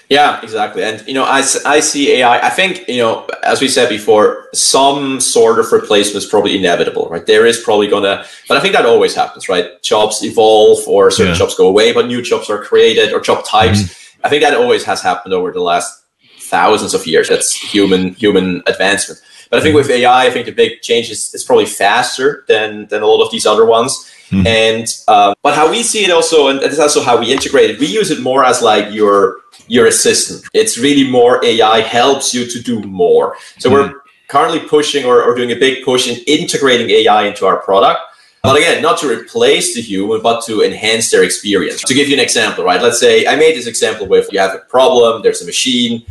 yeah 0.08 0.40
exactly 0.42 0.82
and 0.82 1.06
you 1.06 1.14
know 1.14 1.24
I, 1.24 1.38
I 1.64 1.80
see 1.80 2.12
ai 2.12 2.38
i 2.46 2.50
think 2.50 2.86
you 2.88 2.98
know 2.98 3.26
as 3.42 3.60
we 3.60 3.68
said 3.68 3.88
before 3.88 4.48
some 4.52 5.20
sort 5.20 5.58
of 5.58 5.72
replacement 5.72 6.24
is 6.24 6.26
probably 6.26 6.56
inevitable 6.56 7.08
right 7.10 7.24
there 7.26 7.46
is 7.46 7.60
probably 7.60 7.88
gonna 7.88 8.24
but 8.48 8.56
i 8.56 8.60
think 8.60 8.74
that 8.74 8.86
always 8.86 9.14
happens 9.14 9.48
right 9.48 9.82
jobs 9.82 10.22
evolve 10.22 10.86
or 10.86 11.10
certain 11.10 11.32
yeah. 11.32 11.38
jobs 11.38 11.54
go 11.54 11.68
away 11.68 11.92
but 11.92 12.06
new 12.06 12.22
jobs 12.22 12.50
are 12.50 12.62
created 12.62 13.12
or 13.12 13.20
job 13.20 13.44
types 13.44 13.82
mm-hmm. 13.82 14.26
i 14.26 14.28
think 14.28 14.42
that 14.42 14.54
always 14.54 14.84
has 14.84 15.00
happened 15.00 15.32
over 15.34 15.52
the 15.52 15.60
last 15.60 16.04
thousands 16.38 16.92
of 16.94 17.06
years 17.06 17.28
that's 17.28 17.54
human 17.54 18.12
human 18.14 18.62
advancement 18.66 19.20
but 19.54 19.60
I 19.60 19.62
think 19.62 19.76
with 19.76 19.88
AI, 19.88 20.26
I 20.26 20.30
think 20.30 20.46
the 20.46 20.52
big 20.52 20.80
change 20.82 21.10
is, 21.10 21.32
is 21.32 21.44
probably 21.44 21.66
faster 21.66 22.44
than 22.48 22.88
than 22.88 23.02
a 23.02 23.06
lot 23.06 23.24
of 23.24 23.30
these 23.30 23.46
other 23.46 23.64
ones. 23.64 23.92
Mm-hmm. 24.30 24.46
And 24.48 24.86
um, 25.06 25.34
but 25.42 25.54
how 25.54 25.70
we 25.70 25.84
see 25.84 26.04
it 26.04 26.10
also, 26.10 26.48
and 26.48 26.60
that's 26.60 26.80
also 26.80 27.02
how 27.02 27.20
we 27.20 27.32
integrate 27.32 27.70
it. 27.70 27.78
We 27.78 27.86
use 27.86 28.10
it 28.10 28.20
more 28.20 28.44
as 28.44 28.62
like 28.62 28.92
your 28.92 29.36
your 29.66 29.86
assistant. 29.86 30.44
It's 30.52 30.78
really 30.78 31.08
more 31.08 31.44
AI 31.44 31.80
helps 31.80 32.34
you 32.34 32.46
to 32.46 32.60
do 32.60 32.80
more. 32.82 33.36
So 33.58 33.70
mm-hmm. 33.70 33.92
we're 33.92 34.00
currently 34.28 34.60
pushing 34.60 35.04
or, 35.04 35.22
or 35.22 35.34
doing 35.34 35.52
a 35.52 35.56
big 35.56 35.84
push 35.84 36.08
in 36.08 36.22
integrating 36.26 36.90
AI 36.90 37.26
into 37.26 37.46
our 37.46 37.58
product. 37.58 38.00
But 38.42 38.56
again, 38.56 38.82
not 38.82 38.98
to 38.98 39.08
replace 39.08 39.74
the 39.74 39.80
human, 39.80 40.20
but 40.20 40.44
to 40.44 40.62
enhance 40.62 41.10
their 41.10 41.24
experience. 41.24 41.82
To 41.84 41.94
give 41.94 42.08
you 42.08 42.14
an 42.14 42.20
example, 42.20 42.62
right? 42.62 42.80
Let's 42.82 43.00
say 43.00 43.26
I 43.26 43.36
made 43.36 43.56
this 43.56 43.66
example 43.66 44.06
with 44.06 44.30
you 44.32 44.38
have 44.38 44.54
a 44.54 44.58
problem, 44.58 45.22
there's 45.22 45.40
a 45.40 45.46
machine, 45.46 46.04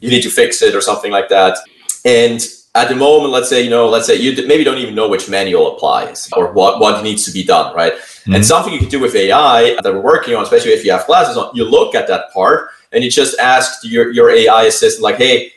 you 0.00 0.08
need 0.08 0.22
to 0.22 0.30
fix 0.30 0.62
it 0.62 0.74
or 0.74 0.80
something 0.80 1.10
like 1.10 1.28
that. 1.30 1.58
And 2.04 2.40
at 2.74 2.88
the 2.88 2.94
moment, 2.94 3.32
let's 3.32 3.48
say, 3.48 3.62
you 3.62 3.70
know, 3.70 3.88
let's 3.88 4.06
say 4.06 4.14
you 4.14 4.46
maybe 4.46 4.62
don't 4.62 4.78
even 4.78 4.94
know 4.94 5.08
which 5.08 5.28
manual 5.28 5.74
applies 5.74 6.28
or 6.36 6.52
what, 6.52 6.80
what 6.80 7.02
needs 7.02 7.24
to 7.24 7.32
be 7.32 7.42
done, 7.42 7.74
right? 7.74 7.94
Mm-hmm. 7.94 8.34
And 8.34 8.46
something 8.46 8.72
you 8.72 8.78
can 8.78 8.88
do 8.88 9.00
with 9.00 9.14
AI 9.14 9.74
that 9.82 9.84
we're 9.84 10.00
working 10.00 10.34
on, 10.34 10.42
especially 10.42 10.72
if 10.72 10.84
you 10.84 10.92
have 10.92 11.06
glasses 11.06 11.36
on, 11.36 11.50
you 11.54 11.64
look 11.64 11.94
at 11.94 12.06
that 12.08 12.32
part 12.32 12.70
and 12.92 13.02
you 13.02 13.10
just 13.10 13.38
ask 13.38 13.84
your, 13.84 14.12
your 14.12 14.30
AI 14.30 14.64
assistant, 14.64 15.02
like, 15.02 15.16
hey, 15.16 15.52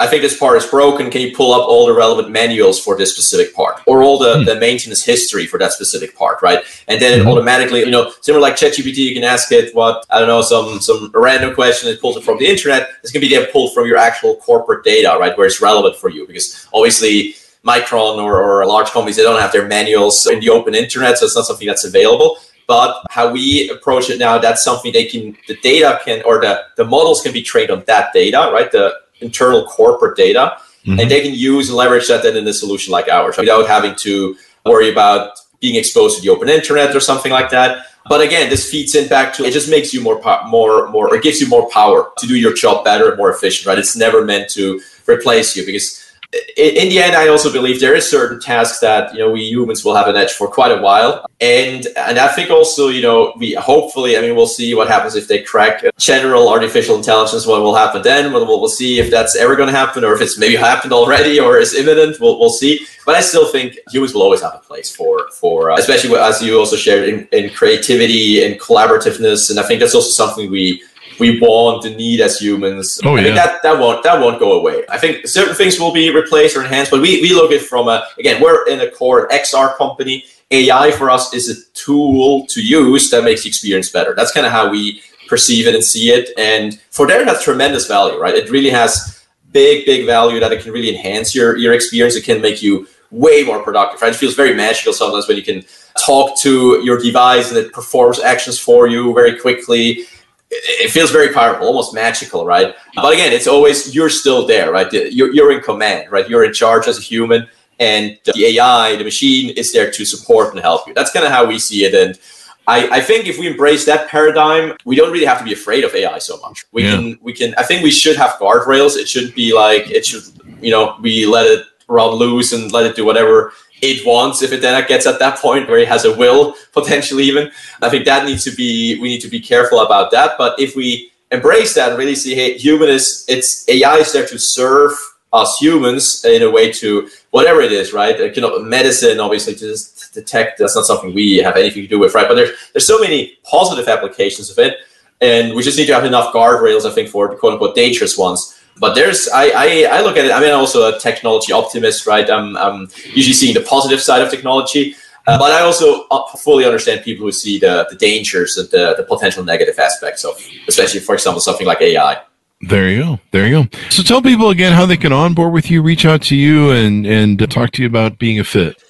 I 0.00 0.08
think 0.08 0.22
this 0.22 0.36
part 0.36 0.56
is 0.56 0.66
broken. 0.66 1.10
Can 1.10 1.20
you 1.20 1.34
pull 1.34 1.52
up 1.52 1.68
all 1.68 1.86
the 1.86 1.94
relevant 1.94 2.30
manuals 2.30 2.82
for 2.82 2.96
this 2.96 3.12
specific 3.12 3.54
part 3.54 3.80
or 3.86 4.02
all 4.02 4.18
the, 4.18 4.36
mm. 4.36 4.46
the 4.46 4.58
maintenance 4.58 5.04
history 5.04 5.46
for 5.46 5.58
that 5.58 5.72
specific 5.72 6.16
part, 6.16 6.42
right? 6.42 6.64
And 6.88 7.00
then 7.00 7.20
mm-hmm. 7.20 7.28
it 7.28 7.30
automatically, 7.30 7.80
you 7.80 7.90
know, 7.90 8.12
similar 8.20 8.42
like 8.42 8.56
ChatGPT, 8.56 8.96
you 8.96 9.14
can 9.14 9.22
ask 9.22 9.52
it 9.52 9.72
what, 9.76 10.04
I 10.10 10.18
don't 10.18 10.26
know, 10.26 10.42
some 10.42 10.80
some 10.80 11.12
random 11.14 11.54
question, 11.54 11.88
it 11.88 12.00
pulls 12.00 12.16
it 12.16 12.24
from 12.24 12.38
the 12.38 12.46
internet. 12.46 12.88
It's 13.02 13.12
going 13.12 13.22
to 13.22 13.28
be 13.28 13.34
then 13.34 13.46
pulled 13.52 13.74
from 13.74 13.86
your 13.86 13.96
actual 13.96 14.36
corporate 14.36 14.84
data, 14.84 15.16
right, 15.20 15.36
where 15.38 15.46
it's 15.46 15.60
relevant 15.62 15.96
for 15.96 16.10
you 16.10 16.26
because 16.26 16.68
obviously 16.74 17.36
Micron 17.64 18.16
or, 18.16 18.42
or 18.42 18.66
large 18.66 18.90
companies, 18.90 19.16
they 19.16 19.22
don't 19.22 19.40
have 19.40 19.52
their 19.52 19.68
manuals 19.68 20.26
in 20.26 20.40
the 20.40 20.50
open 20.50 20.74
internet, 20.74 21.18
so 21.18 21.26
it's 21.26 21.36
not 21.36 21.46
something 21.46 21.68
that's 21.68 21.84
available. 21.84 22.38
But 22.66 23.04
how 23.10 23.30
we 23.30 23.70
approach 23.70 24.10
it 24.10 24.18
now, 24.18 24.38
that's 24.38 24.64
something 24.64 24.92
they 24.92 25.04
can, 25.04 25.36
the 25.46 25.56
data 25.58 26.00
can, 26.04 26.22
or 26.24 26.40
the, 26.40 26.62
the 26.76 26.84
models 26.84 27.20
can 27.20 27.32
be 27.32 27.42
trained 27.42 27.70
on 27.70 27.84
that 27.86 28.12
data, 28.12 28.50
right? 28.52 28.70
The 28.70 29.00
internal 29.22 29.64
corporate 29.66 30.16
data, 30.16 30.58
mm-hmm. 30.84 31.00
and 31.00 31.10
they 31.10 31.22
can 31.22 31.34
use 31.34 31.68
and 31.68 31.76
leverage 31.76 32.08
that 32.08 32.22
then 32.22 32.36
in 32.36 32.46
a 32.46 32.52
solution 32.52 32.92
like 32.92 33.08
ours 33.08 33.36
without 33.38 33.66
having 33.66 33.94
to 33.96 34.36
worry 34.66 34.90
about 34.90 35.38
being 35.60 35.76
exposed 35.76 36.16
to 36.16 36.22
the 36.22 36.28
open 36.28 36.48
internet 36.48 36.94
or 36.94 37.00
something 37.00 37.32
like 37.32 37.50
that. 37.50 37.86
But 38.08 38.20
again, 38.20 38.50
this 38.50 38.68
feeds 38.68 38.94
in 38.94 39.08
back 39.08 39.32
to 39.34 39.44
it 39.44 39.52
just 39.52 39.70
makes 39.70 39.94
you 39.94 40.00
more 40.00 40.20
more 40.48 40.88
more 40.90 41.08
or 41.08 41.18
gives 41.18 41.40
you 41.40 41.48
more 41.48 41.70
power 41.70 42.10
to 42.18 42.26
do 42.26 42.36
your 42.36 42.52
job 42.52 42.84
better 42.84 43.08
and 43.08 43.16
more 43.16 43.30
efficient, 43.30 43.66
right? 43.66 43.78
It's 43.78 43.96
never 43.96 44.24
meant 44.24 44.50
to 44.50 44.80
replace 45.06 45.56
you 45.56 45.64
because 45.64 46.11
in 46.56 46.88
the 46.88 46.98
end, 46.98 47.14
I 47.14 47.28
also 47.28 47.52
believe 47.52 47.80
there 47.80 47.94
is 47.94 48.08
certain 48.08 48.40
tasks 48.40 48.78
that 48.80 49.12
you 49.12 49.20
know 49.20 49.30
we 49.30 49.42
humans 49.42 49.84
will 49.84 49.94
have 49.94 50.08
an 50.08 50.16
edge 50.16 50.32
for 50.32 50.48
quite 50.48 50.72
a 50.72 50.80
while, 50.80 51.26
and 51.40 51.86
and 51.96 52.18
I 52.18 52.28
think 52.28 52.50
also 52.50 52.88
you 52.88 53.02
know 53.02 53.34
we 53.36 53.52
hopefully 53.52 54.16
I 54.16 54.22
mean 54.22 54.34
we'll 54.34 54.46
see 54.46 54.74
what 54.74 54.88
happens 54.88 55.14
if 55.14 55.28
they 55.28 55.42
crack 55.42 55.84
general 55.98 56.48
artificial 56.48 56.96
intelligence. 56.96 57.46
What 57.46 57.60
will 57.60 57.74
happen 57.74 58.00
then? 58.00 58.32
We'll, 58.32 58.46
we'll 58.46 58.70
see 58.70 58.98
if 58.98 59.10
that's 59.10 59.36
ever 59.36 59.56
going 59.56 59.68
to 59.68 59.76
happen, 59.76 60.04
or 60.04 60.14
if 60.14 60.22
it's 60.22 60.38
maybe 60.38 60.56
happened 60.56 60.94
already, 60.94 61.38
or 61.38 61.58
is 61.58 61.74
imminent. 61.74 62.18
We'll, 62.18 62.38
we'll 62.38 62.50
see. 62.50 62.86
But 63.04 63.14
I 63.14 63.20
still 63.20 63.50
think 63.52 63.78
humans 63.90 64.14
will 64.14 64.22
always 64.22 64.40
have 64.40 64.54
a 64.54 64.58
place 64.58 64.94
for 64.94 65.28
for 65.32 65.70
uh, 65.70 65.76
especially 65.76 66.16
as 66.16 66.42
you 66.42 66.58
also 66.58 66.76
shared 66.76 67.08
in, 67.10 67.28
in 67.32 67.50
creativity 67.50 68.42
and 68.42 68.58
collaborativeness, 68.58 69.50
and 69.50 69.58
I 69.58 69.64
think 69.64 69.80
that's 69.80 69.94
also 69.94 70.10
something 70.10 70.50
we 70.50 70.82
we 71.18 71.40
want 71.40 71.82
the 71.82 71.90
need 71.90 72.20
as 72.20 72.38
humans. 72.38 73.00
Oh, 73.04 73.16
I 73.16 73.20
yeah. 73.20 73.34
that, 73.34 73.62
that 73.62 73.78
won't 73.78 74.02
that 74.02 74.20
won't 74.20 74.38
go 74.38 74.58
away. 74.58 74.84
I 74.88 74.98
think 74.98 75.26
certain 75.26 75.54
things 75.54 75.78
will 75.78 75.92
be 75.92 76.14
replaced 76.14 76.56
or 76.56 76.62
enhanced, 76.62 76.90
but 76.90 77.00
we, 77.00 77.20
we 77.20 77.32
look 77.32 77.50
at 77.50 77.58
it 77.60 77.66
from 77.66 77.88
a 77.88 78.06
again, 78.18 78.42
we're 78.42 78.66
in 78.68 78.80
a 78.80 78.90
core 78.90 79.28
XR 79.28 79.76
company. 79.76 80.24
AI 80.50 80.90
for 80.90 81.10
us 81.10 81.32
is 81.32 81.48
a 81.48 81.70
tool 81.72 82.46
to 82.46 82.62
use 82.62 83.10
that 83.10 83.24
makes 83.24 83.42
the 83.42 83.48
experience 83.48 83.90
better. 83.90 84.14
That's 84.14 84.32
kind 84.32 84.44
of 84.44 84.52
how 84.52 84.70
we 84.70 85.02
perceive 85.26 85.66
it 85.66 85.74
and 85.74 85.82
see 85.82 86.10
it. 86.10 86.30
And 86.36 86.78
for 86.90 87.06
there 87.06 87.22
it 87.22 87.28
has 87.28 87.42
tremendous 87.42 87.86
value, 87.86 88.18
right? 88.18 88.34
It 88.34 88.50
really 88.50 88.68
has 88.68 89.24
big, 89.52 89.86
big 89.86 90.04
value 90.04 90.40
that 90.40 90.52
it 90.52 90.62
can 90.62 90.72
really 90.72 90.94
enhance 90.94 91.34
your, 91.34 91.56
your 91.56 91.72
experience. 91.72 92.16
It 92.16 92.24
can 92.24 92.42
make 92.42 92.62
you 92.62 92.86
way 93.10 93.42
more 93.44 93.62
productive. 93.62 94.02
Right? 94.02 94.12
It 94.12 94.16
feels 94.16 94.34
very 94.34 94.54
magical 94.54 94.92
sometimes 94.92 95.26
when 95.26 95.38
you 95.38 95.42
can 95.42 95.64
talk 96.04 96.38
to 96.40 96.82
your 96.82 96.98
device 96.98 97.50
and 97.50 97.58
it 97.58 97.72
performs 97.72 98.20
actions 98.20 98.58
for 98.58 98.86
you 98.86 99.14
very 99.14 99.38
quickly 99.38 100.04
it 100.52 100.90
feels 100.90 101.10
very 101.10 101.32
powerful, 101.32 101.66
almost 101.66 101.94
magical, 101.94 102.44
right? 102.44 102.74
But 102.94 103.04
uh-huh. 103.04 103.12
again, 103.12 103.32
it's 103.32 103.46
always 103.46 103.94
you're 103.94 104.10
still 104.10 104.46
there, 104.46 104.70
right? 104.70 104.92
You're, 104.92 105.32
you're 105.32 105.52
in 105.52 105.60
command, 105.60 106.12
right? 106.12 106.28
You're 106.28 106.44
in 106.44 106.52
charge 106.52 106.86
as 106.86 106.98
a 106.98 107.02
human, 107.02 107.48
and 107.80 108.18
uh, 108.28 108.32
the 108.34 108.44
AI, 108.46 108.96
the 108.96 109.04
machine, 109.04 109.50
is 109.56 109.72
there 109.72 109.90
to 109.90 110.04
support 110.04 110.54
and 110.54 110.60
help 110.60 110.86
you. 110.86 110.94
That's 110.94 111.10
kind 111.10 111.24
of 111.24 111.32
how 111.32 111.46
we 111.46 111.58
see 111.58 111.84
it, 111.84 111.94
and 111.94 112.18
I, 112.66 112.98
I 112.98 113.00
think 113.00 113.26
if 113.26 113.38
we 113.38 113.48
embrace 113.48 113.84
that 113.86 114.08
paradigm, 114.08 114.76
we 114.84 114.94
don't 114.94 115.10
really 115.10 115.26
have 115.26 115.38
to 115.38 115.44
be 115.44 115.52
afraid 115.52 115.82
of 115.84 115.94
AI 115.94 116.18
so 116.18 116.38
much. 116.38 116.64
We 116.70 116.84
yeah. 116.84 116.96
can, 116.96 117.18
we 117.20 117.32
can. 117.32 117.54
I 117.56 117.64
think 117.64 117.82
we 117.82 117.90
should 117.90 118.16
have 118.16 118.32
guardrails. 118.32 118.96
It 118.96 119.08
should 119.08 119.34
be 119.34 119.52
like 119.52 119.90
it 119.90 120.06
should, 120.06 120.22
you 120.60 120.70
know, 120.70 120.96
we 121.00 121.26
let 121.26 121.46
it 121.46 121.66
run 121.88 122.10
loose 122.10 122.52
and 122.52 122.70
let 122.72 122.86
it 122.86 122.94
do 122.94 123.04
whatever 123.04 123.52
it 123.82 124.06
wants 124.06 124.42
if 124.42 124.52
it 124.52 124.62
then 124.62 124.82
gets 124.86 125.06
at 125.06 125.18
that 125.18 125.38
point 125.38 125.68
where 125.68 125.78
it 125.78 125.88
has 125.88 126.04
a 126.04 126.16
will 126.16 126.54
potentially 126.72 127.24
even 127.24 127.50
i 127.82 127.90
think 127.90 128.04
that 128.04 128.24
needs 128.24 128.44
to 128.44 128.52
be 128.52 128.98
we 129.00 129.08
need 129.08 129.20
to 129.20 129.28
be 129.28 129.40
careful 129.40 129.80
about 129.80 130.10
that. 130.12 130.38
But 130.38 130.58
if 130.58 130.74
we 130.76 131.10
embrace 131.30 131.74
that 131.74 131.90
and 131.90 131.98
really 131.98 132.14
see 132.14 132.34
hey 132.34 132.56
human 132.56 132.88
is 132.88 133.24
it's 133.28 133.68
ai 133.68 133.98
is 133.98 134.12
there 134.12 134.26
to 134.26 134.38
serve 134.38 134.92
us 135.32 135.56
humans 135.60 136.24
in 136.26 136.42
a 136.42 136.50
way 136.50 136.70
to 136.70 137.08
whatever 137.30 137.60
it 137.60 137.72
is 137.72 137.92
right? 137.92 138.34
You 138.34 138.42
know 138.42 138.58
medicine 138.60 139.18
obviously 139.18 139.54
to 139.56 139.76
detect 140.12 140.58
that's 140.58 140.76
not 140.76 140.86
something 140.86 141.12
we 141.12 141.38
have 141.38 141.56
anything 141.56 141.82
to 141.82 141.88
do 141.88 141.98
with 141.98 142.14
right? 142.14 142.28
But 142.28 142.36
there's 142.36 142.52
there's 142.72 142.86
so 142.86 143.00
many 143.00 143.38
positive 143.44 143.88
applications 143.88 144.50
of 144.50 144.58
it 144.58 144.76
and 145.20 145.54
we 145.54 145.62
just 145.62 145.78
need 145.78 145.86
to 145.86 145.94
have 145.94 146.04
enough 146.04 146.32
guardrails 146.34 146.84
i 146.84 146.90
think 146.90 147.08
for 147.08 147.28
the 147.28 147.36
quote 147.36 147.54
unquote 147.54 147.74
dangerous 147.74 148.18
ones 148.18 148.61
but 148.78 148.94
there's 148.94 149.28
I, 149.28 149.44
I, 149.54 149.98
I 149.98 150.00
look 150.02 150.16
at 150.16 150.24
it. 150.24 150.32
I 150.32 150.40
mean, 150.40 150.50
I'm 150.50 150.58
also 150.58 150.94
a 150.94 150.98
technology 150.98 151.52
optimist, 151.52 152.06
right? 152.06 152.28
I'm, 152.28 152.56
I'm 152.56 152.88
usually 153.12 153.34
seeing 153.34 153.54
the 153.54 153.60
positive 153.60 154.00
side 154.00 154.22
of 154.22 154.30
technology, 154.30 154.94
uh, 155.26 155.38
but 155.38 155.52
I 155.52 155.60
also 155.60 156.06
uh, 156.10 156.26
fully 156.38 156.64
understand 156.64 157.04
people 157.04 157.26
who 157.26 157.32
see 157.32 157.58
the, 157.58 157.86
the 157.90 157.96
dangers 157.96 158.56
and 158.56 158.68
the, 158.70 158.94
the 158.96 159.04
potential 159.04 159.44
negative 159.44 159.78
aspects 159.78 160.24
of, 160.24 160.40
especially 160.68 161.00
for 161.00 161.14
example, 161.14 161.40
something 161.40 161.66
like 161.66 161.80
AI. 161.80 162.22
There 162.62 162.88
you 162.88 163.02
go. 163.02 163.20
There 163.32 163.46
you 163.46 163.64
go. 163.64 163.78
So 163.90 164.02
tell 164.02 164.22
people 164.22 164.50
again 164.50 164.72
how 164.72 164.86
they 164.86 164.96
can 164.96 165.12
onboard 165.12 165.52
with 165.52 165.70
you, 165.70 165.82
reach 165.82 166.06
out 166.06 166.22
to 166.22 166.36
you, 166.36 166.70
and 166.70 167.04
and 167.06 167.50
talk 167.50 167.72
to 167.72 167.82
you 167.82 167.88
about 167.88 168.18
being 168.18 168.38
a 168.38 168.44
fit. 168.44 168.80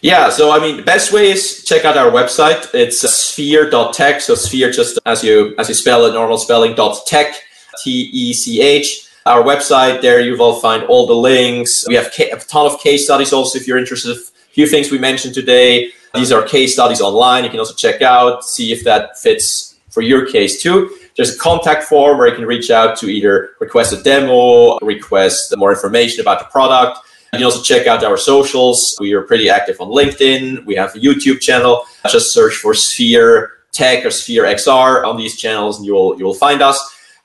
Yeah, 0.00 0.30
so 0.30 0.50
I 0.50 0.58
mean, 0.58 0.78
the 0.78 0.82
best 0.82 1.12
way 1.12 1.30
is 1.30 1.62
check 1.64 1.84
out 1.84 1.96
our 1.96 2.10
website. 2.10 2.68
It's 2.74 3.08
sphere.tech. 3.08 4.20
So 4.20 4.34
sphere 4.34 4.72
just 4.72 4.98
as 5.06 5.22
you 5.22 5.54
as 5.56 5.68
you 5.68 5.74
spell 5.76 6.04
it, 6.06 6.14
normal 6.14 6.36
spelling 6.36 6.74
dot 6.74 7.06
tech, 7.06 7.36
T 7.84 8.10
E 8.12 8.32
C 8.32 8.60
H. 8.60 9.06
Our 9.24 9.42
website 9.42 10.02
there, 10.02 10.20
you 10.20 10.36
will 10.36 10.54
find 10.54 10.82
all 10.84 11.06
the 11.06 11.14
links. 11.14 11.86
We 11.86 11.94
have 11.94 12.06
a 12.06 12.36
ton 12.36 12.66
of 12.66 12.80
case 12.80 13.04
studies 13.04 13.32
also 13.32 13.58
if 13.58 13.68
you're 13.68 13.78
interested. 13.78 14.16
A 14.16 14.20
few 14.50 14.66
things 14.66 14.90
we 14.90 14.98
mentioned 14.98 15.34
today. 15.34 15.92
These 16.14 16.32
are 16.32 16.42
case 16.42 16.74
studies 16.74 17.00
online. 17.00 17.44
You 17.44 17.50
can 17.50 17.60
also 17.60 17.74
check 17.74 18.02
out, 18.02 18.44
see 18.44 18.72
if 18.72 18.84
that 18.84 19.18
fits 19.18 19.76
for 19.90 20.02
your 20.02 20.26
case 20.26 20.60
too. 20.60 20.90
There's 21.16 21.36
a 21.36 21.38
contact 21.38 21.84
form 21.84 22.18
where 22.18 22.28
you 22.28 22.34
can 22.34 22.46
reach 22.46 22.70
out 22.70 22.98
to 22.98 23.06
either 23.06 23.50
request 23.60 23.92
a 23.92 24.02
demo, 24.02 24.78
request 24.78 25.56
more 25.56 25.70
information 25.70 26.20
about 26.20 26.40
the 26.40 26.46
product. 26.46 26.98
You 27.32 27.38
can 27.38 27.44
also 27.44 27.62
check 27.62 27.86
out 27.86 28.02
our 28.04 28.16
socials. 28.16 28.96
We 29.00 29.12
are 29.12 29.22
pretty 29.22 29.48
active 29.48 29.80
on 29.80 29.88
LinkedIn. 29.88 30.66
We 30.66 30.74
have 30.74 30.94
a 30.94 30.98
YouTube 30.98 31.40
channel. 31.40 31.84
Just 32.10 32.34
search 32.34 32.56
for 32.56 32.74
Sphere 32.74 33.52
Tech 33.72 34.04
or 34.04 34.10
Sphere 34.10 34.44
XR 34.44 35.06
on 35.06 35.16
these 35.16 35.36
channels, 35.36 35.78
and 35.78 35.86
you 35.86 35.94
will 35.94 36.18
you 36.18 36.24
will 36.24 36.34
find 36.34 36.60
us. 36.60 36.78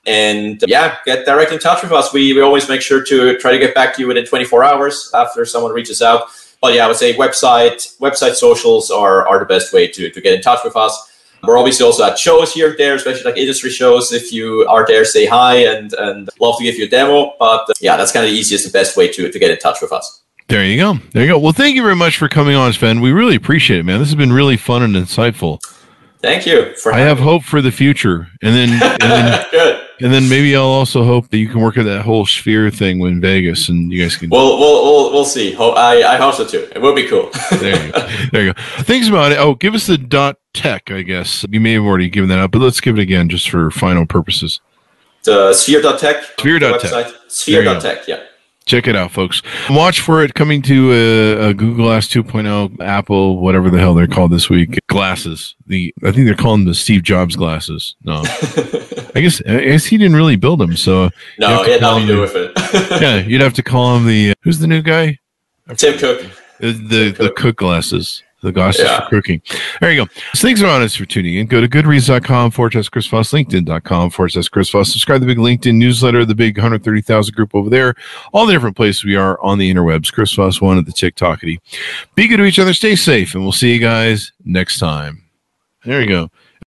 And 0.08 0.64
yeah, 0.66 0.96
get 1.04 1.26
directly 1.26 1.56
in 1.56 1.60
touch 1.60 1.82
with 1.82 1.92
us. 1.92 2.12
We, 2.12 2.32
we 2.32 2.40
always 2.40 2.68
make 2.68 2.80
sure 2.80 3.04
to 3.04 3.38
try 3.38 3.52
to 3.52 3.58
get 3.58 3.74
back 3.74 3.94
to 3.94 4.00
you 4.00 4.08
within 4.08 4.24
24 4.24 4.64
hours 4.64 5.10
after 5.14 5.44
someone 5.44 5.72
reaches 5.72 6.00
out. 6.00 6.28
But 6.60 6.74
yeah, 6.74 6.86
I 6.86 6.88
would 6.88 6.96
say 6.96 7.14
website 7.14 7.98
website 7.98 8.34
socials 8.34 8.90
are, 8.90 9.28
are 9.28 9.38
the 9.38 9.44
best 9.44 9.72
way 9.72 9.86
to, 9.86 10.10
to 10.10 10.20
get 10.20 10.34
in 10.34 10.40
touch 10.40 10.60
with 10.64 10.76
us. 10.76 11.04
We're 11.44 11.58
obviously 11.58 11.86
also 11.86 12.04
at 12.04 12.18
shows 12.18 12.52
here 12.52 12.70
and 12.70 12.78
there, 12.78 12.94
especially 12.94 13.22
like 13.22 13.36
industry 13.36 13.70
shows. 13.70 14.12
If 14.12 14.32
you 14.32 14.66
are 14.68 14.84
there, 14.86 15.04
say 15.04 15.26
hi 15.26 15.56
and, 15.66 15.92
and 15.92 16.28
love 16.40 16.56
to 16.58 16.64
give 16.64 16.76
you 16.76 16.86
a 16.86 16.88
demo. 16.88 17.34
But 17.38 17.70
uh, 17.70 17.74
yeah, 17.80 17.96
that's 17.96 18.10
kind 18.10 18.24
of 18.24 18.32
the 18.32 18.36
easiest 18.36 18.64
and 18.64 18.72
best 18.72 18.96
way 18.96 19.08
to, 19.12 19.30
to 19.30 19.38
get 19.38 19.50
in 19.50 19.58
touch 19.58 19.80
with 19.80 19.92
us. 19.92 20.22
There 20.48 20.64
you 20.64 20.78
go. 20.78 20.94
There 21.12 21.22
you 21.22 21.28
go. 21.28 21.38
Well, 21.38 21.52
thank 21.52 21.76
you 21.76 21.82
very 21.82 21.94
much 21.94 22.16
for 22.16 22.28
coming 22.28 22.56
on, 22.56 22.72
Sven. 22.72 23.00
We 23.00 23.12
really 23.12 23.36
appreciate 23.36 23.80
it, 23.80 23.82
man. 23.84 23.98
This 23.98 24.08
has 24.08 24.16
been 24.16 24.32
really 24.32 24.56
fun 24.56 24.82
and 24.82 24.96
insightful. 24.96 25.60
Thank 26.20 26.46
you. 26.46 26.74
I 26.86 26.98
have 26.98 27.18
me. 27.18 27.24
hope 27.24 27.44
for 27.44 27.60
the 27.60 27.70
future, 27.70 28.26
and 28.42 28.54
then 28.56 28.82
and 29.00 29.00
then, 29.00 29.44
and 30.00 30.12
then 30.12 30.28
maybe 30.28 30.54
I'll 30.56 30.64
also 30.64 31.04
hope 31.04 31.28
that 31.28 31.38
you 31.38 31.48
can 31.48 31.60
work 31.60 31.76
at 31.76 31.84
that 31.84 32.02
whole 32.02 32.26
sphere 32.26 32.70
thing 32.70 33.00
in 33.00 33.20
Vegas, 33.20 33.68
and 33.68 33.92
you 33.92 34.02
guys 34.02 34.16
can. 34.16 34.30
We'll 34.30 34.58
we'll 34.58 34.84
we'll, 34.84 35.12
we'll 35.12 35.24
see. 35.24 35.56
I 35.56 36.14
I 36.14 36.16
hope 36.16 36.34
so 36.34 36.46
too. 36.46 36.68
It 36.74 36.80
will 36.80 36.94
be 36.94 37.06
cool. 37.06 37.30
there 37.58 37.86
you 37.86 37.92
go. 37.92 38.08
There 38.32 38.44
you 38.44 38.52
go. 38.54 38.62
Things 38.82 39.08
about 39.08 39.32
it. 39.32 39.38
Oh, 39.38 39.54
give 39.54 39.74
us 39.74 39.86
the 39.86 39.98
dot 39.98 40.38
tech. 40.52 40.90
I 40.90 41.02
guess 41.02 41.44
you 41.50 41.60
may 41.60 41.72
have 41.74 41.84
already 41.84 42.08
given 42.08 42.28
that 42.30 42.38
up, 42.38 42.50
but 42.52 42.60
let's 42.60 42.80
give 42.80 42.98
it 42.98 43.02
again 43.02 43.28
just 43.28 43.50
for 43.50 43.70
final 43.70 44.06
purposes. 44.06 44.60
The 45.24 45.52
sphere.tech. 45.52 46.22
Sphere.tech. 46.38 47.12
Sphere.tech. 47.28 48.08
Yeah. 48.08 48.22
Check 48.68 48.86
it 48.86 48.94
out, 48.94 49.12
folks. 49.12 49.40
Watch 49.70 50.02
for 50.02 50.22
it 50.22 50.34
coming 50.34 50.60
to 50.62 50.92
a, 50.92 51.46
uh, 51.46 51.48
a, 51.48 51.54
Google 51.54 51.86
Glass 51.86 52.06
2.0, 52.06 52.78
Apple, 52.82 53.38
whatever 53.38 53.70
the 53.70 53.78
hell 53.78 53.94
they're 53.94 54.06
called 54.06 54.30
this 54.30 54.50
week. 54.50 54.78
Glasses. 54.88 55.54
The 55.66 55.94
I 56.04 56.12
think 56.12 56.26
they're 56.26 56.34
calling 56.34 56.66
the 56.66 56.74
Steve 56.74 57.02
Jobs 57.02 57.34
glasses. 57.34 57.96
No, 58.04 58.22
I 59.14 59.20
guess 59.20 59.40
I 59.46 59.64
guess 59.64 59.84
he 59.84 59.98
didn't 59.98 60.16
really 60.16 60.36
build 60.36 60.60
them. 60.60 60.76
So 60.76 61.10
no, 61.38 61.62
he 61.64 61.72
had 61.72 61.80
nothing 61.80 62.06
to 62.06 62.14
do 62.14 62.20
with 62.20 62.34
it. 62.34 62.52
yeah, 63.00 63.16
you'd 63.16 63.40
have 63.40 63.54
to 63.54 63.62
call 63.62 63.96
him 63.96 64.06
the 64.06 64.30
uh, 64.30 64.34
who's 64.42 64.58
the 64.58 64.66
new 64.66 64.82
guy? 64.82 65.18
Tim 65.76 65.98
Cook. 65.98 66.26
The 66.60 66.72
the, 66.72 67.10
the 67.10 67.32
Cook 67.36 67.56
glasses 67.56 68.22
the 68.42 68.52
glasses 68.52 68.84
yeah. 68.84 69.00
for 69.00 69.10
cooking. 69.10 69.42
There 69.80 69.90
you 69.90 70.04
go. 70.04 70.10
So 70.34 70.46
thanks 70.46 70.60
for 70.60 70.68
honest 70.68 70.96
for 70.96 71.06
tuning 71.06 71.34
in. 71.34 71.46
Go 71.46 71.60
to 71.60 71.68
goodreads.com 71.68 72.52
forward 72.52 72.72
slash 72.72 72.88
Chris 72.88 73.06
Voss, 73.06 73.32
LinkedIn.com 73.32 74.10
forward 74.10 74.30
slash 74.30 74.48
Chris 74.48 74.70
Voss. 74.70 74.92
Subscribe 74.92 75.20
to 75.20 75.26
the 75.26 75.34
big 75.34 75.38
LinkedIn 75.38 75.74
newsletter, 75.74 76.24
the 76.24 76.34
big 76.34 76.56
130,000 76.56 77.34
group 77.34 77.54
over 77.54 77.68
there. 77.68 77.94
All 78.32 78.46
the 78.46 78.52
different 78.52 78.76
places 78.76 79.04
we 79.04 79.16
are 79.16 79.40
on 79.42 79.58
the 79.58 79.72
interwebs. 79.72 80.12
Chris 80.12 80.32
Voss 80.34 80.60
one 80.60 80.78
at 80.78 80.86
the 80.86 80.92
TikTokity. 80.92 81.58
Be 82.14 82.28
good 82.28 82.36
to 82.36 82.44
each 82.44 82.58
other. 82.58 82.74
Stay 82.74 82.94
safe, 82.94 83.34
and 83.34 83.42
we'll 83.42 83.52
see 83.52 83.72
you 83.72 83.80
guys 83.80 84.32
next 84.44 84.78
time. 84.78 85.24
There 85.84 86.00
you 86.00 86.08
go. 86.08 86.30